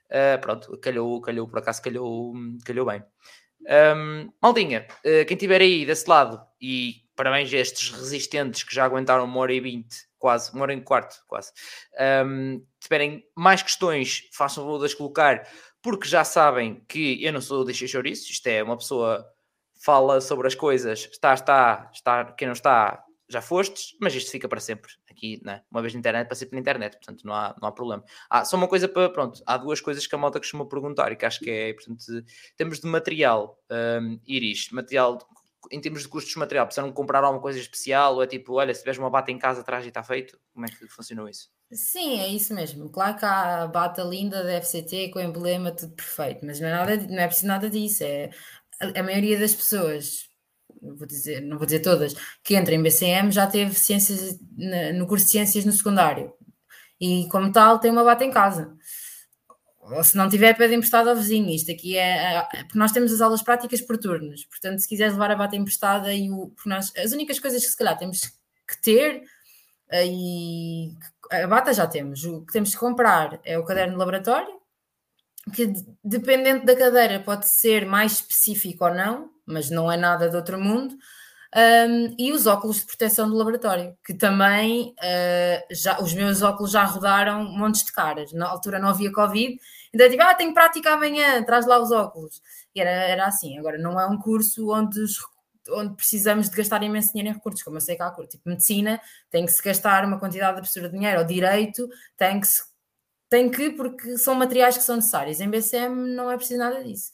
[0.08, 2.34] Uh, pronto, calhou, calhou, por acaso calhou,
[2.66, 3.04] calhou bem.
[3.68, 8.86] Um, Maldinha, uh, quem estiver aí desse lado, e parabéns a estes resistentes que já
[8.86, 11.52] aguentaram uma hora e vinte, quase, uma hora e quarto, quase.
[12.26, 15.48] Um, tiverem mais questões, façam favor de colocar,
[15.82, 19.26] porque já sabem que eu não sou deixa chouriço, isto é uma pessoa
[19.84, 24.48] fala sobre as coisas, está, está, está, quem não está, já fostes, mas isto fica
[24.48, 25.62] para sempre aqui, né?
[25.70, 28.04] uma vez na internet, para sempre na internet, portanto não há, não há problema.
[28.30, 31.16] Ah, só uma coisa para, pronto, há duas coisas que a malta costuma perguntar e
[31.16, 32.04] que acho que é, portanto,
[32.56, 33.60] temos de material,
[34.02, 35.18] um, Iris, material,
[35.72, 38.74] em termos de custos de material, precisam comprar alguma coisa especial ou é tipo, olha,
[38.74, 41.50] se tiveres uma bata em casa atrás e está feito, como é que funcionou isso?
[41.72, 42.90] Sim, é isso mesmo.
[42.90, 46.68] Claro que há a bata linda da FCT com o emblema, tudo perfeito, mas não
[46.70, 48.04] é, nada, não é preciso nada disso.
[48.06, 48.30] É,
[48.80, 50.27] a, maioria das pessoas,
[50.82, 52.14] vou dizer, não vou dizer todas,
[52.44, 54.38] que entra em BCM já teve ciências
[54.96, 56.34] no curso de ciências no secundário
[57.00, 58.76] e, como tal, tem uma bata em casa.
[59.80, 61.50] Ou se não tiver, pede emprestado ao vizinho.
[61.50, 62.42] Isto aqui é, é.
[62.64, 64.44] Porque nós temos as aulas práticas por turnos.
[64.46, 66.54] Portanto, se quiseres levar a bata emprestada e o.
[66.66, 68.22] Nós, as únicas coisas que se calhar temos
[68.68, 69.24] que ter
[69.90, 70.92] eh, e
[71.32, 72.24] a bata já temos.
[72.26, 74.60] O que temos que comprar é o caderno de laboratório,
[75.54, 75.72] que
[76.04, 80.60] dependendo da cadeira pode ser mais específico ou não, mas não é nada de outro
[80.60, 80.96] mundo.
[81.56, 86.72] Um, e os óculos de proteção do laboratório, que também uh, já, os meus óculos
[86.72, 88.34] já rodaram montes de caras.
[88.34, 89.58] Na altura não havia Covid,
[89.94, 92.42] então tipo, ah, tenho prática amanhã, traz lá os óculos.
[92.76, 93.58] E era, era assim.
[93.58, 95.04] Agora, não é um curso onde,
[95.72, 98.32] onde precisamos de gastar imenso dinheiro em recursos, como eu sei que há curso.
[98.32, 99.00] Tipo, medicina
[99.32, 101.88] tem que se gastar uma quantidade absurda de dinheiro, ou direito
[102.18, 102.62] tem que se,
[103.30, 105.40] tem que, porque são materiais que são necessários.
[105.40, 107.12] Em BCM não é preciso nada disso.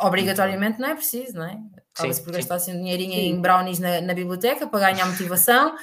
[0.00, 1.58] Obrigatoriamente não é preciso, não é?
[1.94, 3.28] Acaba-se por gastar assim um dinheirinho sim.
[3.30, 5.74] em brownies na, na, biblioteca para ganhar motivação,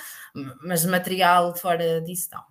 [0.64, 2.42] mas material fora disso não.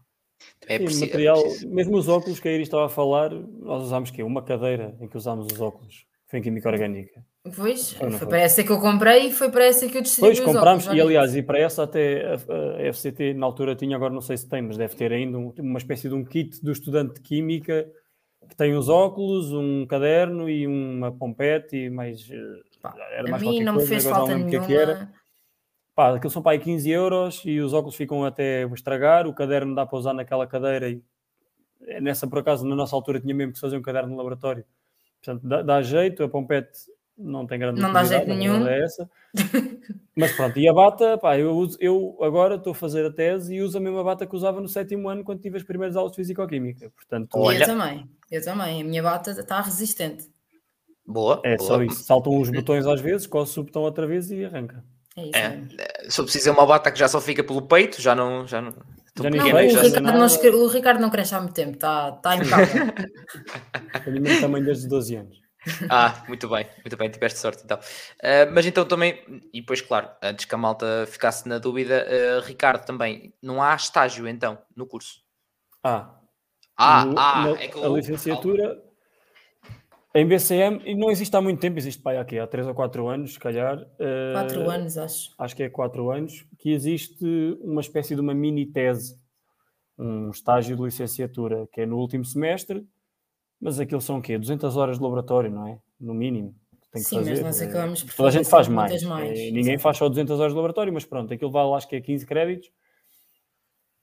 [0.66, 3.84] É sim, preciso, material, é mesmo os óculos que a Iris estava a falar, nós
[3.84, 6.06] usámos que Uma cadeira em que usámos os óculos.
[6.26, 7.24] Foi em química orgânica.
[7.54, 10.34] Pois, foi, foi para essa que eu comprei e foi para essa que eu distribuí
[10.34, 14.12] Pois, comprámos, e aliás, e para essa até a, a, FCT na altura tinha, agora
[14.12, 16.72] não sei se tem, mas deve ter ainda um, uma espécie de um kit do
[16.72, 17.86] estudante de Química
[18.48, 22.30] que tem os óculos, um caderno e uma pompete e mais.
[22.30, 24.66] Eh, pá, era mais a mim não me fez falta é nenhuma.
[24.66, 25.12] Que era.
[25.94, 29.74] Pá, aquilo são para aí 15 euros e os óculos ficam até estragar, o caderno
[29.74, 31.02] dá para usar naquela cadeira e
[31.86, 34.64] eh, nessa por acaso na nossa altura tinha mesmo que fazer um caderno no laboratório.
[35.22, 36.78] Portanto, dá, dá jeito, a pompete
[37.16, 38.66] não tem grande Não dá jeito nenhum.
[38.66, 39.08] É essa.
[40.16, 43.54] Mas pronto, e a bata, pá, eu, uso, eu agora estou a fazer a tese
[43.54, 46.12] e uso a mesma bata que usava no sétimo ano quando tive as primeiras aulas
[46.12, 46.90] de Físico-Química.
[46.90, 47.64] Portanto, Olha...
[47.64, 48.82] Eu também, eu também.
[48.82, 50.28] A minha bata está resistente.
[51.06, 51.40] Boa.
[51.44, 51.68] É boa.
[51.68, 52.02] só isso.
[52.04, 54.84] Saltam os botões às vezes, coce o botão outra vez e arranca.
[55.16, 55.36] É isso.
[55.36, 56.10] É.
[56.10, 58.46] Se eu preciso uma bata que já só fica pelo peito, já não.
[58.46, 58.72] Já não...
[59.16, 62.86] Já não, o, Ricardo não, o Ricardo não cresce há muito tempo, está tá impecável.
[64.04, 65.43] Tenho o mesmo tamanho desde 12 anos.
[65.88, 67.78] Ah, muito bem, muito bem, tiveste sorte então.
[67.78, 69.22] Uh, mas então também,
[69.52, 73.74] e depois, claro, antes que a malta ficasse na dúvida, uh, Ricardo, também, não há
[73.74, 75.22] estágio então no curso?
[75.82, 76.14] Ah.
[76.76, 78.82] Ah, no, ah, é que a licenciatura
[80.14, 83.08] em BCM e não existe há muito tempo, existe para aqui há 3 ou 4
[83.08, 83.78] anos, se calhar.
[84.32, 85.34] 4 uh, anos, acho.
[85.38, 87.24] Acho que é 4 anos, que existe
[87.60, 89.16] uma espécie de uma mini tese,
[89.98, 92.86] um estágio de licenciatura, que é no último semestre
[93.64, 94.36] mas aquilo são o quê?
[94.36, 95.78] 200 horas de laboratório, não é?
[95.98, 96.54] No mínimo.
[96.92, 97.30] Tem que Sim, fazer.
[97.30, 99.02] mas nós acabamos por Toda a gente faz mais.
[99.04, 99.38] mais.
[99.38, 102.00] É, ninguém faz só 200 horas de laboratório, mas pronto, aquilo vale acho que é
[102.02, 102.70] 15 créditos.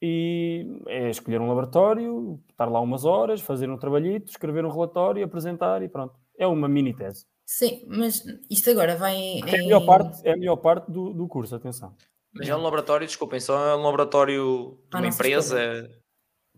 [0.02, 5.24] E é escolher um laboratório, estar lá umas horas, fazer um trabalhito, escrever um relatório,
[5.24, 6.16] apresentar e pronto.
[6.40, 7.28] É uma mini tese.
[7.46, 9.42] Sim, mas isto agora vai em...
[9.48, 11.96] É a melhor parte, é a melhor parte do, do curso, atenção.
[12.34, 15.88] Mas é um laboratório, desculpem, só é um laboratório de uma ah, empresa.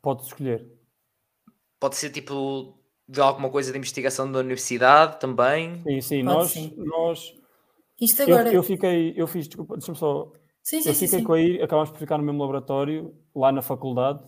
[0.02, 0.66] Pode escolher.
[1.82, 5.82] Pode ser tipo de alguma coisa de investigação da universidade também?
[5.84, 6.74] Sim, sim, nós, sim.
[6.78, 7.34] nós
[8.00, 8.50] Isto agora...
[8.50, 10.32] eu, eu fiquei, eu fiz, desculpa, deixa-me só.
[10.62, 13.62] Sim, sim, eu fiquei sim, com aí, acabámos por ficar no mesmo laboratório, lá na
[13.62, 14.20] faculdade,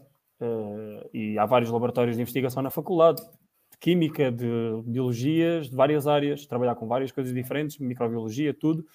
[0.42, 3.22] uh, e há vários laboratórios de investigação na faculdade,
[3.72, 4.48] de química, de
[4.86, 8.86] biologias, de várias áreas, trabalhar com várias coisas diferentes, microbiologia, tudo.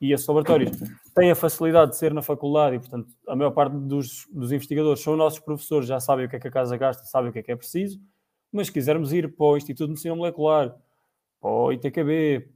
[0.00, 0.72] E esses laboratórios
[1.14, 5.00] têm a facilidade de ser na faculdade e, portanto, a maior parte dos, dos investigadores
[5.00, 7.38] são nossos professores, já sabem o que é que a casa gasta, sabem o que
[7.38, 8.00] é que é preciso
[8.52, 10.76] mas se quisermos ir para o Instituto de Medicina Molecular,
[11.40, 12.48] para o ITKB,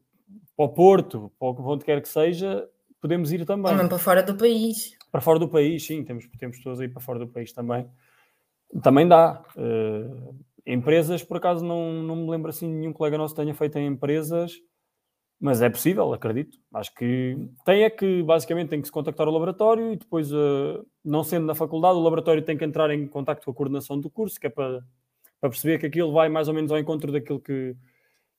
[0.56, 2.68] para o Porto, para onde quer que seja,
[3.00, 3.72] podemos ir também.
[3.72, 4.96] Também para fora do país.
[5.10, 7.88] Para fora do país, sim, temos, temos pessoas aí para fora do país também.
[8.82, 9.42] Também dá.
[9.56, 10.34] Uh,
[10.66, 14.54] empresas, por acaso, não, não me lembro assim, nenhum colega nosso tenha feito em empresas,
[15.38, 16.58] mas é possível, acredito.
[16.72, 20.86] Acho que tem é que, basicamente, tem que se contactar o laboratório e depois, uh,
[21.04, 24.10] não sendo na faculdade, o laboratório tem que entrar em contato com a coordenação do
[24.10, 24.82] curso, que é para
[25.44, 27.76] para perceber que aquilo vai mais ou menos ao encontro daquilo que,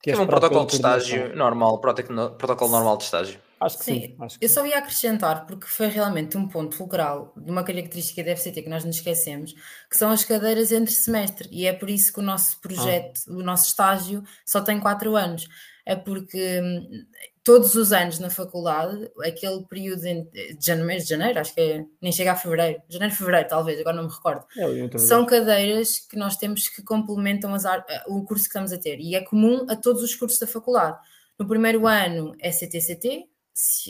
[0.02, 3.38] que é um protocolo de estágio normal, protocolo normal de estágio.
[3.60, 4.00] Acho que sim.
[4.00, 4.16] sim.
[4.18, 8.24] Acho que eu só ia acrescentar, porque foi realmente um ponto fulcral de uma característica
[8.24, 9.54] da FCT que nós nos esquecemos,
[9.88, 13.34] que são as cadeiras entre semestre, e é por isso que o nosso projeto, ah.
[13.34, 15.46] o nosso estágio, só tem quatro anos.
[15.86, 17.06] É porque hum,
[17.46, 20.26] todos os anos na faculdade, aquele período de
[20.60, 24.08] janeiro, de janeiro, acho que é, nem chega a fevereiro, janeiro, fevereiro, talvez, agora não
[24.08, 24.44] me recordo.
[24.58, 27.62] É, São cadeiras que nós temos que complementam as,
[28.08, 30.98] o curso que estamos a ter e é comum a todos os cursos da faculdade.
[31.38, 33.28] No primeiro ano é CTCT,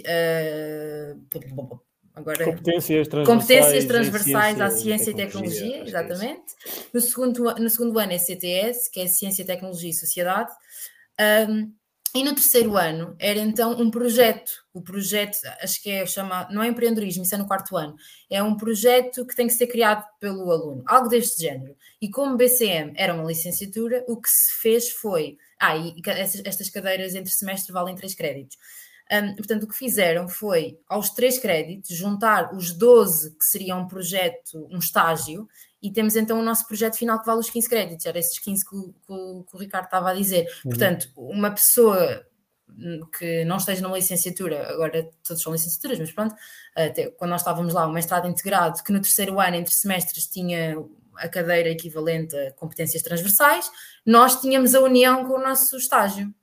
[0.01, 1.81] uh,
[2.15, 6.55] agora, competências transversais, competências transversais à ciência e tecnologia, tecnologia é exatamente.
[6.93, 10.53] No segundo, no segundo ano é CTS, que é Ciência, Tecnologia e Sociedade.
[11.49, 11.73] Um,
[12.17, 16.63] e no terceiro ano era então um projeto, o projeto, acho que é chamado, não
[16.63, 17.95] é empreendedorismo, isso é no quarto ano,
[18.31, 21.77] é um projeto que tem que ser criado pelo aluno, algo deste género.
[22.01, 25.95] E como BCM era uma licenciatura, o que se fez foi, ah, e
[26.45, 28.57] estas cadeiras entre semestre valem três créditos.
[29.13, 33.87] Um, portanto, o que fizeram foi, aos três créditos, juntar os 12 que seria um
[33.87, 35.47] projeto, um estágio,
[35.83, 38.65] e temos então o nosso projeto final que vale os 15 créditos, era esses 15
[38.65, 40.47] que o, que que o Ricardo estava a dizer.
[40.65, 40.71] Uhum.
[40.71, 42.27] Portanto, uma pessoa
[43.19, 46.35] que não esteja numa licenciatura, agora todos são licenciaturas, mas pronto,
[46.75, 50.77] até quando nós estávamos lá, o mestrado integrado, que no terceiro ano, entre semestres, tinha
[51.17, 53.71] a cadeira equivalente a competências transversais,
[54.05, 56.35] nós tínhamos a união com o nosso estágio,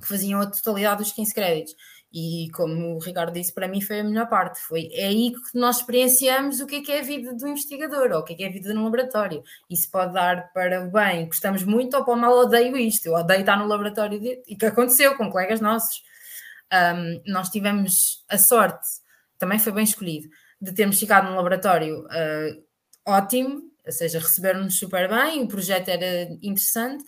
[0.00, 1.74] que faziam a totalidade dos 15 créditos.
[2.12, 4.60] E como o Ricardo disse, para mim foi a melhor parte.
[4.60, 8.12] Foi é aí que nós experienciamos o que é, que é a vida do investigador,
[8.12, 9.42] ou o que é, que é a vida num laboratório.
[9.68, 13.06] Isso pode dar para o bem, gostamos muito, ou para o mal, odeio isto.
[13.06, 14.42] Eu odeio estar no laboratório de...
[14.46, 16.02] e que aconteceu com colegas nossos.
[16.72, 18.86] Um, nós tivemos a sorte,
[19.38, 20.28] também foi bem escolhido,
[20.60, 22.64] de termos ficado num laboratório uh,
[23.04, 27.04] ótimo, ou seja, receberam-nos super bem, o projeto era interessante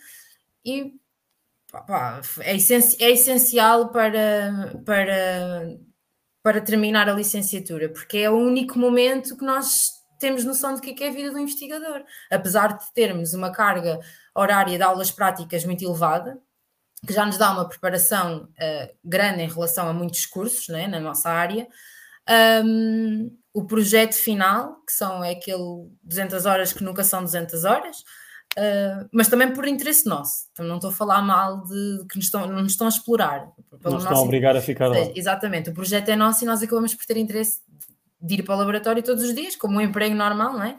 [0.63, 0.93] e
[2.41, 2.55] é,
[3.05, 5.77] é essencial para, para,
[6.43, 9.69] para terminar a licenciatura, porque é o único momento que nós
[10.19, 12.03] temos noção do que é, é a vida do investigador.
[12.29, 13.99] Apesar de termos uma carga
[14.35, 16.39] horária de aulas práticas muito elevada,
[17.05, 20.99] que já nos dá uma preparação uh, grande em relação a muitos cursos né, na
[20.99, 21.67] nossa área,
[22.63, 28.03] um, o projeto final, que são é aquele 200 horas que nunca são 200 horas,
[28.57, 30.47] Uh, mas também por interesse nosso.
[30.51, 33.51] Então, não estou a falar mal de que nos estão, não nos estão a explorar.
[33.83, 34.97] Não estão a obrigar a ficar lá.
[35.15, 37.61] Exatamente, o projeto é nosso e nós acabamos por ter interesse
[38.21, 40.77] de ir para o laboratório todos os dias, como um emprego normal, não é?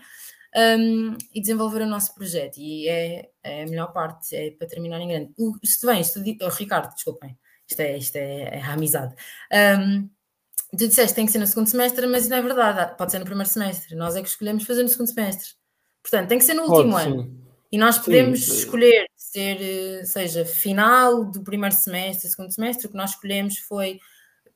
[0.78, 2.59] Um, e desenvolver o nosso projeto.
[2.59, 5.32] E é, é, a melhor parte, é para terminar em grande.
[5.38, 7.38] O, se bem, isto, oh, Ricardo, desculpem,
[7.68, 9.14] isto é, isto é, é a amizade.
[9.80, 10.10] Um,
[10.72, 13.20] tu disseste que tem que ser no segundo semestre, mas não é verdade, pode ser
[13.20, 13.94] no primeiro semestre.
[13.94, 15.51] Nós é que escolhemos fazer no segundo semestre.
[16.02, 17.22] Portanto, tem que ser no último pode, ano.
[17.22, 17.39] Sim.
[17.72, 18.59] E nós podemos Sim.
[18.59, 24.01] escolher ser, eh, seja final do primeiro semestre, segundo semestre, o que nós escolhemos foi,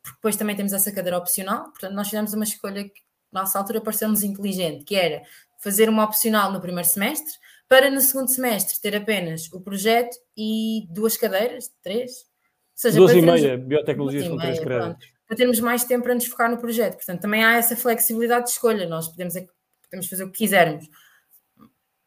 [0.03, 3.01] porque depois também temos essa cadeira opcional, portanto nós fizemos uma escolha que
[3.33, 5.23] na nossa altura pareceu-nos inteligente, que era
[5.63, 7.33] fazer uma opcional no primeiro semestre,
[7.69, 12.27] para no segundo semestre ter apenas o projeto e duas cadeiras, três, ou
[12.75, 15.09] seja, duas e meia, biotecnologia são três créditos.
[15.27, 18.51] Para termos mais tempo para nos focar no projeto, portanto também há essa flexibilidade de
[18.51, 19.47] escolha, nós podemos, é
[19.85, 20.87] podemos fazer o que quisermos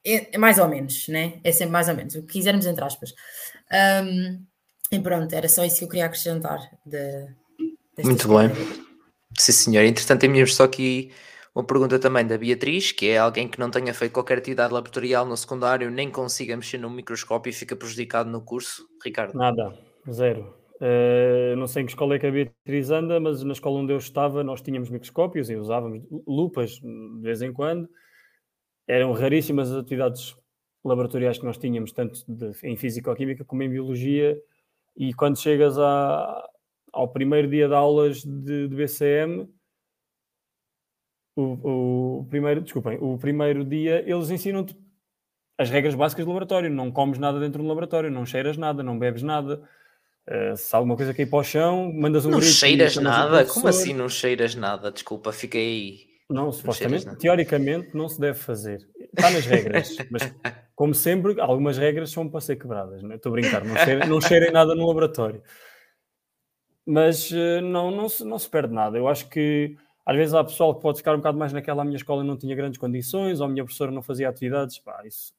[0.07, 1.39] é, é, mais ou menos, né?
[1.43, 3.13] É sempre mais ou menos, o que quisermos, entre aspas.
[4.03, 4.41] Um,
[4.91, 6.59] e pronto, era só isso que eu queria acrescentar.
[6.85, 7.27] De,
[8.03, 8.49] Muito bem.
[9.38, 9.84] Sim, senhor.
[9.84, 11.11] Entretanto, temos só aqui
[11.53, 15.25] uma pergunta também da Beatriz, que é alguém que não tenha feito qualquer atividade laboratorial
[15.25, 18.88] no secundário, nem consiga mexer no microscópio e fica prejudicado no curso.
[19.03, 19.35] Ricardo?
[19.38, 19.77] Nada,
[20.09, 20.55] zero.
[20.79, 23.91] Uh, não sei em que escola é que a Beatriz anda, mas na escola onde
[23.91, 27.89] eu estava nós tínhamos microscópios e usávamos lupas de vez em quando
[28.88, 30.35] eram raríssimas as atividades
[30.84, 34.38] laboratoriais que nós tínhamos, tanto de, em Físico-Química como em Biologia,
[34.95, 36.49] e quando chegas a,
[36.93, 39.47] ao primeiro dia de aulas de, de BCM,
[41.35, 44.76] o, o, primeiro, desculpem, o primeiro dia eles ensinam-te
[45.57, 48.97] as regras básicas do laboratório, não comes nada dentro do laboratório, não cheiras nada, não
[48.97, 49.61] bebes nada,
[50.27, 53.45] uh, se alguma coisa cair para o chão, mandas um não cheiras nada?
[53.45, 54.91] Como assim não cheiras nada?
[54.91, 57.15] Desculpa, fiquei aí não, supostamente, não.
[57.15, 58.87] teoricamente, não se deve fazer.
[58.99, 60.33] Está nas regras, mas
[60.75, 63.01] como sempre, algumas regras são para ser quebradas.
[63.01, 63.15] Não é?
[63.15, 65.41] Estou a brincar, não cheirem, não cheirem nada no laboratório.
[66.85, 68.97] Mas eh, não, não, se, não se perde nada.
[68.97, 69.75] Eu acho que
[70.05, 71.81] às vezes há pessoal que pode ficar um bocado mais naquela.
[71.81, 74.79] A minha escola não tinha grandes condições, ou a minha professora não fazia atividades.
[74.79, 75.33] Pá, isso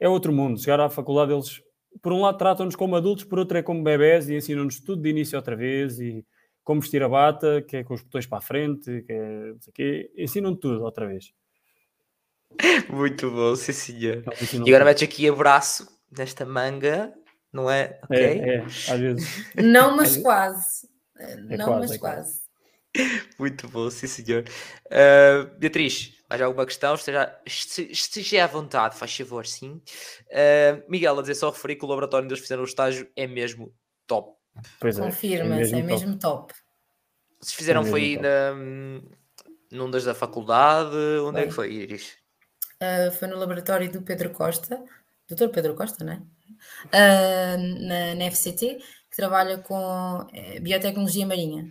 [0.00, 0.58] é outro mundo.
[0.58, 1.62] Chegar à faculdade, eles,
[2.02, 5.10] por um lado, tratam-nos como adultos, por outro, é como bebés e ensinam-nos tudo de
[5.10, 6.00] início outra vez.
[6.00, 6.26] E
[6.64, 9.60] como vestir a bata, que é com os botões para a frente, que é não
[9.60, 10.10] sei o quê.
[10.16, 11.32] Ensinam tudo outra vez.
[12.88, 14.22] Muito bom, sim senhor.
[14.64, 17.12] E agora metes aqui abraço nesta manga,
[17.52, 17.98] não é?
[18.04, 18.18] Ok?
[18.18, 19.54] É, é às vezes.
[19.56, 20.88] Não, mas quase.
[21.18, 22.42] É não, quase, mas é quase.
[23.38, 24.44] Muito bom, sim senhor.
[24.86, 26.94] Uh, Beatriz, mais alguma questão?
[26.94, 29.80] Esteja, esteja à vontade, faz favor, sim.
[30.28, 33.26] Uh, Miguel, a dizer só referir que o laboratório onde eles fizeram o estágio é
[33.26, 33.74] mesmo
[34.06, 34.41] top.
[34.78, 36.52] Pois é, Confirma, é mesmo, é mesmo top.
[36.52, 36.54] top.
[37.40, 38.22] Vocês fizeram é foi top.
[38.22, 38.52] na,
[39.70, 40.96] num das da faculdade?
[41.24, 41.42] Onde foi.
[41.42, 42.12] é que foi, Iris?
[42.82, 44.82] Uh, foi no laboratório do Pedro Costa,
[45.28, 46.22] doutor Pedro Costa, não é?
[46.86, 48.78] Uh, na, na FCT,
[49.10, 51.70] que trabalha com eh, biotecnologia marinha.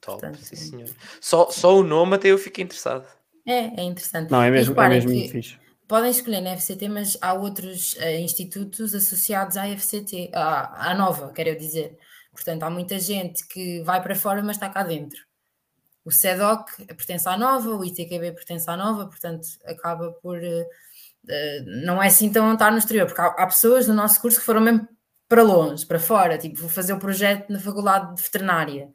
[0.00, 0.88] Top, Portanto, sim senhor.
[1.20, 3.06] Só, só o nome até eu fiquei interessado.
[3.44, 4.30] É, é interessante.
[4.30, 5.58] Não, é mesmo, é mesmo que, fixe
[5.88, 11.32] podem escolher na FCT, mas há outros uh, institutos associados à FCT, à, à nova,
[11.32, 11.96] quero dizer.
[12.32, 15.18] Portanto, há muita gente que vai para fora, mas está cá dentro.
[16.04, 20.38] O CEDOC pertence à nova, o ITQB pertence à nova, portanto, acaba por.
[20.38, 24.20] Uh, uh, não é assim tão estar no exterior, porque há, há, pessoas no nosso
[24.20, 24.88] curso que foram mesmo
[25.28, 28.88] para longe, para fora, tipo, vou fazer o um projeto na faculdade de veterinária.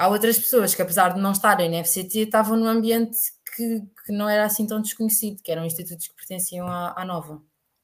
[0.00, 3.18] Há outras pessoas que, apesar de não estarem na FCT, estavam num ambiente
[3.54, 7.42] que, que não era assim tão desconhecido, que eram institutos que pertenciam à, à Nova.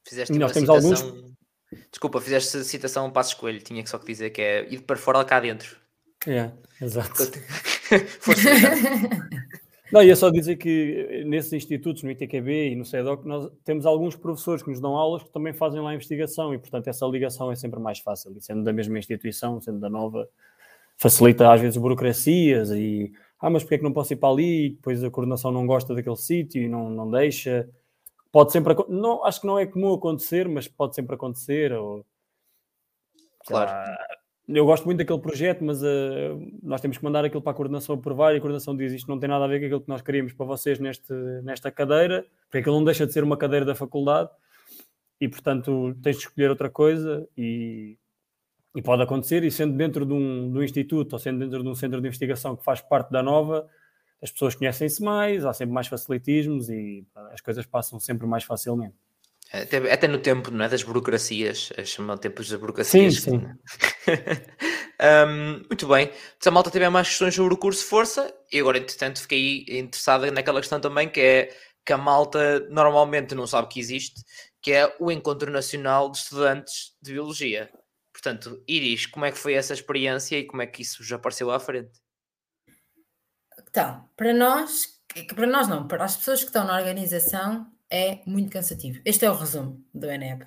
[0.09, 1.05] Fizeste nós temos alguns
[1.91, 4.97] Desculpa, fizeste citação um passo escolho, tinha que só que dizer que é ir para
[4.97, 5.77] fora cá dentro.
[6.27, 7.13] É, exato.
[9.93, 14.17] Não, ia só dizer que nesses institutos, no ITQB e no CEDOC, nós temos alguns
[14.17, 17.57] professores que nos dão aulas que também fazem lá investigação e, portanto, essa ligação é
[17.57, 18.35] sempre mais fácil.
[18.35, 20.27] E sendo da mesma instituição, sendo da nova,
[20.97, 24.67] facilita às vezes burocracias e ah, mas porque é que não posso ir para ali?
[24.67, 27.69] E depois a coordenação não gosta daquele sítio e não, não deixa.
[28.33, 31.73] Pode sempre não Acho que não é comum acontecer, mas pode sempre acontecer.
[31.73, 32.05] Ou,
[33.47, 33.71] claro.
[34.49, 35.87] eu gosto muito daquele projeto, mas uh,
[36.63, 39.19] nós temos que mandar aquilo para a coordenação aprovar e a coordenação diz isto não
[39.19, 41.13] tem nada a ver com aquilo que nós queríamos para vocês neste,
[41.43, 44.31] nesta cadeira, porque aquilo não deixa de ser uma cadeira da faculdade
[45.21, 47.99] e, portanto, tens de escolher outra coisa e
[48.77, 51.69] e pode acontecer, e sendo dentro de um, de um instituto ou sendo dentro de
[51.69, 53.67] um centro de investigação que faz parte da nova,
[54.23, 58.95] as pessoas conhecem-se mais, há sempre mais facilitismos e as coisas passam sempre mais facilmente.
[59.51, 63.15] Até, até no tempo não é, das burocracias, chamam tempos das burocracias.
[63.15, 63.47] Sim, sim.
[65.27, 66.11] um, muito bem.
[66.39, 70.31] Se a malta tiver mais questões sobre o curso Força, e agora, entretanto, fiquei interessada
[70.31, 74.21] naquela questão também que é que a malta normalmente não sabe que existe,
[74.61, 77.71] que é o Encontro Nacional de Estudantes de Biologia.
[78.27, 81.49] Portanto, Iris, como é que foi essa experiência e como é que isso já apareceu
[81.49, 81.93] à frente?
[83.69, 85.01] Então, para nós,
[85.33, 89.01] para nós não, para as pessoas que estão na organização é muito cansativo.
[89.05, 90.45] Este é o resumo do ENEB.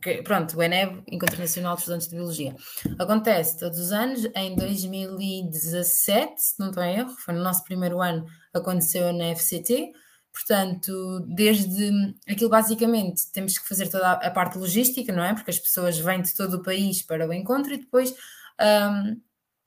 [0.00, 2.56] Que, pronto, o ENEB, Encontro Nacional de Estudantes de Biologia.
[2.98, 8.00] Acontece todos os anos, em 2017, se não estou em erro, foi no nosso primeiro
[8.00, 8.24] ano,
[8.54, 9.92] aconteceu na FCT,
[10.38, 15.34] Portanto, desde aquilo basicamente temos que fazer toda a parte logística, não é?
[15.34, 18.14] Porque as pessoas vêm de todo o país para o encontro e depois
[18.60, 19.20] um,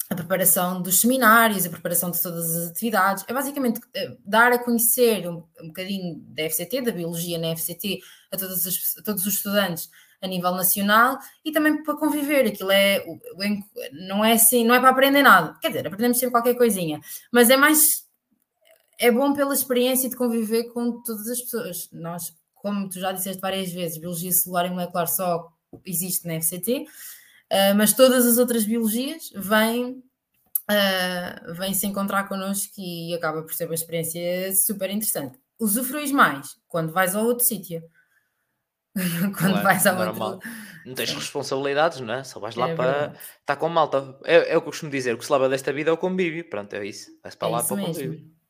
[0.10, 3.26] a preparação dos seminários, a preparação de todas as atividades.
[3.28, 8.00] É basicamente eh, dar a conhecer um, um bocadinho da FCT, da biologia na FCT,
[8.32, 9.90] a todos, os, a todos os estudantes
[10.22, 12.48] a nível nacional e também para conviver.
[12.48, 13.04] Aquilo é
[13.92, 15.58] não é assim, não é para aprender nada.
[15.62, 18.10] Quer dizer, aprendemos sempre qualquer coisinha, mas é mais
[19.02, 21.90] é bom pela experiência de conviver com todas as pessoas.
[21.92, 25.52] Nós, como tu já disseste várias vezes, biologia celular e molecular só
[25.84, 26.86] existe na FCT, uh,
[27.50, 30.04] ah, mas todas as outras biologias vêm,
[30.70, 35.40] uh, vêm se encontrar connosco e acaba por ser uma experiência super interessante.
[35.60, 37.84] Usufruis mais quando vais ao outro sítio.
[39.40, 40.34] quando é, vais ao normal.
[40.34, 40.50] outro.
[40.86, 42.24] Não tens responsabilidades, não é?
[42.24, 44.16] Só vais lá é para estar com malta.
[44.26, 45.98] É, é, o que eu costumo dizer: o que se leva desta vida é o
[45.98, 46.48] convívio.
[46.50, 47.10] Pronto, é isso.
[47.24, 48.41] Vais para é lá para o convívio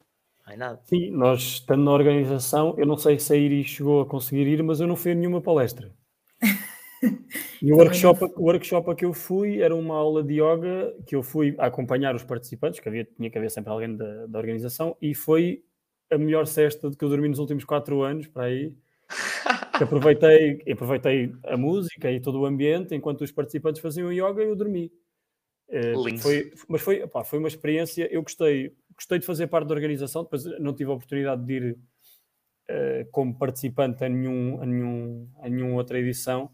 [0.51, 0.79] é nada.
[0.83, 4.61] Sim, nós estando na organização, eu não sei se a Iris chegou a conseguir ir,
[4.63, 5.91] mas eu não fui a nenhuma palestra.
[7.61, 11.15] e o workshop, o workshop a que eu fui era uma aula de yoga que
[11.15, 14.95] eu fui acompanhar os participantes, que havia, tinha que haver sempre alguém da, da organização,
[15.01, 15.63] e foi
[16.11, 18.73] a melhor cesta de que eu dormi nos últimos quatro anos, para aí.
[19.77, 24.55] Que aproveitei, aproveitei a música e todo o ambiente enquanto os participantes faziam yoga eu
[24.55, 24.91] dormi.
[25.67, 30.23] Uh, foi, mas foi, foi uma experiência, eu gostei, gostei de fazer parte da organização,
[30.23, 35.49] depois não tive a oportunidade de ir uh, como participante a nenhum, a, nenhum, a
[35.49, 36.51] nenhuma outra edição,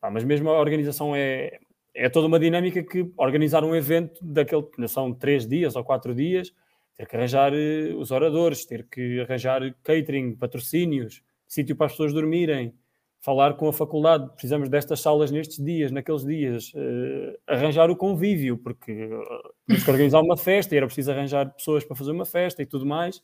[0.00, 1.58] ah, mas mesmo a organização é,
[1.92, 6.52] é toda uma dinâmica que organizar um evento daquele, são três dias ou quatro dias,
[6.96, 12.12] ter que arranjar uh, os oradores, ter que arranjar catering, patrocínios, sítio para as pessoas
[12.12, 12.72] dormirem,
[13.20, 18.56] falar com a faculdade, precisamos destas salas nestes dias, naqueles dias, uh, arranjar o convívio,
[18.56, 22.62] porque uh, que organizar uma festa e era preciso arranjar pessoas para fazer uma festa
[22.62, 23.18] e tudo mais.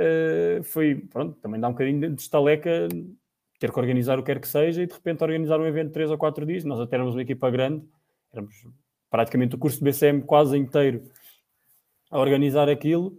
[0.00, 2.88] Uh, foi, pronto, também dá um bocadinho de estaleca
[3.60, 5.94] ter que organizar o que quer que seja e de repente organizar um evento de
[5.94, 6.64] 3 ou 4 dias.
[6.64, 7.84] Nós até éramos uma equipa grande,
[8.32, 8.54] éramos
[9.10, 11.02] praticamente o curso de BCM quase inteiro
[12.10, 13.18] a organizar aquilo,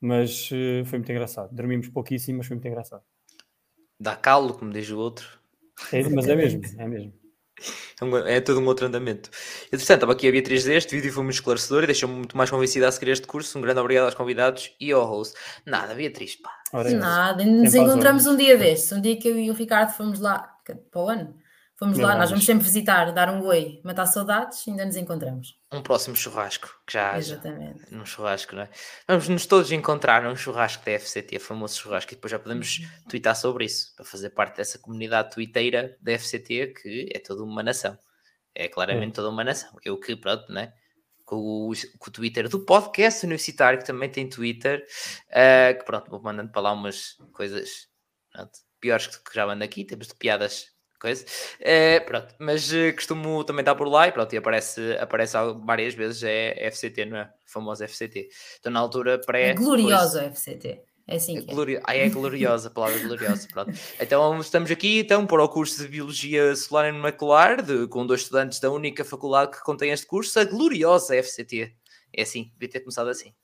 [0.00, 1.54] mas foi muito engraçado.
[1.54, 3.02] Dormimos pouquíssimo, mas foi muito engraçado
[4.00, 5.28] dá calo, como diz o outro.
[5.92, 7.12] É, mas é mesmo, é mesmo.
[8.26, 9.30] É, é todo um outro andamento.
[9.66, 12.88] Entretanto, estava aqui a Beatriz deste vídeo foi muito esclarecedor e deixou-me muito mais convencida
[12.88, 13.58] a seguir este curso.
[13.58, 15.34] Um grande obrigado aos convidados e ao host.
[15.66, 16.50] Nada, Beatriz, pá.
[16.72, 18.90] Nada, nos encontramos um dia destes.
[18.92, 20.56] Um dia que eu e o Ricardo fomos lá
[20.90, 21.34] para o ano
[21.80, 25.58] Vamos lá, nós vamos sempre visitar, dar um oi, matar saudades e ainda nos encontramos.
[25.72, 27.90] Um próximo churrasco, que já Exatamente.
[27.90, 28.70] num churrasco, não é?
[29.08, 33.08] Vamos nos todos encontrar num churrasco da FCT, famoso churrasco, e depois já podemos uhum.
[33.08, 37.62] twittar sobre isso, para fazer parte dessa comunidade twitteira da FCT, que é toda uma
[37.62, 37.96] nação.
[38.54, 39.12] É claramente uhum.
[39.12, 39.70] toda uma nação.
[39.82, 40.74] Eu que, pronto, né?
[41.24, 44.84] Com o, com o Twitter do podcast universitário, que também tem Twitter,
[45.30, 47.88] uh, que pronto, vou mandando para lá umas coisas
[48.30, 50.69] pronto, piores que já mando aqui, temos de piadas
[51.00, 51.24] coisa.
[51.58, 55.94] É, pronto, mas uh, costumo também estar por lá e pronto, e aparece, aparece várias
[55.94, 57.30] vezes, é FCT, não é?
[57.46, 58.28] Famosa FCT.
[58.60, 59.50] Então na altura pré.
[59.50, 60.82] A gloriosa FCT.
[61.10, 61.54] É assim É que é.
[61.54, 61.80] glori...
[61.82, 63.48] Ah, é gloriosa, a palavra gloriosa.
[63.52, 63.72] Pronto.
[63.98, 68.20] Então estamos aqui então, para o curso de Biologia Solar e Molecular, de, com dois
[68.20, 71.74] estudantes da única faculdade que contém este curso, a gloriosa FCT.
[72.16, 73.34] É assim, devia ter começado assim.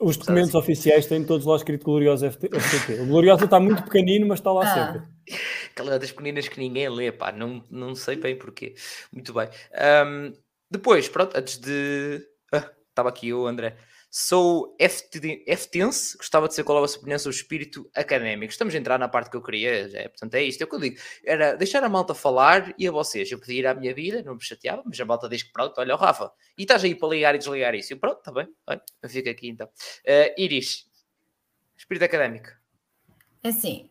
[0.00, 3.00] Os documentos oficiais têm todos lá escrito Gloriosa FT FTT.
[3.02, 4.92] O Gloriosa está muito pequenino, mas está lá Ah.
[4.92, 5.08] sempre.
[5.72, 8.74] Aquela das pequeninas que ninguém lê, pá, não, não sei bem porquê.
[9.12, 9.48] Muito bem.
[9.74, 10.32] Ahm,
[10.70, 12.26] depois, pronto, antes de.
[12.52, 13.76] Ah, estava aqui o André.
[14.12, 18.50] Sou FT FTense, gostava de saber qual é a sua opinião sobre o espírito académico.
[18.50, 20.60] Estamos a entrar na parte que eu queria, é, portanto é isto.
[20.60, 21.00] É o que eu digo.
[21.24, 23.30] Era deixar a malta falar e a vocês.
[23.30, 25.78] Eu podia ir à minha vida, não me chateava, mas a malta diz que pronto,
[25.78, 26.32] olha o Rafa.
[26.58, 27.92] E estás aí para ligar e desligar isso.
[27.92, 29.68] Eu, pronto, está bem, olha, eu fico aqui então.
[30.04, 30.88] Ah, Iris,
[31.76, 32.48] espírito académico.
[33.44, 33.88] É assim,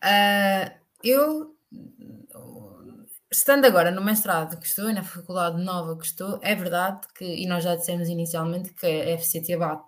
[0.00, 0.72] ah,
[1.04, 1.54] eu,
[3.30, 7.24] estando agora no mestrado que estou e na faculdade nova que estou, é verdade que,
[7.24, 9.82] e nós já dissemos inicialmente, que a FCT bate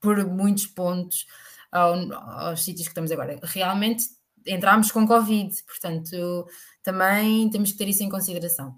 [0.00, 1.26] por muitos pontos
[1.70, 3.38] ao- aos sítios que estamos agora.
[3.42, 4.04] Realmente
[4.46, 6.46] entramos com Covid, portanto
[6.82, 8.74] também temos que ter isso em consideração.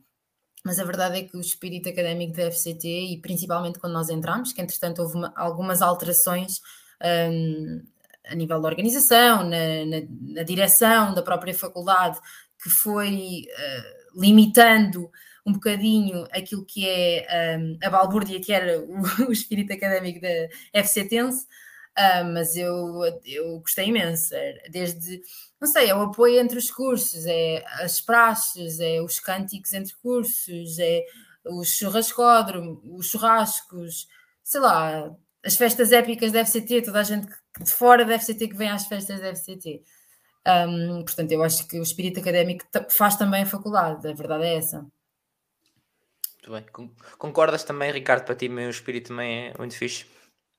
[0.65, 4.53] Mas a verdade é que o espírito académico da FCT, e principalmente quando nós entramos,
[4.53, 6.61] que entretanto houve uma- algumas alterações
[7.05, 7.83] hum,
[8.29, 12.19] a nível da organização, na, na- na direção da própria faculdade,
[12.63, 15.11] que foi eh, limitando
[15.45, 20.83] um bocadinho aquilo que é hum, a balbúrdia que era o, o espírito académico da
[20.85, 21.47] FCTense,
[21.95, 25.21] ah, mas eu, eu gostei imenso, era desde,
[25.61, 29.95] não sei, é o apoio entre os cursos, é as praxes, é os cânticos entre
[29.97, 31.05] cursos, é
[31.45, 34.09] o churrascódromo, os churrascos,
[34.43, 35.15] sei lá,
[35.45, 37.27] as festas épicas da FCT, toda a gente
[37.61, 39.83] de fora da FCT que vem às festas da FCT.
[40.47, 44.57] Um, portanto, eu acho que o espírito académico faz também a faculdade, a verdade é
[44.57, 44.85] essa.
[46.43, 46.65] Muito bem.
[46.73, 50.07] Con- Concordas também, Ricardo, para ti o espírito também é muito fixe?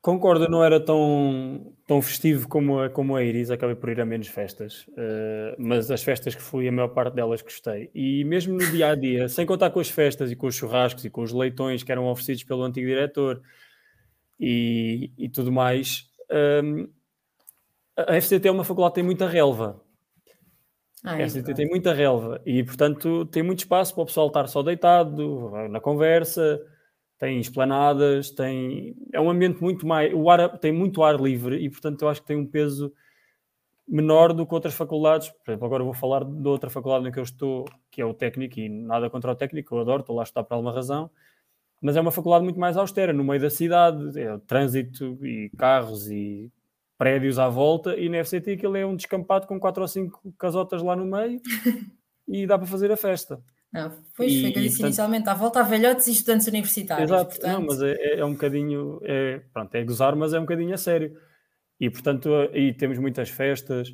[0.01, 4.01] Concordo, eu não era tão, tão festivo como a, como a Iris, acabei por ir
[4.01, 7.89] a menos festas, eh, mas as festas que fui, a maior parte delas gostei.
[7.95, 11.05] E mesmo no dia a dia, sem contar com as festas e com os churrascos
[11.05, 13.41] e com os leitões que eram oferecidos pelo antigo diretor
[14.37, 16.09] e, e tudo mais,
[17.95, 19.81] a FCT é uma faculdade que tem muita relva.
[21.03, 21.55] Ah, A é FCT verdade.
[21.57, 25.79] tem muita relva e, portanto, tem muito espaço para o pessoal estar só deitado, na
[25.79, 26.61] conversa,
[27.19, 28.95] tem esplanadas, tem...
[29.11, 30.13] é um ambiente muito mais...
[30.13, 32.93] O ar, tem muito ar livre e, portanto, eu acho que tem um peso
[33.87, 35.29] menor do que outras faculdades.
[35.29, 38.13] Por exemplo, agora vou falar de outra faculdade em que eu estou, que é o
[38.13, 41.11] técnico, e nada contra o técnico, eu adoro, estou lá a estudar por alguma razão,
[41.81, 46.09] mas é uma faculdade muito mais austera, no meio da cidade, é trânsito e carros
[46.09, 46.49] e
[46.97, 50.81] prédios à volta, e na FCT aquilo é um descampado com quatro ou cinco casotas
[50.81, 51.41] lá no meio
[52.27, 53.41] e dá para fazer a festa.
[53.71, 56.47] Não, pois E- foi que eu disse portanto- inicialmente, à volta a velhotes e estudantes
[56.47, 57.09] universitários.
[57.09, 60.37] Exato, portanto, não, mas é, é- é um bocadinho, é, pronto, é gozar, mas é
[60.37, 61.17] um bocadinho a sério.
[61.79, 63.93] E portanto, aí temos muitas festas.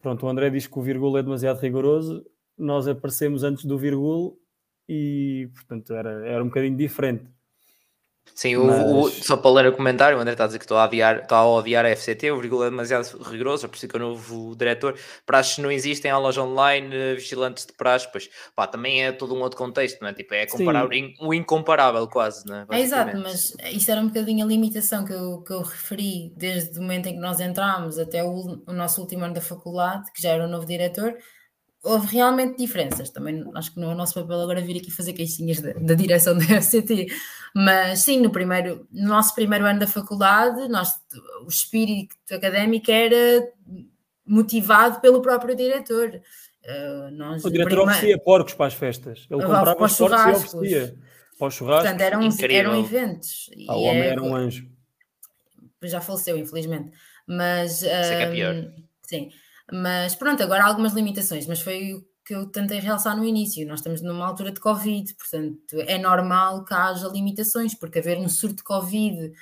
[0.00, 2.24] Pronto, o André diz que o vírgula é demasiado rigoroso,
[2.56, 4.32] nós aparecemos antes do vírgula
[4.88, 7.24] e portanto era, era um bocadinho diferente.
[8.34, 10.64] Sim, o- o- Mas- só para ler o comentário, o André está a dizer que
[10.64, 13.76] estou a odiar, está a odiar a FCT, o vírgula é demasiado rigoroso, é por
[13.76, 14.96] isso que o novo diretor,
[15.26, 19.40] praxes não existem, aulas online, eh, vigilantes de praxe, pois pá, também é todo um
[19.40, 20.12] outro contexto, não é?
[20.14, 22.66] Tipo, é comparar o, in- o incomparável quase, não é?
[22.70, 26.78] É exato, mas isso era um bocadinho a limitação que eu, que eu referi desde
[26.78, 30.22] o momento em que nós entramos até o, o nosso último ano da faculdade, que
[30.22, 31.14] já era o novo diretor,
[31.82, 33.10] houve realmente diferenças.
[33.10, 35.94] Também acho que não é o nosso papel agora vir aqui fazer queixinhas da, da
[35.94, 37.06] direção da FCT,
[37.54, 40.94] mas sim, no, primeiro, no nosso primeiro ano da faculdade, nós,
[41.44, 43.48] o espírito académico era
[44.26, 46.20] motivado pelo próprio diretor.
[46.62, 49.26] Uh, nós, O diretor prima- oferecia porcos para as festas.
[49.30, 50.54] Ele comprava para os os porcos e churrascos.
[50.54, 50.94] oferecia.
[51.38, 52.56] Para os churrascos, Portanto, eram, Incrível.
[52.58, 53.50] eram eventos.
[53.66, 54.68] Ah, o homem é- era um anjo.
[55.84, 56.92] já faleceu, infelizmente.
[57.26, 58.72] Mas é que é hum, pior.
[59.02, 59.30] sim,
[59.72, 63.66] mas pronto, agora há algumas limitações, mas foi o que eu tentei realçar no início.
[63.66, 68.28] Nós estamos numa altura de Covid, portanto, é normal que haja limitações, porque haver um
[68.28, 69.32] surto de Covid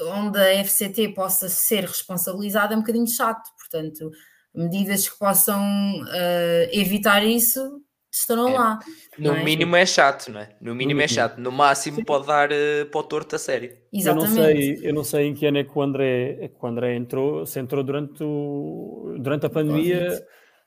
[0.00, 4.10] onde a FCT possa ser responsabilizada é um bocadinho chato, portanto,
[4.54, 5.62] medidas que possam
[6.10, 8.58] eh, evitar isso estarão É.
[8.58, 8.78] lá.
[9.18, 9.44] No é?
[9.44, 10.48] mínimo é chato, não é?
[10.60, 13.70] No mínimo é chato, no máximo pode dar eh, para o torto a sério.
[13.70, 14.34] Eu não, Exatamente.
[14.34, 16.96] sei, eu não sei em que ano é que o André, é que o André
[16.96, 20.08] entrou, se entrou durante, o, durante a pandemia,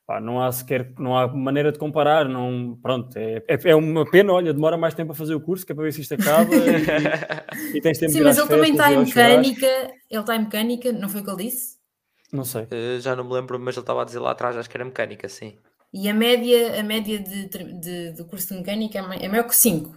[0.07, 4.09] pá, não há sequer, não há maneira de comparar, não, pronto, é, é, é uma
[4.09, 6.13] pena, olha, demora mais tempo a fazer o curso, que é para ver se isto
[6.13, 9.67] acaba e, e tens tempo Sim, mas ele também está em mecânica,
[10.09, 11.77] ele está em mecânica, não foi o que ele disse?
[12.31, 12.67] Não sei.
[12.71, 14.83] Eh, já não me lembro, mas ele estava a dizer lá atrás, acho que era
[14.83, 15.57] mecânica, sim.
[15.93, 17.47] E a média, a média de,
[17.79, 19.95] de- do curso de mecânica é é maior que 5,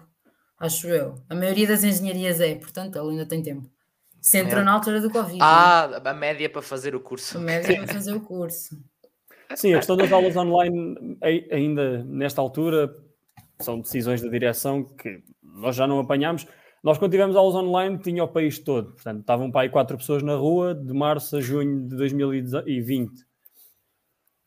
[0.58, 1.14] acho eu.
[1.28, 3.68] A maioria das engenharias é, portanto, ele ainda tem tempo.
[4.20, 5.38] Isso entrou na altura do Covid.
[5.40, 7.38] Ah, a média para fazer o curso.
[7.38, 8.76] A média para fazer o curso.
[9.54, 11.18] Sim, a questão das aulas online,
[11.50, 12.92] ainda nesta altura,
[13.60, 16.46] são decisões da direção que nós já não apanhámos.
[16.82, 18.92] Nós, quando tivemos aulas online, tinha o país todo.
[18.92, 23.25] Portanto, estavam para aí quatro pessoas na rua de março a junho de 2020.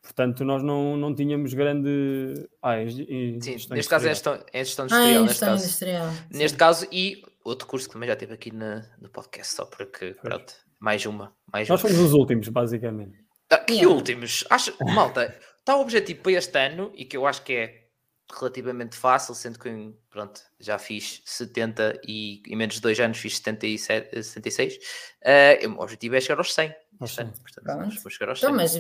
[0.10, 2.34] Portanto, nós não, não tínhamos grande.
[2.64, 5.06] Ah, Sim, neste caso é gestão, é gestão industrial.
[5.06, 6.06] Ah, é gestão neste industrial.
[6.08, 6.24] Caso.
[6.32, 10.16] Neste caso, e outro curso que também já teve aqui na, no podcast, só porque,
[10.20, 11.36] pronto, mais uma.
[11.54, 11.90] Mais nós uma.
[11.90, 13.20] fomos os últimos, basicamente.
[13.52, 14.44] Ah, que últimos?
[14.50, 17.89] Acho, malta, está o objetivo para este ano e que eu acho que é
[18.32, 23.38] relativamente fácil, sendo que pronto, já fiz 70 e em menos de dois anos fiz
[23.38, 24.76] 77, 76.
[24.76, 26.74] Uh, o objetivo é chegar aos 100.
[27.02, 28.50] Este ano, portanto, vou chegar aos 100.
[28.50, 28.72] Então, mas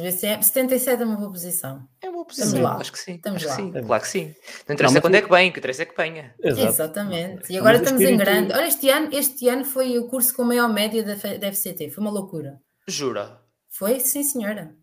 [0.45, 1.87] 77 é uma boa posição.
[2.01, 2.75] É uma boa posição, lá.
[2.75, 3.15] acho que sim.
[3.15, 3.55] Estamos lá.
[3.55, 4.35] Sim, claro que sim.
[4.67, 6.35] Não interessa não, quando é que vem, o que interessa é que venha.
[6.43, 6.67] Exato.
[6.67, 7.53] Exatamente.
[7.53, 8.21] E agora estamos espírito...
[8.21, 8.53] em grande.
[8.53, 12.01] Olha, este ano, este ano foi o curso com maior média da, da FCT, foi
[12.01, 12.61] uma loucura.
[12.87, 13.41] Jura?
[13.69, 14.75] Foi, sim, senhora.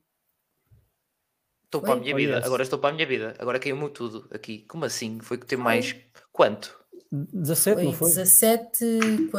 [1.66, 3.34] Estou para a minha vida, agora estou para a minha vida.
[3.38, 4.64] Agora caiu-me tudo aqui.
[4.68, 5.18] Como assim?
[5.20, 5.97] Foi que tem mais.
[6.32, 6.78] Quanto?
[7.10, 8.09] 17, foi não foi?
[8.09, 9.30] 17,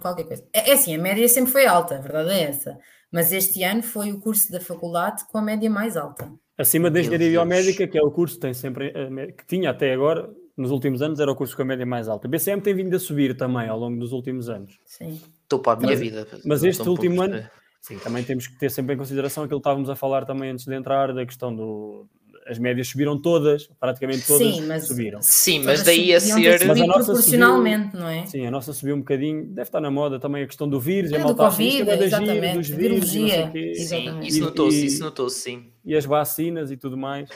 [0.00, 0.44] qualquer coisa.
[0.52, 2.78] É, é assim, a média sempre foi alta, a verdade é essa.
[3.10, 6.32] Mas este ano foi o curso da faculdade com a média mais alta.
[6.56, 8.92] Acima da engenharia biomédica, que é o curso que tem sempre,
[9.36, 12.28] que tinha até agora, nos últimos anos, era o curso com a média mais alta.
[12.28, 14.78] A BCM tem vindo a subir também ao longo dos últimos anos.
[14.84, 15.20] Sim.
[15.42, 16.26] Estou para a minha mas, vida.
[16.44, 17.42] Mas este último ano,
[17.80, 20.66] Sim, também temos que ter sempre em consideração aquilo que estávamos a falar também antes
[20.66, 22.06] de entrar, da questão do.
[22.46, 25.22] As médias subiram todas, praticamente todas sim, mas, subiram.
[25.22, 26.66] Sim, mas daí a ser.
[26.66, 28.26] Mas a nossa proporcionalmente, subiu, não é?
[28.26, 29.46] Sim, a nossa subiu um bocadinho.
[29.46, 32.58] Deve estar na moda também a questão do vírus, é, a do Covid, da exatamente,
[32.58, 33.52] dos vírus, virologia.
[33.74, 35.70] Sim, isso notou-se, isso notou-se, sim.
[35.84, 37.28] E as vacinas e tudo mais.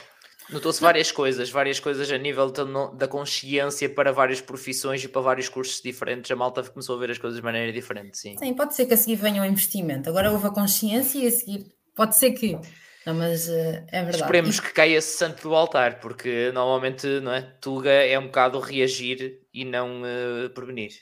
[0.55, 2.49] Notou-se várias coisas, várias coisas a nível
[2.95, 6.31] da consciência para várias profissões e para vários cursos diferentes.
[6.31, 8.37] A malta começou a ver as coisas de maneira diferente, sim.
[8.39, 10.09] Sim, pode ser que a seguir venha o investimento.
[10.09, 11.67] Agora houve a consciência e a seguir
[11.97, 12.57] pode ser que.
[13.05, 13.53] Não, mas uh,
[13.89, 14.23] é verdade.
[14.23, 17.43] Esperemos que caia esse santo do altar, porque normalmente não é?
[17.61, 20.93] Tuga é um bocado reagir e não uh, prevenir.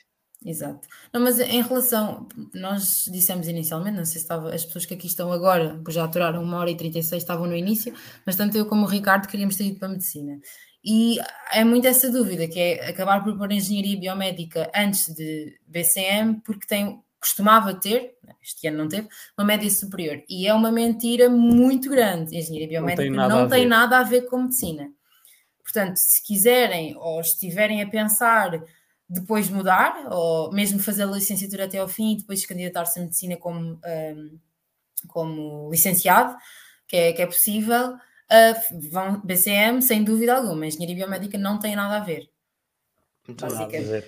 [0.45, 0.87] Exato.
[1.11, 5.07] Não, mas em relação, nós dissemos inicialmente, não sei se estava, as pessoas que aqui
[5.07, 7.93] estão agora, que já aturaram uma hora e 36, estavam no início,
[8.25, 10.39] mas tanto eu como o Ricardo queríamos ter ido para a medicina.
[10.83, 11.17] E
[11.53, 16.67] é muito essa dúvida, que é acabar por pôr engenharia biomédica antes de BCM, porque
[16.67, 19.07] tem, costumava ter, este ano não teve,
[19.37, 20.21] uma média superior.
[20.29, 22.37] E é uma mentira muito grande.
[22.37, 24.91] Engenharia biomédica não tem nada, não a, tem nada a ver com medicina.
[25.63, 28.61] Portanto, se quiserem ou estiverem a pensar
[29.13, 33.37] depois mudar, ou mesmo fazer a licenciatura até ao fim e depois candidatar-se a medicina
[33.37, 34.39] como, um,
[35.07, 36.35] como licenciado,
[36.87, 41.75] que é, que é possível, uh, vão, BCM, sem dúvida alguma, engenharia biomédica não tem
[41.75, 42.27] nada a ver.
[43.27, 44.07] Muito basicamente.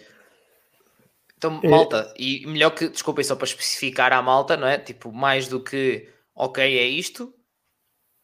[1.37, 1.67] Então, é.
[1.67, 4.79] malta, e melhor que, desculpem só para especificar à malta, não é?
[4.79, 7.33] Tipo, mais do que, ok, é isto,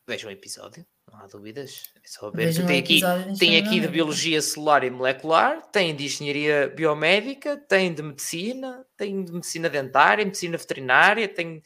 [0.07, 1.91] vejam o episódio não há dúvidas.
[2.03, 3.01] É só ver tem aqui,
[3.37, 9.23] tem aqui de biologia celular e molecular, tem de engenharia biomédica, tem de medicina, tem
[9.23, 11.61] de medicina dentária, medicina veterinária, tem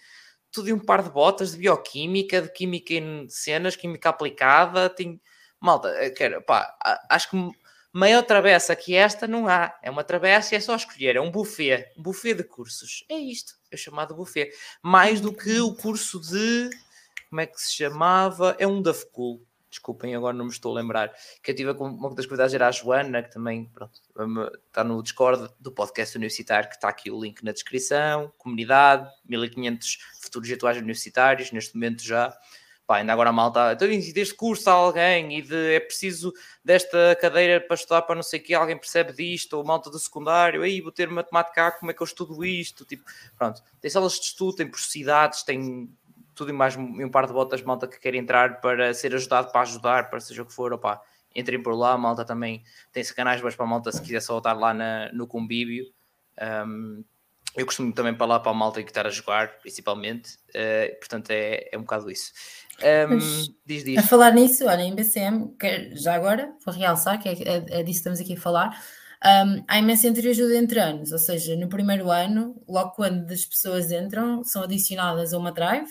[0.52, 5.22] tudo em um par de botas de bioquímica, de química em cenas, química aplicada, tem
[5.60, 6.74] malta, eh, quero, pá,
[7.10, 7.52] acho que
[7.92, 9.78] maior travessa que esta não há.
[9.82, 13.06] É uma travessa e é só escolher, é um buffet, um buffet de cursos.
[13.10, 14.52] É isto, é chamado buffet.
[14.82, 16.70] Mais do que o curso de
[17.30, 18.56] como é que se chamava?
[18.60, 19.42] É um da FCUL.
[19.70, 21.12] Desculpem, agora não me estou a lembrar.
[21.44, 24.00] Que eu tive uma das convidadas era a Joana, que também pronto,
[24.68, 28.32] está no Discord do podcast universitário, que está aqui o link na descrição.
[28.38, 32.34] Comunidade, 1500 futuros atuais universitários, neste momento já.
[32.88, 36.32] Pá, ainda agora a malta, então deste curso a alguém e de, é preciso
[36.64, 39.98] desta cadeira para estudar para não sei o que, alguém percebe disto, ou malta do
[39.98, 42.86] secundário, aí vou ter matemática, como é que eu estudo isto?
[42.86, 43.04] Tipo,
[43.36, 45.90] pronto, tem salas de estudo, tem processidades, tem
[46.36, 49.62] tudo e mais um par de botas, malta que quer entrar para ser ajudado, para
[49.62, 51.02] ajudar, para seja o que for, opá,
[51.34, 54.54] entrem por lá, malta também tem canais mas para a malta se quiser só estar
[54.54, 55.86] lá na, no convívio.
[56.68, 57.04] Um,
[57.56, 61.32] eu costumo também para lá para a malta que estar a jogar, principalmente, uh, portanto
[61.32, 62.34] é, é um bocado isso.
[62.84, 63.18] Um,
[63.66, 63.98] diz, diz.
[63.98, 65.56] A falar nisso, olha, em BCM,
[65.94, 68.78] já agora, vou realçar que é, é, é disso que estamos aqui a falar.
[69.26, 73.92] Um, há imensa entreajuda entre anos, ou seja, no primeiro ano, logo quando as pessoas
[73.92, 75.90] entram, são adicionadas a uma drive,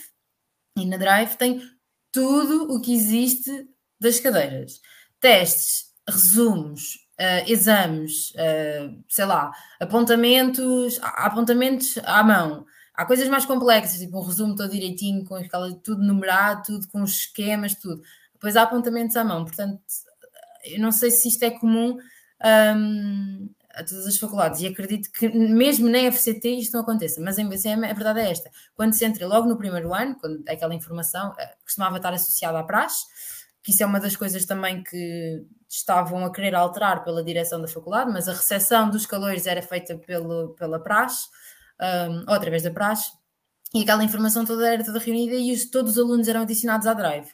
[0.77, 1.63] e na Drive tem
[2.11, 3.69] tudo o que existe
[4.01, 4.81] das cadeiras:
[5.21, 12.67] testes, resumos, uh, exames, uh, sei lá, apontamentos, apontamentos à mão.
[12.95, 17.03] Há coisas mais complexas, tipo um resumo todo direitinho, com aquela, tudo numerado, tudo com
[17.03, 18.01] esquemas, tudo.
[18.35, 19.81] Depois há apontamentos à mão, portanto,
[20.65, 21.97] eu não sei se isto é comum
[22.45, 27.39] um, a todas as faculdades e acredito que mesmo na FCT isto não aconteça, mas
[27.39, 28.51] em BCM a verdade é esta.
[28.75, 32.63] Quando se entra logo no primeiro ano, quando aquela informação eh, costumava estar associada à
[32.63, 33.05] praxe,
[33.63, 37.67] que isso é uma das coisas também que estavam a querer alterar pela direção da
[37.67, 41.29] faculdade, mas a recepção dos calores era feita pelo, pela praxe,
[41.81, 43.11] um, ou através da praxe,
[43.75, 46.95] e aquela informação toda era toda reunida e os, todos os alunos eram adicionados à
[46.95, 47.29] Drive,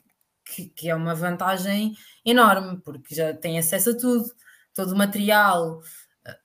[0.44, 1.94] que, que é uma vantagem
[2.24, 4.24] enorme, porque já tem acesso a tudo,
[4.72, 5.82] todo o material,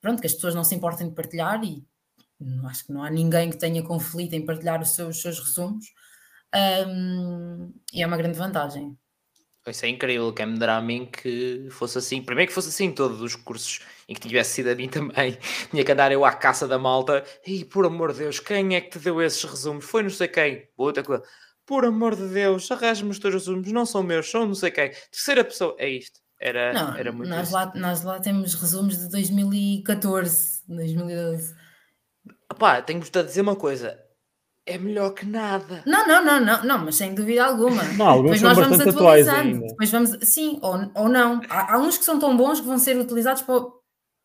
[0.00, 1.84] pronto, que as pessoas não se importem de partilhar e
[2.66, 5.86] acho que não há ninguém que tenha conflito em partilhar os seus, os seus resumos,
[6.86, 8.96] um, e é uma grande vantagem.
[9.66, 12.22] Isso é incrível, quem me dará a mim que fosse assim.
[12.22, 15.36] Primeiro que fosse assim todos os cursos e que tivesse sido a mim também.
[15.70, 17.24] Tinha que andar eu à caça da malta.
[17.44, 19.84] E por amor de Deus, quem é que te deu esses resumos?
[19.84, 20.68] Foi não sei quem.
[20.76, 21.24] Outra coisa.
[21.66, 24.90] Por amor de Deus, arrasme os teus resumos, não são meus, são não sei quem.
[25.10, 26.20] Terceira pessoa, é isto.
[26.40, 31.54] Era, não, era muito nós lá, nós lá temos resumos de 2014, 2012.
[32.58, 34.06] Pá, tenho-vos a dizer uma coisa
[34.66, 35.82] é melhor que nada.
[35.86, 37.82] Não, não, não, não, não, mas sem dúvida alguma.
[37.94, 39.60] Não, alguns depois nós vamos atualizando.
[39.60, 41.40] Depois vamos, sim, ou, ou não.
[41.48, 43.62] Há, há uns que são tão bons que vão ser utilizados para,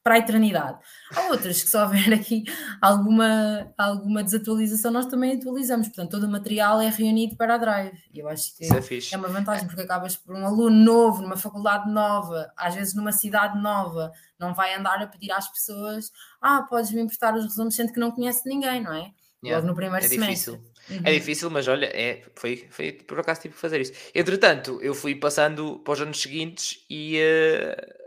[0.03, 0.79] para a eternidade.
[1.15, 2.43] Há outros que se houver aqui
[2.81, 5.87] alguma, alguma desatualização, nós também atualizamos.
[5.87, 7.97] Portanto, todo o material é reunido para a Drive.
[8.13, 11.37] E eu acho que é, é, uma vantagem, porque acabas por um aluno novo, numa
[11.37, 16.11] faculdade nova, às vezes numa cidade nova, não vai andar a pedir às pessoas:
[16.41, 19.11] ah, podes me emprestar os resumos, sendo que não conhece ninguém, não é?
[19.43, 20.53] Yeah, logo no primeiro é semestre.
[20.55, 20.71] Difícil.
[20.89, 21.01] Uhum.
[21.03, 23.93] É difícil, mas olha, é, foi, foi por acaso tive que fazer isso.
[24.13, 28.00] Entretanto, eu fui passando para os anos seguintes e uh,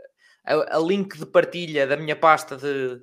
[0.45, 3.01] a, a, link de partilha da minha pasta de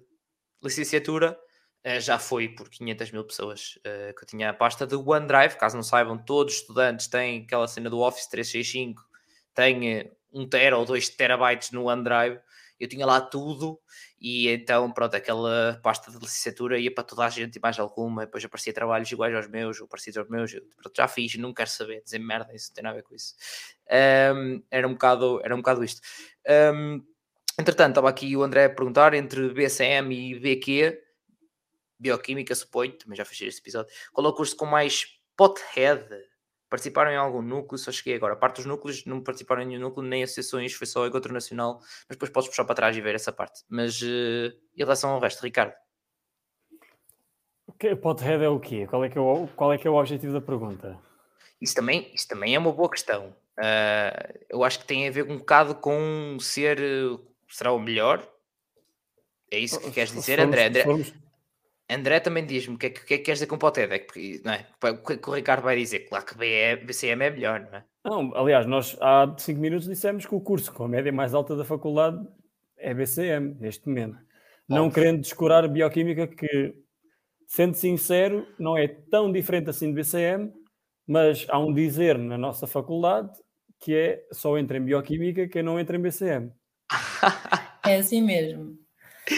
[0.63, 1.39] licenciatura
[1.87, 3.79] uh, já foi por 500 mil pessoas.
[3.79, 7.43] Uh, que eu tinha a pasta de OneDrive, caso não saibam, todos os estudantes têm
[7.43, 9.03] aquela cena do Office 365,
[9.55, 12.41] têm 1 tera ou 2 terabytes no OneDrive.
[12.81, 13.79] Eu tinha lá tudo
[14.21, 18.25] e então, pronto, aquela pasta de licenciatura ia para toda a gente e mais alguma.
[18.25, 20.53] Depois aparecia trabalhos iguais aos meus, ou parecidos aos meus.
[20.53, 23.03] Eu, pronto, já fiz, não quero saber, dizer merda, isso não tem nada a ver
[23.03, 23.35] com isso.
[24.35, 26.01] Um, era, um bocado, era um bocado isto.
[26.75, 27.05] Um,
[27.59, 31.03] entretanto, estava aqui o André a perguntar entre BCM e BQ,
[31.99, 33.93] Bioquímica, suponho, também já fechei este episódio.
[34.13, 35.07] Qual é o curso com mais
[35.37, 36.09] pothead?
[36.73, 38.33] participaram em algum núcleo, só cheguei agora.
[38.33, 41.81] A parte dos núcleos não participaram em nenhum núcleo, nem associações, foi só Encontro Nacional,
[42.09, 43.63] mas depois podes puxar para trás e ver essa parte.
[43.69, 44.07] Mas uh,
[44.75, 45.75] em relação ao resto, Ricardo.
[48.01, 48.87] Pothead é o quê?
[48.87, 50.99] Qual é que é o, qual é que é o objetivo da pergunta?
[51.61, 53.37] Isso também, isso também é uma boa questão.
[53.59, 56.79] Uh, eu acho que tem a ver um bocado com ser,
[57.53, 58.27] será o melhor?
[59.51, 60.67] É isso que queres dizer, formos, André?
[60.67, 61.15] André, formos,
[61.89, 63.93] André também diz-me o que, é, que, que é que queres dizer com Poted?
[63.93, 64.67] É que, não é?
[64.83, 66.09] O que, o Ricardo vai dizer?
[66.09, 67.85] Claro que BCM é melhor, não é?
[68.05, 71.55] Não, aliás, nós há 5 minutos dissemos que o curso com a média mais alta
[71.55, 72.19] da faculdade
[72.79, 74.19] é BCM, neste momento.
[74.69, 76.75] Não querendo descurar bioquímica, que,
[77.47, 80.51] sendo sincero, não é tão diferente assim de BCM,
[81.07, 83.31] mas há um dizer na nossa faculdade
[83.79, 86.53] que é só entra em bioquímica quem não entra em BCM.
[87.87, 88.83] é assim mesmo.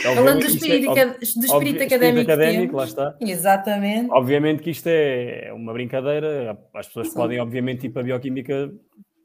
[0.03, 2.21] Falando do espírito, é, do espírito óbvio, académico.
[2.21, 3.17] Espírito académico lá está.
[3.21, 4.11] Exatamente.
[4.11, 6.59] Obviamente que isto é uma brincadeira.
[6.75, 7.15] As pessoas Sim.
[7.15, 8.73] podem, obviamente, ir para a bioquímica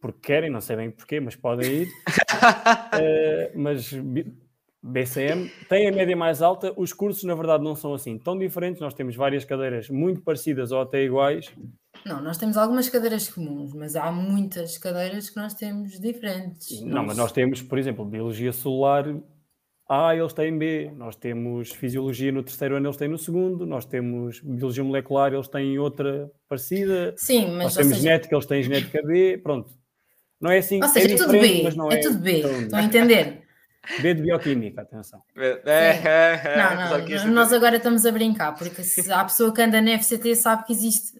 [0.01, 1.87] porque querem, não sei bem porquê, mas podem ir.
[1.87, 3.91] uh, mas
[4.81, 6.73] BCM tem a média mais alta.
[6.77, 8.81] Os cursos, na verdade, não são assim tão diferentes.
[8.81, 11.53] Nós temos várias cadeiras muito parecidas ou até iguais.
[12.05, 16.81] Não, nós temos algumas cadeiras comuns, mas há muitas cadeiras que nós temos diferentes.
[16.81, 19.05] Não, mas nós temos, por exemplo, Biologia Celular
[19.89, 20.91] a, eles têm B.
[20.95, 23.65] Nós temos Fisiologia no terceiro ano, eles têm no segundo.
[23.65, 27.15] Nós temos Biologia Molecular, eles têm outra parecida.
[27.17, 27.63] Sim, mas.
[27.63, 28.01] Nós temos seja...
[28.03, 29.39] Genética, eles têm Genética B.
[29.41, 29.73] Pronto.
[30.39, 30.79] Não é assim.
[30.81, 31.61] Ou seja, é, é tudo B.
[31.63, 32.39] Mas não é, é tudo B.
[32.39, 33.41] Estão a entender?
[33.99, 35.23] B de Bioquímica, atenção.
[35.35, 39.61] É, é, é, não, não, nós agora estamos a brincar, porque se a pessoa que
[39.61, 41.17] anda na FCT sabe que existe.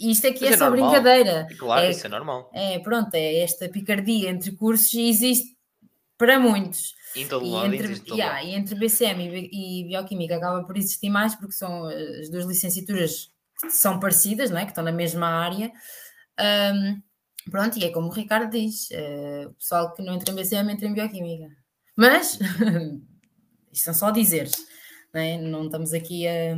[0.00, 0.90] Isto aqui é, é, só normal.
[0.90, 1.46] brincadeira.
[1.58, 2.50] Claro, isso é normal.
[2.54, 5.56] É, pronto, é esta picardia entre cursos e existe
[6.16, 6.94] para muitos.
[7.14, 11.52] E, lado, entre, yeah, e entre BCM e, e, Bioquímica acaba por existir mais, porque
[11.52, 14.64] são as duas licenciaturas que são parecidas, não é?
[14.64, 15.72] que estão na mesma área.
[16.38, 17.02] Um,
[17.50, 20.72] pronto, e é como o Ricardo diz: uh, o pessoal que não entra em BCM
[20.72, 21.48] entra em Bioquímica.
[21.96, 22.38] Mas,
[23.72, 24.52] isto são só dizeres,
[25.12, 25.36] não, é?
[25.36, 26.56] não estamos aqui a.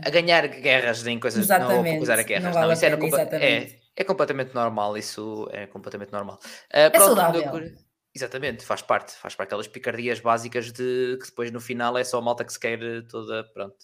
[0.00, 2.72] A ganhar guerras em coisas exatamente, não a a guerras, não, vale não.
[2.72, 2.80] Isso
[3.26, 6.38] pena, é, é, é, completamente normal, isso é completamente normal.
[6.72, 7.92] Uh, é pronto.
[8.14, 12.18] Exatamente, faz parte, faz parte aquelas picardias básicas de que depois no final é só
[12.18, 13.76] a malta que se quer toda, pronto,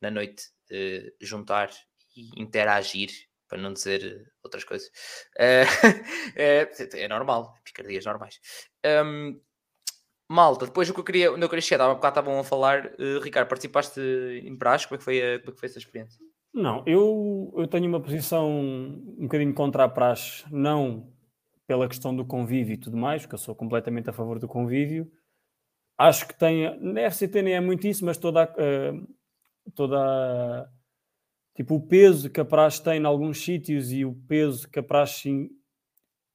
[0.00, 1.70] na noite uh, juntar
[2.16, 3.10] e interagir,
[3.48, 4.88] para não dizer outras coisas.
[5.36, 5.68] Uh,
[6.36, 8.40] é, é, normal, picardias normais.
[8.84, 9.40] Um,
[10.28, 12.86] Malta, depois o que eu queria, onde eu queria chegar, há bocado estavam a falar,
[12.98, 14.00] uh, Ricardo, participaste
[14.42, 16.18] em praxe, como é que foi, a, como é que foi essa experiência?
[16.52, 21.12] Não, eu, eu tenho uma posição um bocadinho contra a praxe, não
[21.66, 25.10] pela questão do convívio e tudo mais, porque eu sou completamente a favor do convívio.
[25.98, 30.70] Acho que tem, na FCT nem é muito isso, mas toda, uh, toda
[31.56, 34.82] tipo o peso que a praxe tem em alguns sítios e o peso que a
[34.82, 35.50] praxe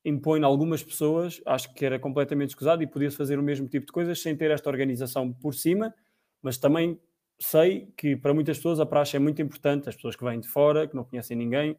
[0.09, 3.85] impõe em algumas pessoas, acho que era completamente escusado e podia-se fazer o mesmo tipo
[3.85, 5.93] de coisas sem ter esta organização por cima,
[6.41, 6.99] mas também
[7.39, 10.47] sei que para muitas pessoas a praxe é muito importante, as pessoas que vêm de
[10.47, 11.77] fora, que não conhecem ninguém,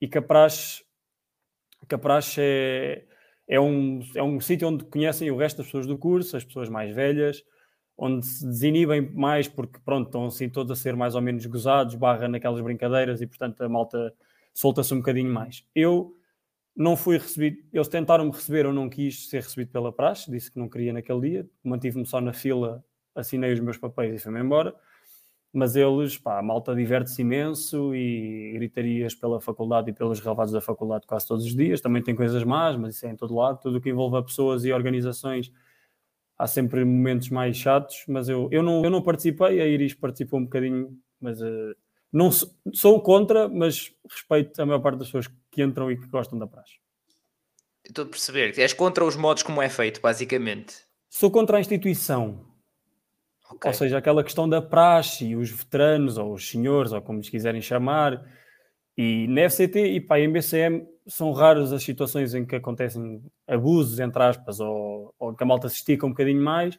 [0.00, 0.84] e que a praxe,
[1.88, 3.04] que a praxe é,
[3.48, 6.68] é um, é um sítio onde conhecem o resto das pessoas do curso, as pessoas
[6.68, 7.42] mais velhas,
[7.96, 11.94] onde se desinibem mais porque, pronto, estão assim todos a ser mais ou menos gozados,
[11.94, 14.12] barra naquelas brincadeiras e, portanto, a malta
[14.52, 15.64] solta-se um bocadinho mais.
[15.74, 16.16] Eu
[16.74, 20.58] não fui recebido, eles tentaram-me receber, eu não quis ser recebido pela praxe, disse que
[20.58, 22.82] não queria naquele dia, mantive-me só na fila,
[23.14, 24.74] assinei os meus papéis e fui-me embora.
[25.52, 30.62] Mas eles, pá, a malta diverte-se imenso e gritarias pela faculdade e pelos relevados da
[30.62, 31.78] faculdade quase todos os dias.
[31.82, 33.60] Também tem coisas más, mas isso é em todo lado.
[33.60, 35.52] Tudo o que envolve pessoas e organizações,
[36.38, 38.02] há sempre momentos mais chatos.
[38.08, 41.74] Mas eu, eu, não, eu não participei, a Iris participou um bocadinho, mas uh,
[42.12, 46.38] não sou contra, mas respeito a maior parte das pessoas que entram e que gostam
[46.38, 46.74] da praxe.
[47.84, 50.76] Estou a perceber que és contra os modos como é feito, basicamente.
[51.08, 52.46] Sou contra a instituição.
[53.50, 53.70] Okay.
[53.70, 57.28] Ou seja, aquela questão da praxe e os veteranos, ou os senhores, ou como lhes
[57.28, 58.22] quiserem chamar.
[58.96, 63.98] E na FCT e para em BCM são raras as situações em que acontecem abusos,
[63.98, 66.78] entre aspas, ou, ou que a malta se estica um bocadinho mais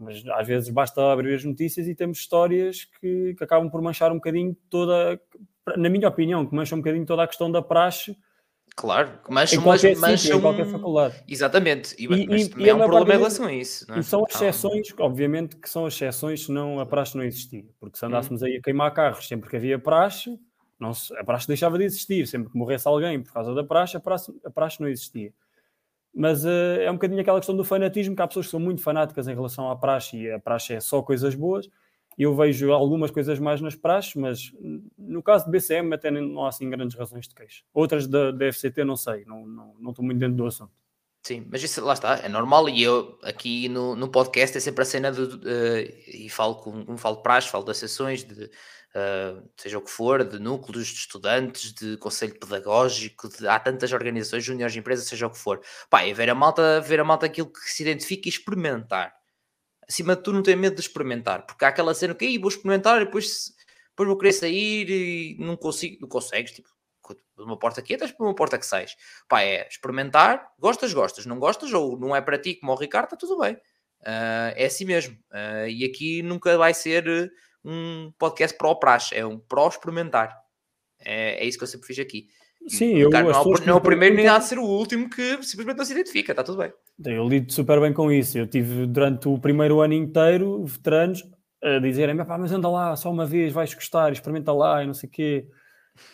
[0.00, 4.10] mas às vezes basta abrir as notícias e temos histórias que, que, acabam por manchar
[4.10, 5.20] um bocadinho toda,
[5.76, 8.16] na minha opinião, que mancham um bocadinho toda a questão da praxe.
[8.74, 11.22] Claro, que mancham, qualquer, sítio, em qualquer faculdade.
[11.28, 13.92] Exatamente, e, e, mas também e há um problema em relação a isso.
[13.92, 13.98] É?
[13.98, 15.04] E são exceções, ah.
[15.04, 17.64] obviamente que são exceções, senão a praxe não existia.
[17.78, 18.46] Porque se andássemos hum.
[18.46, 20.38] aí a queimar carros sempre que havia praxe,
[20.78, 22.26] não se, a praxe deixava de existir.
[22.26, 25.32] Sempre que morresse alguém por causa da praxe, a praxe, a praxe não existia.
[26.14, 28.82] Mas uh, é um bocadinho aquela questão do fanatismo, que há pessoas que são muito
[28.82, 31.68] fanáticas em relação à praxe e a praxe é só coisas boas.
[32.18, 34.52] Eu vejo algumas coisas mais nas praxes, mas
[34.98, 37.62] no caso de BCM até não há assim grandes razões de queixa.
[37.72, 40.72] Outras da, FCT não sei, não, não, não estou muito dentro do assunto.
[41.22, 44.82] Sim, mas isso lá está, é normal e eu aqui no, no podcast é sempre
[44.82, 48.50] a cena uh, e falo como falo de praxe, falo de associações, de
[48.94, 53.92] uh, seja o que for, de núcleos de estudantes, de conselho pedagógico, de, há tantas
[53.92, 55.60] organizações, juniores de empresas, seja o que for.
[55.88, 59.14] Pá, é ver a malta, ver a malta aquilo que se identifica e experimentar.
[59.88, 63.02] Acima de tudo, não ter medo de experimentar, porque há aquela cena que vou experimentar
[63.02, 63.52] e depois,
[63.90, 66.68] depois vou querer sair e não consigo, não consegues, tipo,
[67.12, 68.96] de uma porta que entras para uma porta que sais.
[69.28, 73.06] Pá, é experimentar, gostas, gostas, não gostas, ou não é para ti como o Ricardo,
[73.06, 73.54] está tudo bem.
[74.02, 75.14] Uh, é assim mesmo.
[75.30, 77.32] Uh, e aqui nunca vai ser
[77.64, 80.36] um podcast pró praxe, é um pró experimentar.
[81.04, 82.26] É, é isso que eu sempre fiz aqui.
[82.68, 85.08] Sim, eu, cara, não, é, não é o primeiro nem há de ser o último
[85.08, 86.72] que simplesmente não se identifica, está tudo bem.
[87.04, 88.36] Eu lido super bem com isso.
[88.36, 91.24] Eu tive durante o primeiro ano inteiro veteranos
[91.62, 95.08] a dizerem: mas anda lá só uma vez, vais gostar, experimenta lá e não sei
[95.08, 95.48] o quê.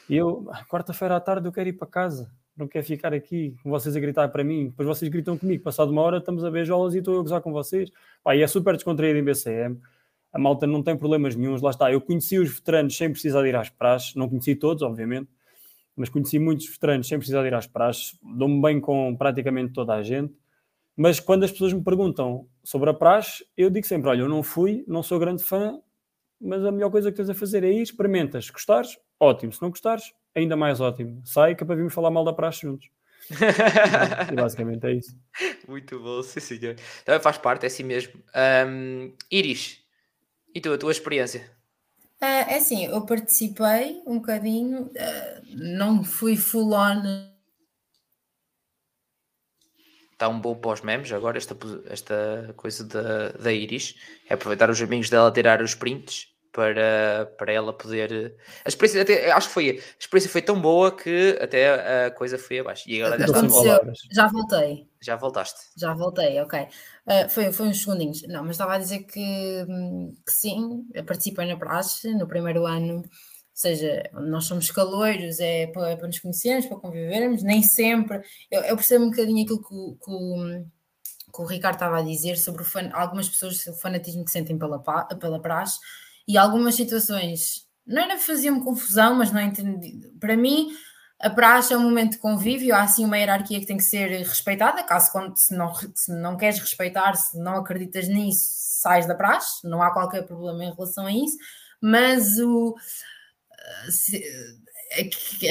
[0.09, 3.70] E eu, quarta-feira à tarde, eu quero ir para casa, não quero ficar aqui com
[3.70, 4.68] vocês a gritar para mim.
[4.68, 7.52] Depois vocês gritam comigo, passado uma hora estamos a beijolas e estou a gozar com
[7.52, 7.90] vocês.
[8.23, 9.81] Pá, e é super descontraído em BCM
[10.32, 11.90] a malta não tem problemas nenhums, lá está.
[11.90, 15.28] Eu conheci os veteranos sem precisar de ir às praxes, não conheci todos, obviamente,
[15.94, 19.94] mas conheci muitos veteranos sem precisar de ir às praxes, dou-me bem com praticamente toda
[19.94, 20.35] a gente.
[20.97, 24.43] Mas quando as pessoas me perguntam sobre a praxe, eu digo sempre: olha, eu não
[24.43, 25.78] fui, não sou grande fã,
[26.40, 28.47] mas a melhor coisa que tens a fazer é ir, experimentas.
[28.47, 29.53] Se gostares, ótimo.
[29.53, 31.20] Se não gostares, ainda mais ótimo.
[31.24, 32.89] Sai que é para virmos falar mal da praxe juntos.
[34.32, 35.16] e basicamente é isso.
[35.69, 36.77] Muito bom, sim senhor.
[37.03, 38.15] Então faz parte, é assim mesmo.
[38.66, 39.82] Um, Iris,
[40.57, 41.51] e tu, a tua experiência?
[42.19, 47.03] Uh, é assim, eu participei um bocadinho, uh, não fui full on.
[50.12, 51.55] Está um bom pós-memes agora, esta,
[51.91, 53.97] esta coisa da, da Iris.
[54.31, 58.35] É aproveitar os amigos dela a tirar os prints para, para ela poder.
[58.65, 59.70] A experiência, até, acho que foi.
[59.70, 62.89] A experiência foi tão boa que até a coisa foi abaixo.
[62.89, 64.89] E agora já está Já voltei.
[65.03, 65.61] Já voltaste.
[65.77, 66.61] Já voltei, ok.
[66.62, 68.23] Uh, foi, foi uns segundinhos.
[68.23, 69.66] Não, mas estava a dizer que,
[70.24, 72.97] que sim, participei na praxe no primeiro ano.
[72.97, 73.05] Ou
[73.53, 78.23] seja, nós somos caloiros, é para, é para nos conhecermos, para convivermos, nem sempre.
[78.51, 80.65] Eu, eu percebo um bocadinho aquilo que, que,
[81.35, 84.78] que o Ricardo estava a dizer sobre fan, algumas pessoas, o fanatismo que sentem pela,
[85.20, 85.78] pela praxe
[86.27, 90.01] e algumas situações não era faziam-me confusão, mas não entendi.
[90.19, 90.73] Para mim,
[91.20, 94.09] a praxe é um momento de convívio, há assim uma hierarquia que tem que ser
[94.09, 98.44] respeitada, caso quando, se, não, se não queres respeitar, se não acreditas nisso,
[98.81, 101.36] sais da praxe, não há qualquer problema em relação a isso,
[101.81, 102.74] mas o,
[103.89, 104.23] se,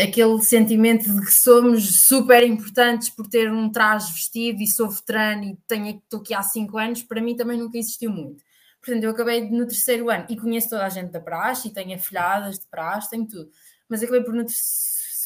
[0.01, 5.43] aquele sentimento de que somos super importantes por ter um traje vestido e sou veterano
[5.43, 8.43] e tenho, estou aqui há 5 anos, para mim também nunca existiu muito.
[8.85, 11.95] Portanto, eu acabei no terceiro ano e conheço toda a gente da praxe e tenho
[11.95, 13.49] afilhadas de praxe, tenho tudo.
[13.89, 14.45] Mas acabei por no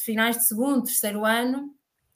[0.02, 1.74] finais de segundo, terceiro ano,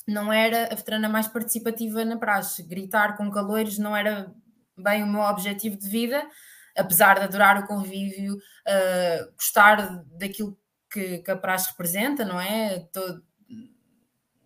[0.09, 2.63] não era a veterana mais participativa na praxe.
[2.63, 4.33] Gritar com calores não era
[4.75, 6.27] bem o meu objetivo de vida,
[6.75, 10.59] apesar de adorar o convívio, uh, gostar daquilo
[10.91, 12.81] que, que a praxe representa, não é?
[12.91, 13.23] Todo,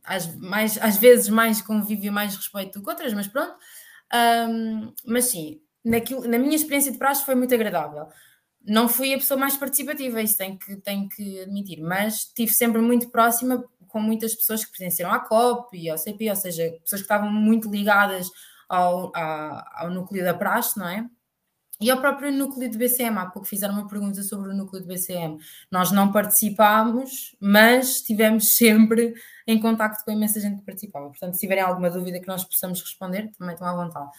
[0.02, 3.54] às, mais, às vezes mais convívio, mais respeito do que outras, mas pronto.
[4.12, 8.06] Um, mas sim, naquilo, na minha experiência de praxe foi muito agradável.
[8.64, 12.80] Não fui a pessoa mais participativa, isso tenho que, tenho que admitir, mas estive sempre
[12.80, 17.00] muito próxima com muitas pessoas que pertenceram à COP e ao CP, ou seja, pessoas
[17.00, 18.28] que estavam muito ligadas
[18.68, 21.09] ao, ao, ao núcleo da praxe, não é?
[21.80, 24.88] E ao próprio núcleo de BCM, há pouco fizeram uma pergunta sobre o núcleo de
[24.88, 25.38] BCM.
[25.70, 29.14] Nós não participámos, mas estivemos sempre
[29.46, 31.06] em contacto com a imensa gente que participava.
[31.06, 34.10] Portanto, se tiverem alguma dúvida que nós possamos responder, também estão à vontade.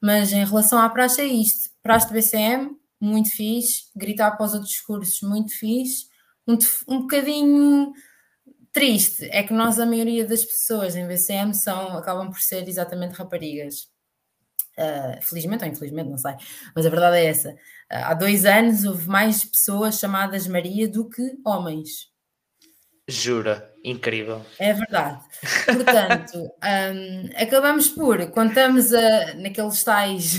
[0.00, 1.70] Mas em relação à praxe é isto.
[1.82, 3.84] Praxe de BCM, muito fixe.
[3.94, 6.06] Gritar após os outros cursos, muito fixe.
[6.46, 6.58] Um,
[6.88, 7.92] um bocadinho
[8.72, 13.14] triste é que nós, a maioria das pessoas em BCM, são, acabam por ser exatamente
[13.14, 13.88] raparigas
[14.78, 16.34] Uh, felizmente ou infelizmente, não sei,
[16.74, 17.52] mas a verdade é essa.
[17.52, 17.56] Uh,
[17.88, 22.10] há dois anos houve mais pessoas chamadas Maria do que homens.
[23.08, 24.44] Jura, incrível.
[24.58, 25.22] É verdade.
[25.64, 30.34] Portanto, um, acabamos por, quando estamos a, naqueles tais,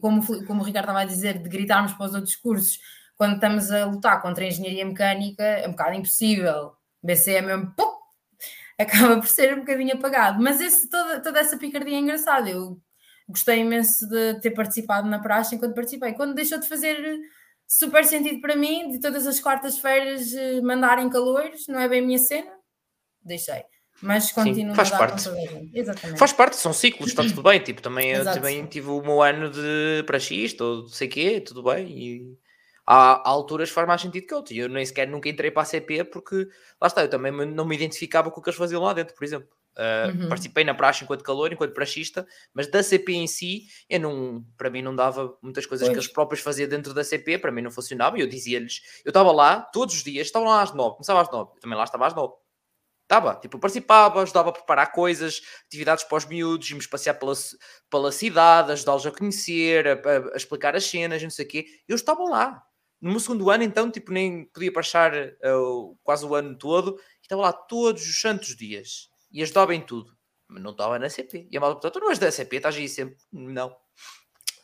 [0.00, 2.80] como, como o Ricardo estava a dizer, de gritarmos para os outros cursos,
[3.16, 6.72] quando estamos a lutar contra a engenharia mecânica, é um bocado impossível.
[7.00, 7.92] BCM é mesmo, pum,
[8.76, 10.42] acaba por ser um bocadinho apagado.
[10.42, 12.50] Mas esse, toda, toda essa picardia é engraçada.
[12.50, 12.80] Eu
[13.28, 16.14] gostei imenso de ter participado na praxe enquanto participei.
[16.14, 16.96] Quando deixou de fazer
[17.66, 22.06] super sentido para mim, de todas as quartas-feiras eh, mandarem calores, não é bem a
[22.06, 22.52] minha cena,
[23.22, 23.64] deixei.
[24.02, 25.28] Mas continuo faz a parte.
[25.72, 26.18] Exatamente.
[26.18, 27.60] Faz parte, são ciclos, está tudo bem.
[27.60, 31.86] Tipo, também, eu também tive o meu ano de praxista ou sei quê, tudo bem.
[31.86, 32.38] E
[32.84, 34.58] há, há alturas faz mais sentido que outras.
[34.58, 36.48] Eu nem sequer nunca entrei para a CP porque
[36.80, 39.24] lá está, eu também não me identificava com o que eles faziam lá dentro, por
[39.24, 39.48] exemplo.
[39.72, 40.28] Uh, uhum.
[40.28, 44.68] Participei na praxe enquanto calor, enquanto praxista, mas da CP em si, eu não, para
[44.68, 45.96] mim não dava muitas coisas pois.
[45.96, 49.08] que eles próprios faziam dentro da CP, para mim não funcionava, e eu dizia-lhes, eu
[49.10, 52.06] estava lá todos os dias, estava lá às nove, começava às nove, também lá estava
[52.06, 52.34] às nove.
[53.02, 57.34] Estava, tipo, participava, ajudava a preparar coisas, atividades para os miúdos, íamos passear pela,
[57.90, 61.66] pela cidade, ajudá-los a conhecer, a, a, a, explicar as cenas, não sei o quê.
[61.86, 62.62] Eu estava lá.
[63.00, 67.42] No meu segundo ano, então, tipo, nem podia passar uh, quase o ano todo, estava
[67.42, 70.12] lá todos os santos dias e ajudava em tudo.
[70.48, 71.48] Mas não estava na CP.
[71.50, 73.16] E a malta perguntou: tu não és da CP, estás aí sempre.
[73.32, 73.74] Não.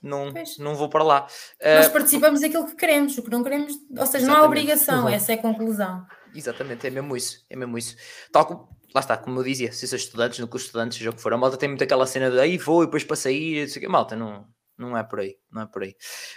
[0.01, 1.27] Não, não vou para lá.
[1.61, 5.09] Nós uh, participamos daquilo que queremos, o que não queremos, ou seja, não há obrigação,
[5.09, 5.15] Exato.
[5.15, 6.07] essa é a conclusão.
[6.33, 7.97] Exatamente, é mesmo isso, é mesmo isso.
[8.31, 11.11] Tal como, lá está, como eu dizia, se são estudantes, no curso de estudantes, seja
[11.11, 13.17] o que for, a malta tem muito aquela cena de aí vou e depois para
[13.17, 14.47] sair, sei que, malta, não,
[14.77, 15.97] não é por aí, não é por aí.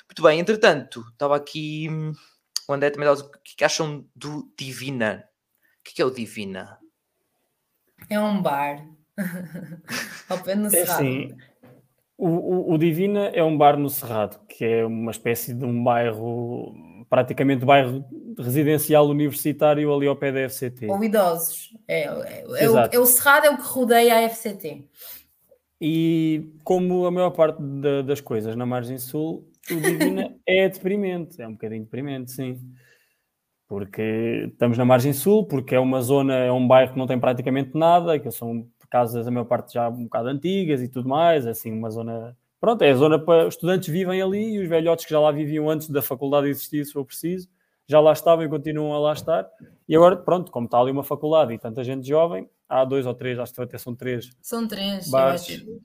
[0.09, 1.87] Muito bem, entretanto, estava aqui,
[2.67, 5.23] o André também o que acham do Divina?
[5.79, 6.80] O que é o Divina?
[8.09, 8.85] É um bar.
[10.29, 10.99] Ao pé no é Cerrado.
[11.01, 11.35] Assim,
[12.17, 15.83] o, o, o, Divina é um bar no Cerrado, que é uma espécie de um
[15.83, 18.05] bairro, praticamente bairro
[18.37, 20.87] residencial universitário ali ao pé da FCT.
[20.87, 21.75] Ou idosos.
[21.87, 24.83] É, é, é, o, é o Cerrado é o que rodeia a FCT.
[25.79, 31.41] E como a maior parte da, das coisas na margem sul, o Divina é deprimente,
[31.41, 32.59] é um bocadinho deprimente, sim
[33.71, 37.17] porque estamos na margem sul, porque é uma zona, é um bairro que não tem
[37.17, 41.45] praticamente nada, que são casas, a maior parte já um bocado antigas e tudo mais,
[41.45, 42.35] é assim, uma zona.
[42.59, 45.31] Pronto, é a zona para os estudantes vivem ali e os velhotes que já lá
[45.31, 47.47] viviam antes da faculdade existir, se for preciso,
[47.87, 49.47] já lá estavam e continuam a lá estar.
[49.87, 53.13] E agora, pronto, como está ali uma faculdade e tanta gente jovem, há dois ou
[53.13, 54.31] três, acho que até são três.
[54.41, 55.81] São três, bares, acho.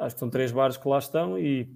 [0.00, 1.66] acho que são três bares que lá estão e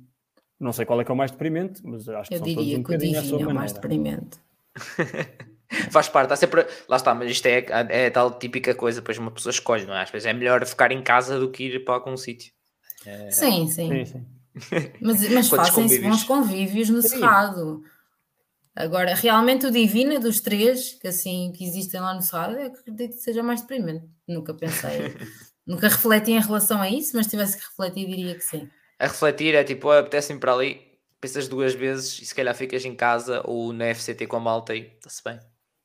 [0.61, 2.62] não sei qual é que é o mais deprimente, mas acho que Eu são diria
[2.62, 4.49] todos um que o Divino é o mais deprimente.
[5.91, 6.67] Faz parte, há sempre.
[6.89, 10.03] Lá está, mas isto é, é tal típica coisa, depois uma pessoa escolhe, não é?
[10.03, 12.53] Às vezes é melhor ficar em casa do que ir para algum sítio.
[13.07, 13.31] É...
[13.31, 13.89] Sim, sim.
[13.89, 14.27] sim, sim.
[15.01, 17.09] Mas, mas fazem-se bons convívios no sim.
[17.09, 17.85] Cerrado.
[18.75, 23.15] Agora, realmente o Divina dos três, que assim que existem lá no Cerrado, eu acredito
[23.15, 24.05] que seja mais deprimente.
[24.27, 25.15] Nunca pensei,
[25.65, 28.69] nunca refleti em relação a isso, mas se tivesse que refletir, diria que sim.
[28.99, 30.81] A refletir é tipo, oh, apetece-me para ali,
[31.21, 34.75] pensas duas vezes e se calhar ficas em casa ou na FCT com a malta
[34.75, 35.39] e está-se bem.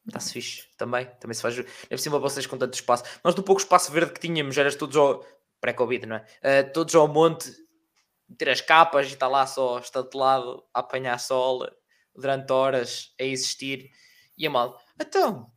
[0.07, 1.06] Está-se fixe também.
[1.20, 1.57] Também se faz.
[1.90, 3.03] É cima vocês com tanto espaço.
[3.24, 5.26] Nós do pouco espaço verde que tínhamos, eras todos ao.
[5.62, 6.26] Pré-Covid, não é?
[6.44, 7.52] Uh, todos ao monte,
[8.38, 11.66] ter as capas e está lá só estatelado a apanhar sol
[12.14, 13.90] durante horas a existir.
[14.38, 15.49] E a mal, então,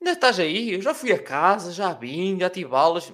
[0.00, 0.72] ainda estás aí?
[0.72, 3.12] Eu já fui a casa, já vim, já tive aulas.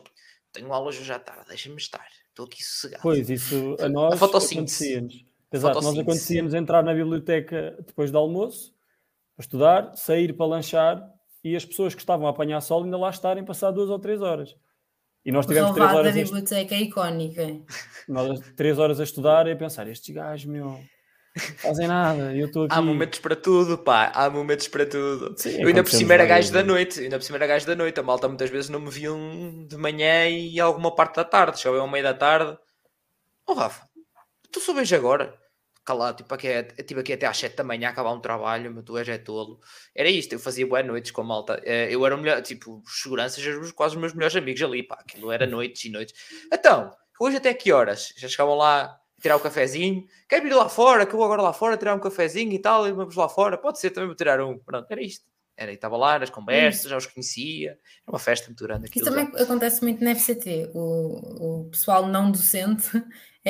[0.52, 2.06] Tenho aulas hoje à tarde, deixa-me estar.
[2.28, 3.02] Estou aqui sossegado.
[3.02, 5.27] Pois, isso a nós a acontecia-nos.
[5.52, 8.74] Exato, nós acontecia-nos entrar na biblioteca depois do almoço,
[9.38, 11.02] estudar, sair para lanchar
[11.42, 14.20] e as pessoas que estavam a apanhar sol ainda lá estarem passar duas ou três
[14.20, 14.54] horas.
[15.24, 16.14] E nós tivemos três horas.
[16.14, 17.60] da biblioteca é icónica.
[18.08, 20.80] Nós três horas a estudar e a pensar: estes gajos, meu,
[21.58, 22.34] fazem nada.
[22.34, 22.74] Eu estou aqui.
[22.74, 24.10] Há momentos para tudo, pá.
[24.14, 25.34] Há momentos para tudo.
[25.36, 27.00] Sim, eu ainda por cima era gajo da noite.
[27.00, 28.00] Ainda por cima era gajo da noite.
[28.00, 31.58] A malta muitas vezes não me viam de manhã e alguma parte da tarde.
[31.58, 32.56] Chegava ao meio da tarde.
[33.46, 33.87] Oh, Rafa,
[34.52, 35.38] tu vejo agora
[35.88, 38.84] calado, tipo aqui, é, tipo aqui até às 7 da manhã, acabar um trabalho, mas
[38.84, 39.58] tu és é tolo.
[39.94, 41.62] Era isto, eu fazia boas noites com a malta.
[41.64, 44.96] Eh, eu era o melhor, tipo, seguranças eram quase os meus melhores amigos ali, pá,
[44.96, 46.14] aquilo era noites e noites.
[46.52, 48.12] Então, hoje até que horas?
[48.18, 51.40] Já chegavam lá tirar o um cafezinho, quer vir lá fora, que eu vou agora
[51.40, 54.16] lá fora tirar um cafezinho e tal, e vamos lá fora, pode ser, também vou
[54.16, 54.58] tirar um.
[54.58, 55.24] Pronto, era isto.
[55.56, 56.90] Era, estava lá nas conversas, hum.
[56.90, 58.90] já os conhecia, era uma festa muito grande.
[58.94, 59.42] Isso também já.
[59.42, 62.90] acontece muito na FCT, o, o pessoal não docente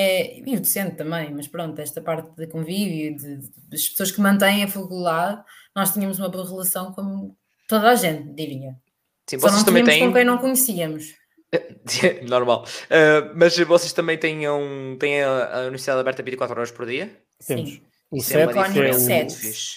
[0.01, 4.13] é, e o docente também, mas pronto, esta parte de convívio, de, de, das pessoas
[4.13, 5.43] que mantêm a faculdade,
[5.75, 7.35] nós tínhamos uma boa relação com
[7.69, 8.77] toda a gente, diria.
[9.29, 10.07] Sim, Só não também têm...
[10.07, 11.15] com quem não conhecíamos.
[12.29, 12.65] Normal.
[12.85, 17.11] Uh, mas vocês também têm, um, têm a, a Universidade aberta 24 horas por dia?
[17.45, 17.71] Temos.
[17.71, 17.83] Sim.
[18.09, 19.27] O CET, é, é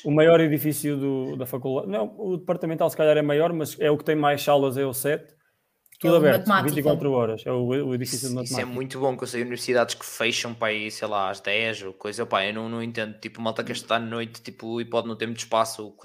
[0.05, 1.91] o, o, maior edifício do, da faculdade.
[1.91, 4.85] Não, o departamental se calhar é maior, mas é o que tem mais salas, é
[4.85, 5.33] o CET.
[6.01, 6.75] Tudo é aberto, matemática.
[6.75, 7.43] 24 horas.
[7.45, 8.53] É o, o edifício de matemática.
[8.53, 11.39] Isso é muito bom, que eu sei universidades que fecham para aí, sei lá, às
[11.39, 12.25] 10 ou coisa.
[12.25, 13.19] Pá, eu não, não entendo.
[13.19, 15.95] Tipo, malta que está à noite tipo, e pode não ter muito espaço,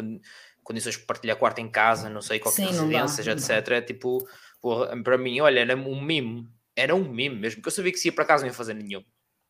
[0.62, 3.73] condições para partilhar quarto em casa, não sei, qualquer Sim, residência, etc.
[3.73, 4.18] É tipo,
[4.60, 6.47] porra, para mim, olha, era um mimo.
[6.77, 8.74] Era um mimo mesmo, que eu sabia que se ia para casa não ia fazer
[8.74, 9.02] nenhum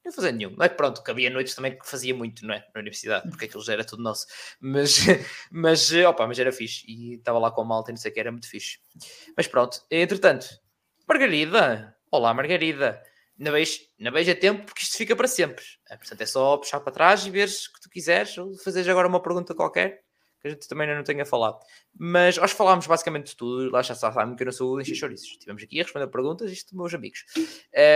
[0.06, 0.50] não fazia nenhum.
[0.50, 2.66] Não é que pronto, que havia noites também que fazia muito, não é?
[2.74, 4.26] Na universidade, porque aquilo já era tudo nosso.
[4.60, 4.98] Mas,
[5.50, 6.84] mas, opa, mas era fixe.
[6.88, 8.78] E estava lá com a malta e não sei o que, era muito fixe.
[9.36, 10.46] Mas pronto, entretanto,
[11.08, 11.94] Margarida.
[12.10, 13.02] Olá, Margarida.
[13.38, 15.62] Não vejo, não vejo a tempo porque isto fica para sempre.
[15.90, 18.88] É, portanto, é só puxar para trás e veres o que tu quiseres ou fazeres
[18.88, 20.05] agora uma pergunta qualquer
[20.40, 21.58] que a gente também não tenha falado.
[21.98, 25.28] Mas nós falámos basicamente de tudo, lá já sabem que eu não sou encher chouriços.
[25.28, 27.24] Estivemos aqui a responder perguntas, isto meus amigos.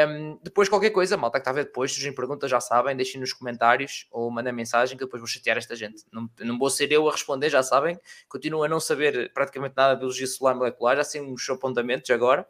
[0.09, 3.21] Um, depois qualquer coisa, malta que está a ver depois, surgem perguntas, já sabem, deixem
[3.21, 6.05] nos comentários ou mandem mensagem que depois vou chatear esta gente.
[6.13, 7.99] Não, não vou ser eu a responder, já sabem.
[8.29, 12.47] Continuo a não saber praticamente nada de biologia celular molecular, já sei uns apontamentos agora.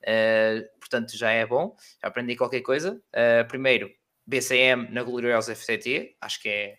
[0.00, 1.74] Uh, portanto, já é bom.
[2.00, 3.00] Já aprendi qualquer coisa.
[3.12, 3.90] Uh, primeiro,
[4.26, 6.78] BCM na gloriosa FCT, acho que é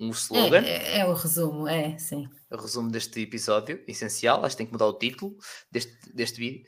[0.00, 0.62] um slogan.
[0.64, 2.26] É, é, é, o resumo, é, sim.
[2.50, 4.42] O resumo deste episódio, essencial.
[4.42, 5.36] Acho que tem que mudar o título
[5.70, 6.64] deste, deste vídeo.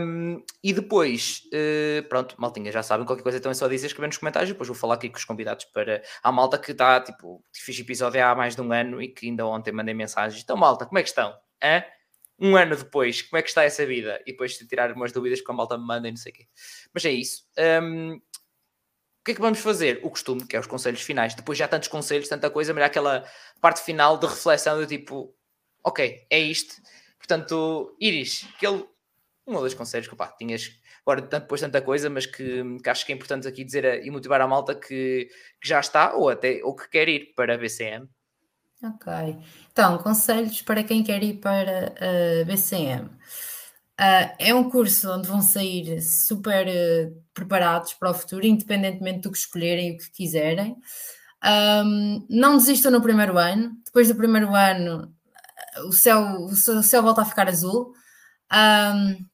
[0.00, 4.16] Um, e depois, uh, pronto, maltinha, já sabem, qualquer coisa também só dizer, escrever nos
[4.16, 4.50] comentários.
[4.50, 6.02] Depois vou falar aqui com os convidados para.
[6.22, 9.46] a malta que está, tipo, fiz episódio há mais de um ano e que ainda
[9.46, 10.42] ontem mandei mensagens.
[10.42, 11.34] Então, malta, como é que estão?
[11.62, 11.84] Hã?
[12.38, 14.20] Um ano depois, como é que está essa vida?
[14.26, 16.34] E depois de tirar umas dúvidas que a malta me manda e não sei o
[16.34, 16.46] quê.
[16.92, 17.44] Mas é isso.
[17.82, 18.20] Um,
[19.26, 19.98] que é que vamos fazer?
[20.04, 21.34] O costume, que é os conselhos finais.
[21.34, 23.24] Depois já tantos conselhos, tanta coisa, mas há aquela
[23.60, 25.34] parte final de reflexão do tipo,
[25.82, 26.76] ok, é isto.
[27.18, 28.84] Portanto, Iris, aquele
[29.44, 33.04] um ou dois conselhos que pá, tinhas agora depois tanta coisa, mas que, que, acho
[33.04, 35.28] que é importante aqui dizer e motivar a malta que,
[35.60, 38.08] que, já está ou até ou que quer ir para a BCM.
[38.80, 39.12] Ok,
[39.72, 41.94] então conselhos para quem quer ir para
[42.40, 43.10] a BCM.
[43.98, 49.32] Uh, é um curso onde vão sair super uh, preparados para o futuro, independentemente do
[49.32, 50.76] que escolherem e o que quiserem.
[51.44, 53.72] Um, não desistam no primeiro ano.
[53.84, 55.14] Depois do primeiro ano,
[55.86, 57.94] o céu, o céu volta a ficar azul.
[58.52, 59.26] Um,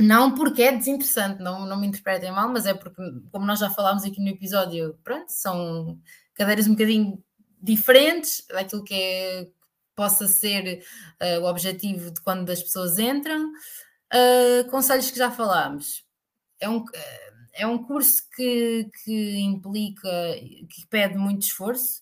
[0.00, 3.68] não porque é desinteressante, não, não me interpretem mal, mas é porque, como nós já
[3.68, 5.98] falámos aqui no episódio, pronto, são
[6.34, 7.22] cadeiras um bocadinho
[7.60, 9.48] diferentes daquilo que é,
[9.96, 10.84] possa ser
[11.20, 13.50] uh, o objetivo de quando as pessoas entram.
[14.12, 16.04] Uh, conselhos que já falámos.
[16.60, 16.84] É um,
[17.58, 20.08] é um curso que, que implica,
[20.70, 22.00] que pede muito esforço,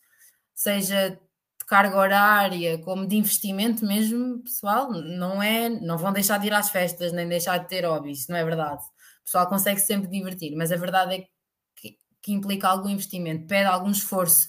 [0.54, 6.46] seja de carga horária, como de investimento mesmo, pessoal, não é, não vão deixar de
[6.46, 8.82] ir às festas, nem deixar de ter hobbies, não é verdade.
[8.82, 11.26] O pessoal consegue sempre divertir, mas a verdade é
[11.74, 14.46] que, que implica algum investimento, pede algum esforço,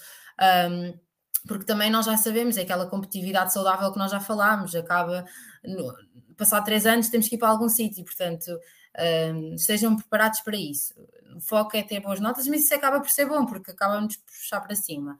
[0.69, 0.93] um,
[1.47, 5.25] porque também nós já sabemos, é aquela competitividade saudável que nós já falámos, acaba,
[5.63, 5.93] no,
[6.37, 8.47] passar três anos temos que ir para algum sítio, portanto,
[9.33, 10.93] um, estejam preparados para isso.
[11.35, 14.25] O foco é ter boas notas, mas isso acaba por ser bom, porque acaba-nos por
[14.25, 15.17] puxar para cima.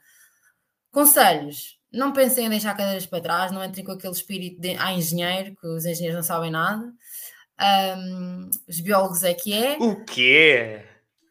[0.92, 4.94] Conselhos: não pensem em deixar cadeiras para trás, não entrem com aquele espírito de ah,
[4.94, 6.92] engenheiro, que os engenheiros não sabem nada.
[7.60, 9.78] Um, os biólogos é que é.
[9.80, 10.84] O quê?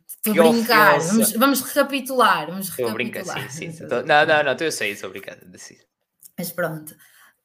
[0.07, 2.47] Estou a brincar, vamos, vamos, recapitular.
[2.47, 3.85] Vamos estou a brincar, sim, sim.
[3.85, 5.39] Não, não, não, eu sei, estou a brincar.
[6.37, 6.97] Mas pronto,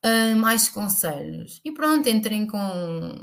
[0.05, 1.61] uh, mais conselhos.
[1.63, 3.19] E pronto, entrem com,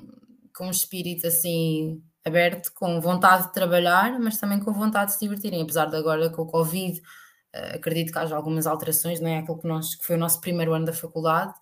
[0.55, 5.21] com um espírito assim aberto, com vontade de trabalhar, mas também com vontade de se
[5.21, 5.63] divertirem.
[5.63, 9.59] Apesar de agora com o Covid, uh, acredito que haja algumas alterações, não é aquilo
[9.59, 11.53] que, nós, que foi o nosso primeiro ano da faculdade,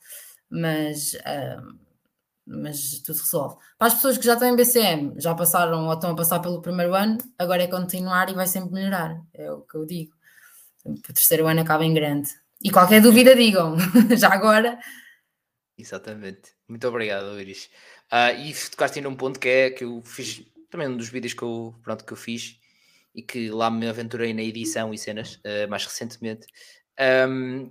[0.50, 1.14] mas.
[1.14, 1.86] Uh,
[2.48, 3.56] mas tudo resolve.
[3.76, 6.62] Para as pessoas que já estão em BCM, já passaram ou estão a passar pelo
[6.62, 10.12] primeiro ano, agora é continuar e vai sempre melhorar, é o que eu digo.
[10.84, 12.30] O terceiro ano acaba em grande.
[12.62, 13.76] E qualquer dúvida, digam,
[14.16, 14.78] já agora.
[15.78, 16.54] Exatamente.
[16.66, 17.70] Muito obrigado, Iris.
[18.10, 21.42] Uh, e tocaste num ponto que é que eu fiz também um dos vídeos que
[21.42, 22.58] eu, pronto, que eu fiz
[23.14, 26.46] e que lá me aventurei na edição e cenas uh, mais recentemente.
[27.28, 27.70] Um,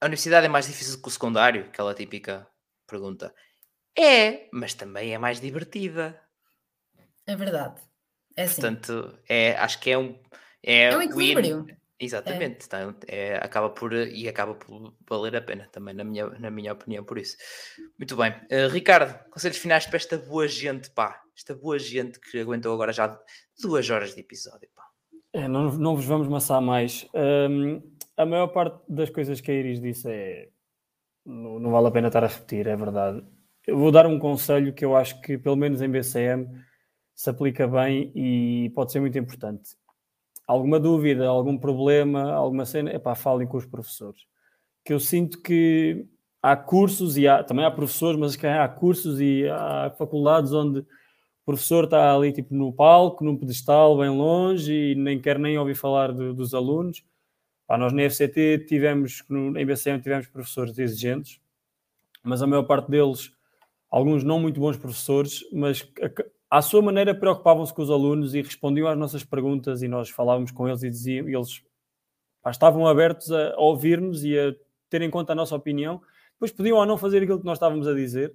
[0.00, 2.46] a universidade é mais difícil que o secundário, aquela típica
[2.86, 3.34] pergunta.
[3.96, 6.20] É, mas também é mais divertida.
[7.26, 7.80] É verdade.
[8.36, 8.60] É assim.
[8.60, 10.18] Portanto, é, acho que é um.
[10.62, 11.64] É, é um equilíbrio.
[11.64, 11.76] Win.
[11.98, 12.66] Exatamente, é.
[12.66, 16.72] Então, é, acaba por e acaba por valer a pena também, na minha, na minha
[16.72, 17.36] opinião, por isso.
[17.98, 22.40] Muito bem, uh, Ricardo, conselhos finais para esta boa gente, pá, esta boa gente que
[22.40, 23.18] aguentou agora já
[23.60, 24.84] duas horas de episódio, pá.
[25.32, 27.08] É, não, não vos vamos maçar mais.
[27.14, 27.82] Um,
[28.16, 30.48] a maior parte das coisas que a Iris disse é
[31.24, 33.24] não, não vale a pena estar a repetir, é verdade.
[33.66, 36.46] Eu vou dar um conselho que eu acho que, pelo menos em BCM,
[37.14, 39.70] se aplica bem e pode ser muito importante.
[40.46, 44.26] Alguma dúvida, algum problema, alguma cena, é pá, falem com os professores.
[44.84, 46.06] Que eu sinto que
[46.42, 50.86] há cursos e há, também há professores, mas há cursos e há faculdades onde o
[51.46, 55.74] professor está ali tipo no palco, num pedestal bem longe e nem quer nem ouvir
[55.74, 57.02] falar de, dos alunos.
[57.66, 61.40] Pá, nós na FCT tivemos, em BCM tivemos professores exigentes,
[62.22, 63.32] mas a maior parte deles
[63.90, 65.90] alguns não muito bons professores, mas
[66.54, 70.52] à sua maneira preocupavam-se com os alunos e respondiam às nossas perguntas e nós falávamos
[70.52, 71.64] com eles e diziam, e eles
[72.40, 74.54] pá, estavam abertos a, ouvir-nos e a
[74.88, 76.00] ter em conta a nossa opinião.
[76.34, 78.32] Depois podiam ou não fazer aquilo que nós estávamos a dizer,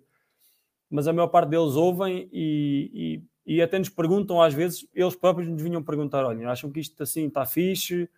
[0.89, 5.15] mas a maior parte deles ouvem e, e, e até nos perguntam às vezes, eles
[5.15, 8.09] próprios nos vinham perguntar, olha, acham que isto assim está fixe?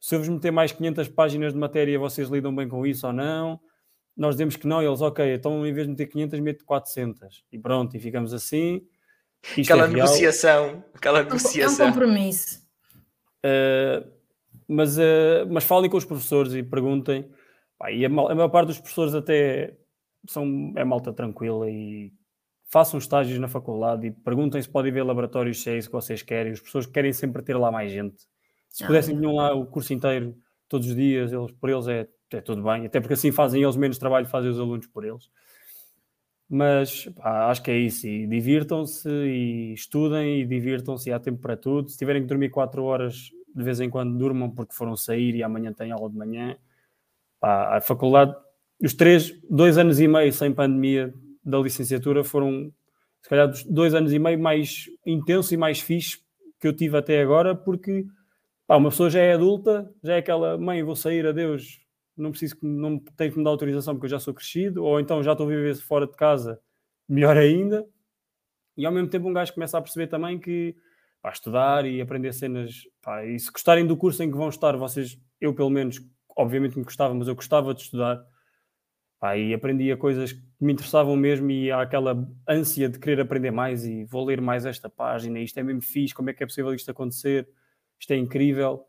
[0.00, 3.12] Se eu vos meter mais 500 páginas de matéria, vocês lidam bem com isso ou
[3.12, 3.60] não?
[4.16, 7.44] nós dizemos que não, eles, ok, então em vez de meter 500, mete 400.
[7.52, 8.84] E pronto, e ficamos assim.
[9.56, 11.86] Isto aquela é negociação, aquela negociação.
[11.86, 12.60] É um compromisso.
[13.44, 14.10] Uh,
[14.68, 17.30] mas, uh, mas falem com os professores e perguntem.
[17.78, 19.76] Pá, e a, a, maior parte dos professores até
[20.28, 22.12] são, é malta tranquila e
[22.70, 26.22] façam estágios na faculdade e perguntem se podem ver laboratórios se é isso que vocês
[26.22, 26.52] querem.
[26.52, 28.22] Os professores querem sempre ter lá mais gente.
[28.68, 30.36] Se ah, pudessem, vir lá o curso inteiro,
[30.68, 32.06] todos os dias, eles, por eles é
[32.36, 35.28] é tudo bem, até porque assim fazem eles menos trabalho, fazem os alunos por eles.
[36.52, 38.08] Mas pá, acho que é isso.
[38.08, 41.08] E divirtam-se e estudem e divirtam-se.
[41.08, 41.88] E há tempo para tudo.
[41.88, 45.44] Se tiverem que dormir 4 horas, de vez em quando durmam porque foram sair e
[45.44, 46.56] amanhã têm aula de manhã.
[47.38, 48.34] Pá, a faculdade,
[48.82, 51.14] os três, dois anos e meio sem pandemia
[51.44, 52.72] da licenciatura foram,
[53.22, 56.18] se calhar, dos dois anos e meio mais intenso e mais fixe
[56.58, 58.04] que eu tive até agora, porque
[58.66, 61.80] pá, uma pessoa já é adulta, já é aquela mãe, vou sair, adeus,
[62.20, 65.22] não preciso não tenho que me dar autorização porque eu já sou crescido, ou então
[65.22, 66.60] já estou a viver fora de casa,
[67.08, 67.86] melhor ainda.
[68.76, 70.74] E ao mesmo tempo um gajo começa a perceber também que
[71.22, 74.76] para estudar e aprender cenas, pá, e se gostarem do curso em que vão estar,
[74.76, 76.00] vocês, eu pelo menos,
[76.36, 78.24] obviamente me gostava, mas eu gostava de estudar,
[79.18, 83.50] pá, e aprendia coisas que me interessavam mesmo e há aquela ânsia de querer aprender
[83.50, 86.46] mais e vou ler mais esta página, isto é mesmo fixe, como é que é
[86.46, 87.46] possível isto acontecer,
[87.98, 88.86] isto é incrível.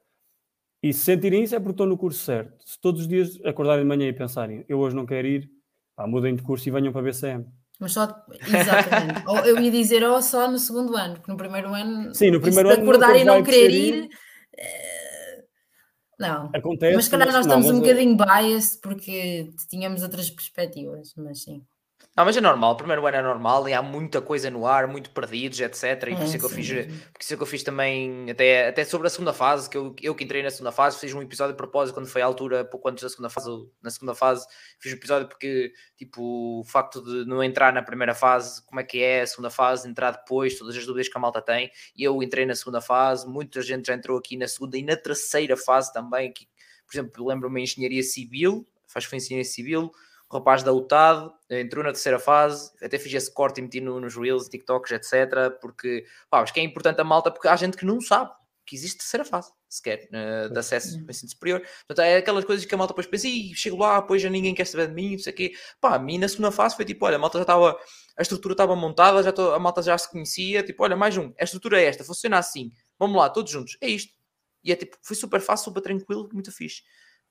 [0.84, 2.56] E se sentirem isso é porque estão no curso certo.
[2.66, 5.50] Se todos os dias acordarem de manhã e pensarem, eu hoje não quero ir,
[5.96, 7.46] pá, mudem de curso e venham para a BCM.
[7.80, 9.24] Mas só, exatamente.
[9.28, 12.42] ou eu ia dizer, ou só no segundo ano, porque no primeiro ano, Sim, no
[12.42, 14.10] primeiro ano acordar e não querer ir,
[14.58, 15.44] é...
[16.20, 16.50] não.
[16.54, 16.96] Acontece.
[16.96, 21.64] Mas se calhar nós estamos não, um bocadinho biased porque tínhamos outras perspectivas, mas sim.
[22.14, 24.86] Não, mas é normal, o primeiro ano é normal e há muita coisa no ar,
[24.86, 26.10] muito perdidos, etc.
[26.10, 28.68] E por isso é que eu fiz, por isso é que eu fiz também, até,
[28.68, 31.22] até sobre a segunda fase, que eu, eu que entrei na segunda fase, fiz um
[31.22, 33.50] episódio de propósito quando foi a altura, pouco antes da segunda fase,
[33.82, 34.46] na segunda fase,
[34.78, 38.84] fiz um episódio porque, tipo, o facto de não entrar na primeira fase, como é
[38.84, 42.04] que é a segunda fase, entrar depois, todas as dúvidas que a malta tem, e
[42.04, 45.56] eu entrei na segunda fase, muita gente já entrou aqui na segunda e na terceira
[45.56, 46.46] fase também, que,
[46.86, 49.94] por exemplo, lembro-me em engenharia civil, faz foi engenharia civil,
[50.32, 54.00] o rapaz da UTAD entrou na terceira fase, até fiz esse corte e meti no,
[54.00, 55.52] nos Reels, TikToks, etc.
[55.60, 58.32] Porque pá, acho que é importante a malta, porque há gente que não sabe
[58.66, 61.62] que existe terceira fase, sequer, uh, de acesso ao ensino superior.
[61.86, 64.56] Portanto, é aquelas coisas que a malta depois pensa, e chego lá, depois já ninguém
[64.56, 65.54] quer saber de mim, não sei o quê.
[65.82, 67.78] Pá, a mim na segunda fase foi tipo, olha, a malta já estava,
[68.18, 71.34] a estrutura estava montada, já tô, a malta já se conhecia, tipo, olha, mais um,
[71.38, 74.14] a estrutura é esta, funciona assim, vamos lá, todos juntos, é isto.
[74.64, 76.84] E é tipo, foi super fácil, super tranquilo, muito fixe.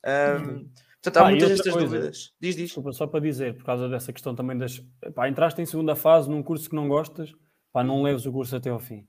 [0.05, 0.71] Um, uhum.
[1.03, 2.35] Portanto, há ah, muitas destas coisa, dúvidas.
[2.39, 2.65] Diz, diz.
[2.67, 4.79] Desculpa, só para dizer, por causa dessa questão também das.
[5.15, 7.33] Pá, entraste em segunda fase num curso que não gostas,
[7.73, 9.07] pá, não leves o curso até ao fim.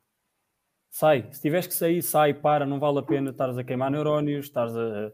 [0.90, 1.28] Sai.
[1.32, 4.76] Se tiveres que sair, sai, para, não vale a pena estares a queimar neurónios, estares
[4.76, 5.12] a.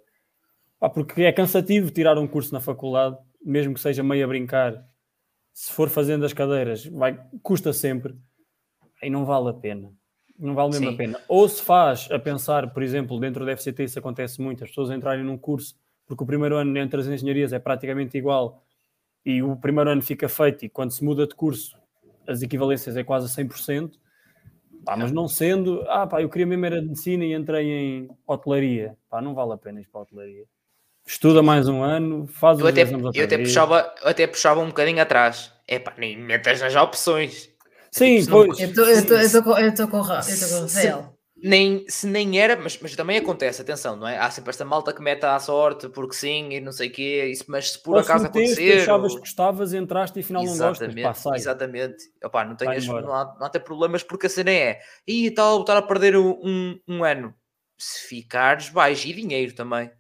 [0.80, 4.86] Pá, porque é cansativo tirar um curso na faculdade, mesmo que seja meio a brincar.
[5.52, 8.16] Se for fazendo as cadeiras, vai, custa sempre.
[9.02, 9.92] E não vale a pena.
[10.38, 10.94] Não vale mesmo Sim.
[10.94, 11.22] a pena.
[11.28, 14.92] Ou se faz a pensar, por exemplo, dentro da FCT isso acontece muito, as pessoas
[14.92, 15.76] entrarem num curso
[16.08, 18.64] porque o primeiro ano entre as engenharias é praticamente igual
[19.26, 21.78] e o primeiro ano fica feito e quando se muda de curso
[22.26, 23.92] as equivalências é quase 100%,
[24.84, 28.10] pá, mas não sendo, ah pá, eu queria mesmo era de medicina e entrei em
[28.26, 30.44] hotelaria, pá, não vale a pena ir para a hotelaria.
[31.06, 34.68] Estuda mais um ano, faz eu os até, eu até puxava Eu até puxava um
[34.68, 35.54] bocadinho atrás.
[35.66, 37.50] É pá, nem metas nas opções.
[37.90, 38.60] Sim, tipo, pois.
[38.60, 44.08] Eu estou com o Rafael nem, se nem era, mas, mas também acontece, atenção, não
[44.08, 44.18] é?
[44.18, 47.26] Há sempre esta malta que mete à sorte porque sim e não sei o quê,
[47.26, 48.82] isso, mas se por ou acaso acontecer.
[48.82, 49.18] achavas ou...
[49.18, 53.36] que gostavas, entraste e afinal exatamente, não gostas, pá, Exatamente, Opa, não, tenhas, não, há,
[53.36, 57.04] não há até problemas porque a cena é e tal, estar a perder um, um
[57.04, 57.34] ano.
[57.78, 59.92] Se ficares, vais e dinheiro também.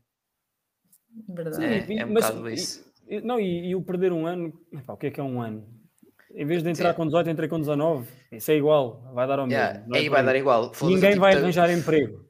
[1.29, 1.63] Verdade.
[1.63, 2.85] É, é um mas, bocado isso.
[3.07, 5.39] E, não, e, e, o perder um ano, epá, o que é que é um
[5.39, 5.65] ano?
[6.37, 8.07] Em vez de entrar com 18, entrei com 19.
[8.31, 9.95] Isso é igual, vai dar ao yeah, mesmo.
[9.95, 10.71] É aí vai dar igual.
[10.83, 12.27] Ninguém tipo, vai arranjar emprego.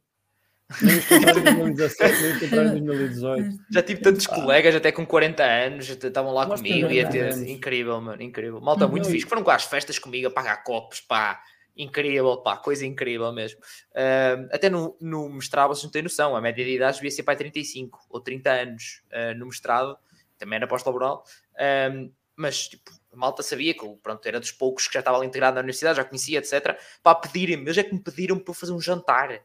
[0.82, 3.58] Nem os em 2017, nem os em 2018.
[3.70, 4.36] Já tive tantos ah.
[4.36, 6.90] colegas, até com 40 anos, estavam lá Nós comigo.
[6.90, 7.38] E ter...
[7.50, 8.62] Incrível, mano, incrível.
[8.62, 9.28] Malta muito fixe.
[9.28, 11.42] Foram com as festas comigo a pagar copos, pá.
[11.76, 13.60] Incrível, pá, coisa incrível mesmo.
[13.92, 17.24] Uh, até no, no mestrado, vocês não têm noção, a média de idade devia ser
[17.24, 19.98] para 35 ou 30 anos uh, no mestrado,
[20.40, 21.24] também era pós-laboral.
[21.54, 25.56] Uh, mas tipo, malta sabia que pronto, era dos poucos que já estava ali integrado
[25.56, 26.78] na universidade, já conhecia, etc.
[27.02, 29.42] Para pedirem-me, eles é que me pediram para fazer um jantar.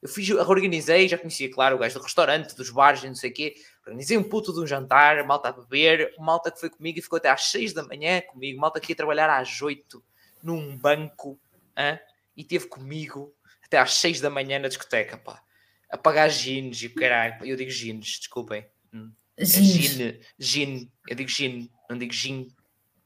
[0.00, 3.34] Eu fiz, organizei, já conhecia, claro, o gajo do restaurante, dos bares, não sei o
[3.34, 3.54] quê.
[3.86, 7.18] Organizei um puto de um jantar, malta a beber, malta que foi comigo e ficou
[7.18, 10.02] até às 6 da manhã comigo, malta que ia trabalhar às 8
[10.42, 11.38] num banco
[11.76, 11.98] hein?
[12.36, 13.32] e teve comigo
[13.64, 15.40] até às 6 da manhã na discoteca, pá.
[15.88, 17.44] A pagar jeans e o caralho.
[17.44, 18.66] Eu digo jeans, desculpem.
[18.92, 19.12] Hum.
[19.36, 22.48] É gin, gin, eu digo gin, não digo gin.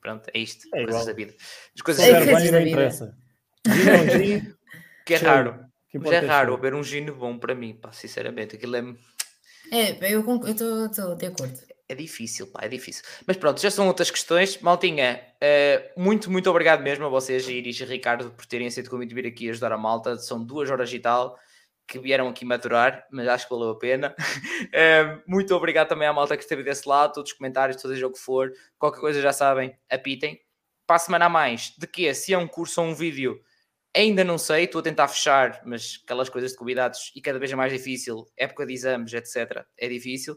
[0.06, 0.68] Pronto, é isto.
[0.72, 1.34] É coisas da vida.
[1.74, 2.52] As coisas é da vida.
[2.52, 3.18] Não interessa.
[3.66, 4.54] Gin,
[5.04, 5.66] que é raro.
[5.90, 8.54] Que mas é raro ver um gin bom para mim, pá, sinceramente.
[8.54, 8.84] Aquilo é.
[9.72, 11.58] É, eu estou de acordo.
[11.88, 13.02] É difícil, pá, é difícil.
[13.26, 14.60] Mas pronto, já são outras questões.
[14.60, 18.90] Maltinha, uh, muito, muito obrigado mesmo a vocês, Iris e Ricardo, por terem aceito o
[18.90, 20.16] convite de vir aqui ajudar a malta.
[20.18, 21.36] São duas horas e tal
[21.86, 24.14] que vieram aqui maturar, mas acho que valeu a pena.
[24.18, 28.12] uh, muito obrigado também à malta que esteve desse lado, todos os comentários, todo o
[28.12, 28.52] que for.
[28.78, 30.40] Qualquer coisa já sabem, apitem.
[30.86, 33.40] Para a semana a mais, de que se é um curso ou um vídeo,
[33.96, 37.50] ainda não sei, estou a tentar fechar, mas aquelas coisas de convidados e cada vez
[37.50, 39.64] é mais difícil, época de exames, etc.
[39.76, 40.36] É difícil.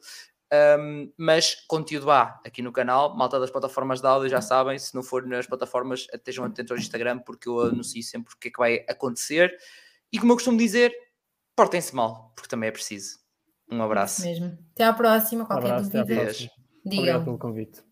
[0.52, 4.96] Um, mas conteúdo há aqui no canal, malta das plataformas de áudio já sabem, se
[4.96, 8.52] não for nas plataformas, estejam atentos ao Instagram porque eu anuncio sempre o que é
[8.52, 9.56] que vai acontecer.
[10.12, 10.92] E como eu costumo dizer,
[11.60, 13.20] portem-se mal, porque também é preciso.
[13.70, 14.22] Um abraço.
[14.22, 14.58] mesmo.
[14.72, 15.46] Até à próxima.
[15.46, 16.50] Qualquer um abraço, dúvida, digam.
[16.86, 17.84] Obrigado pelo convite.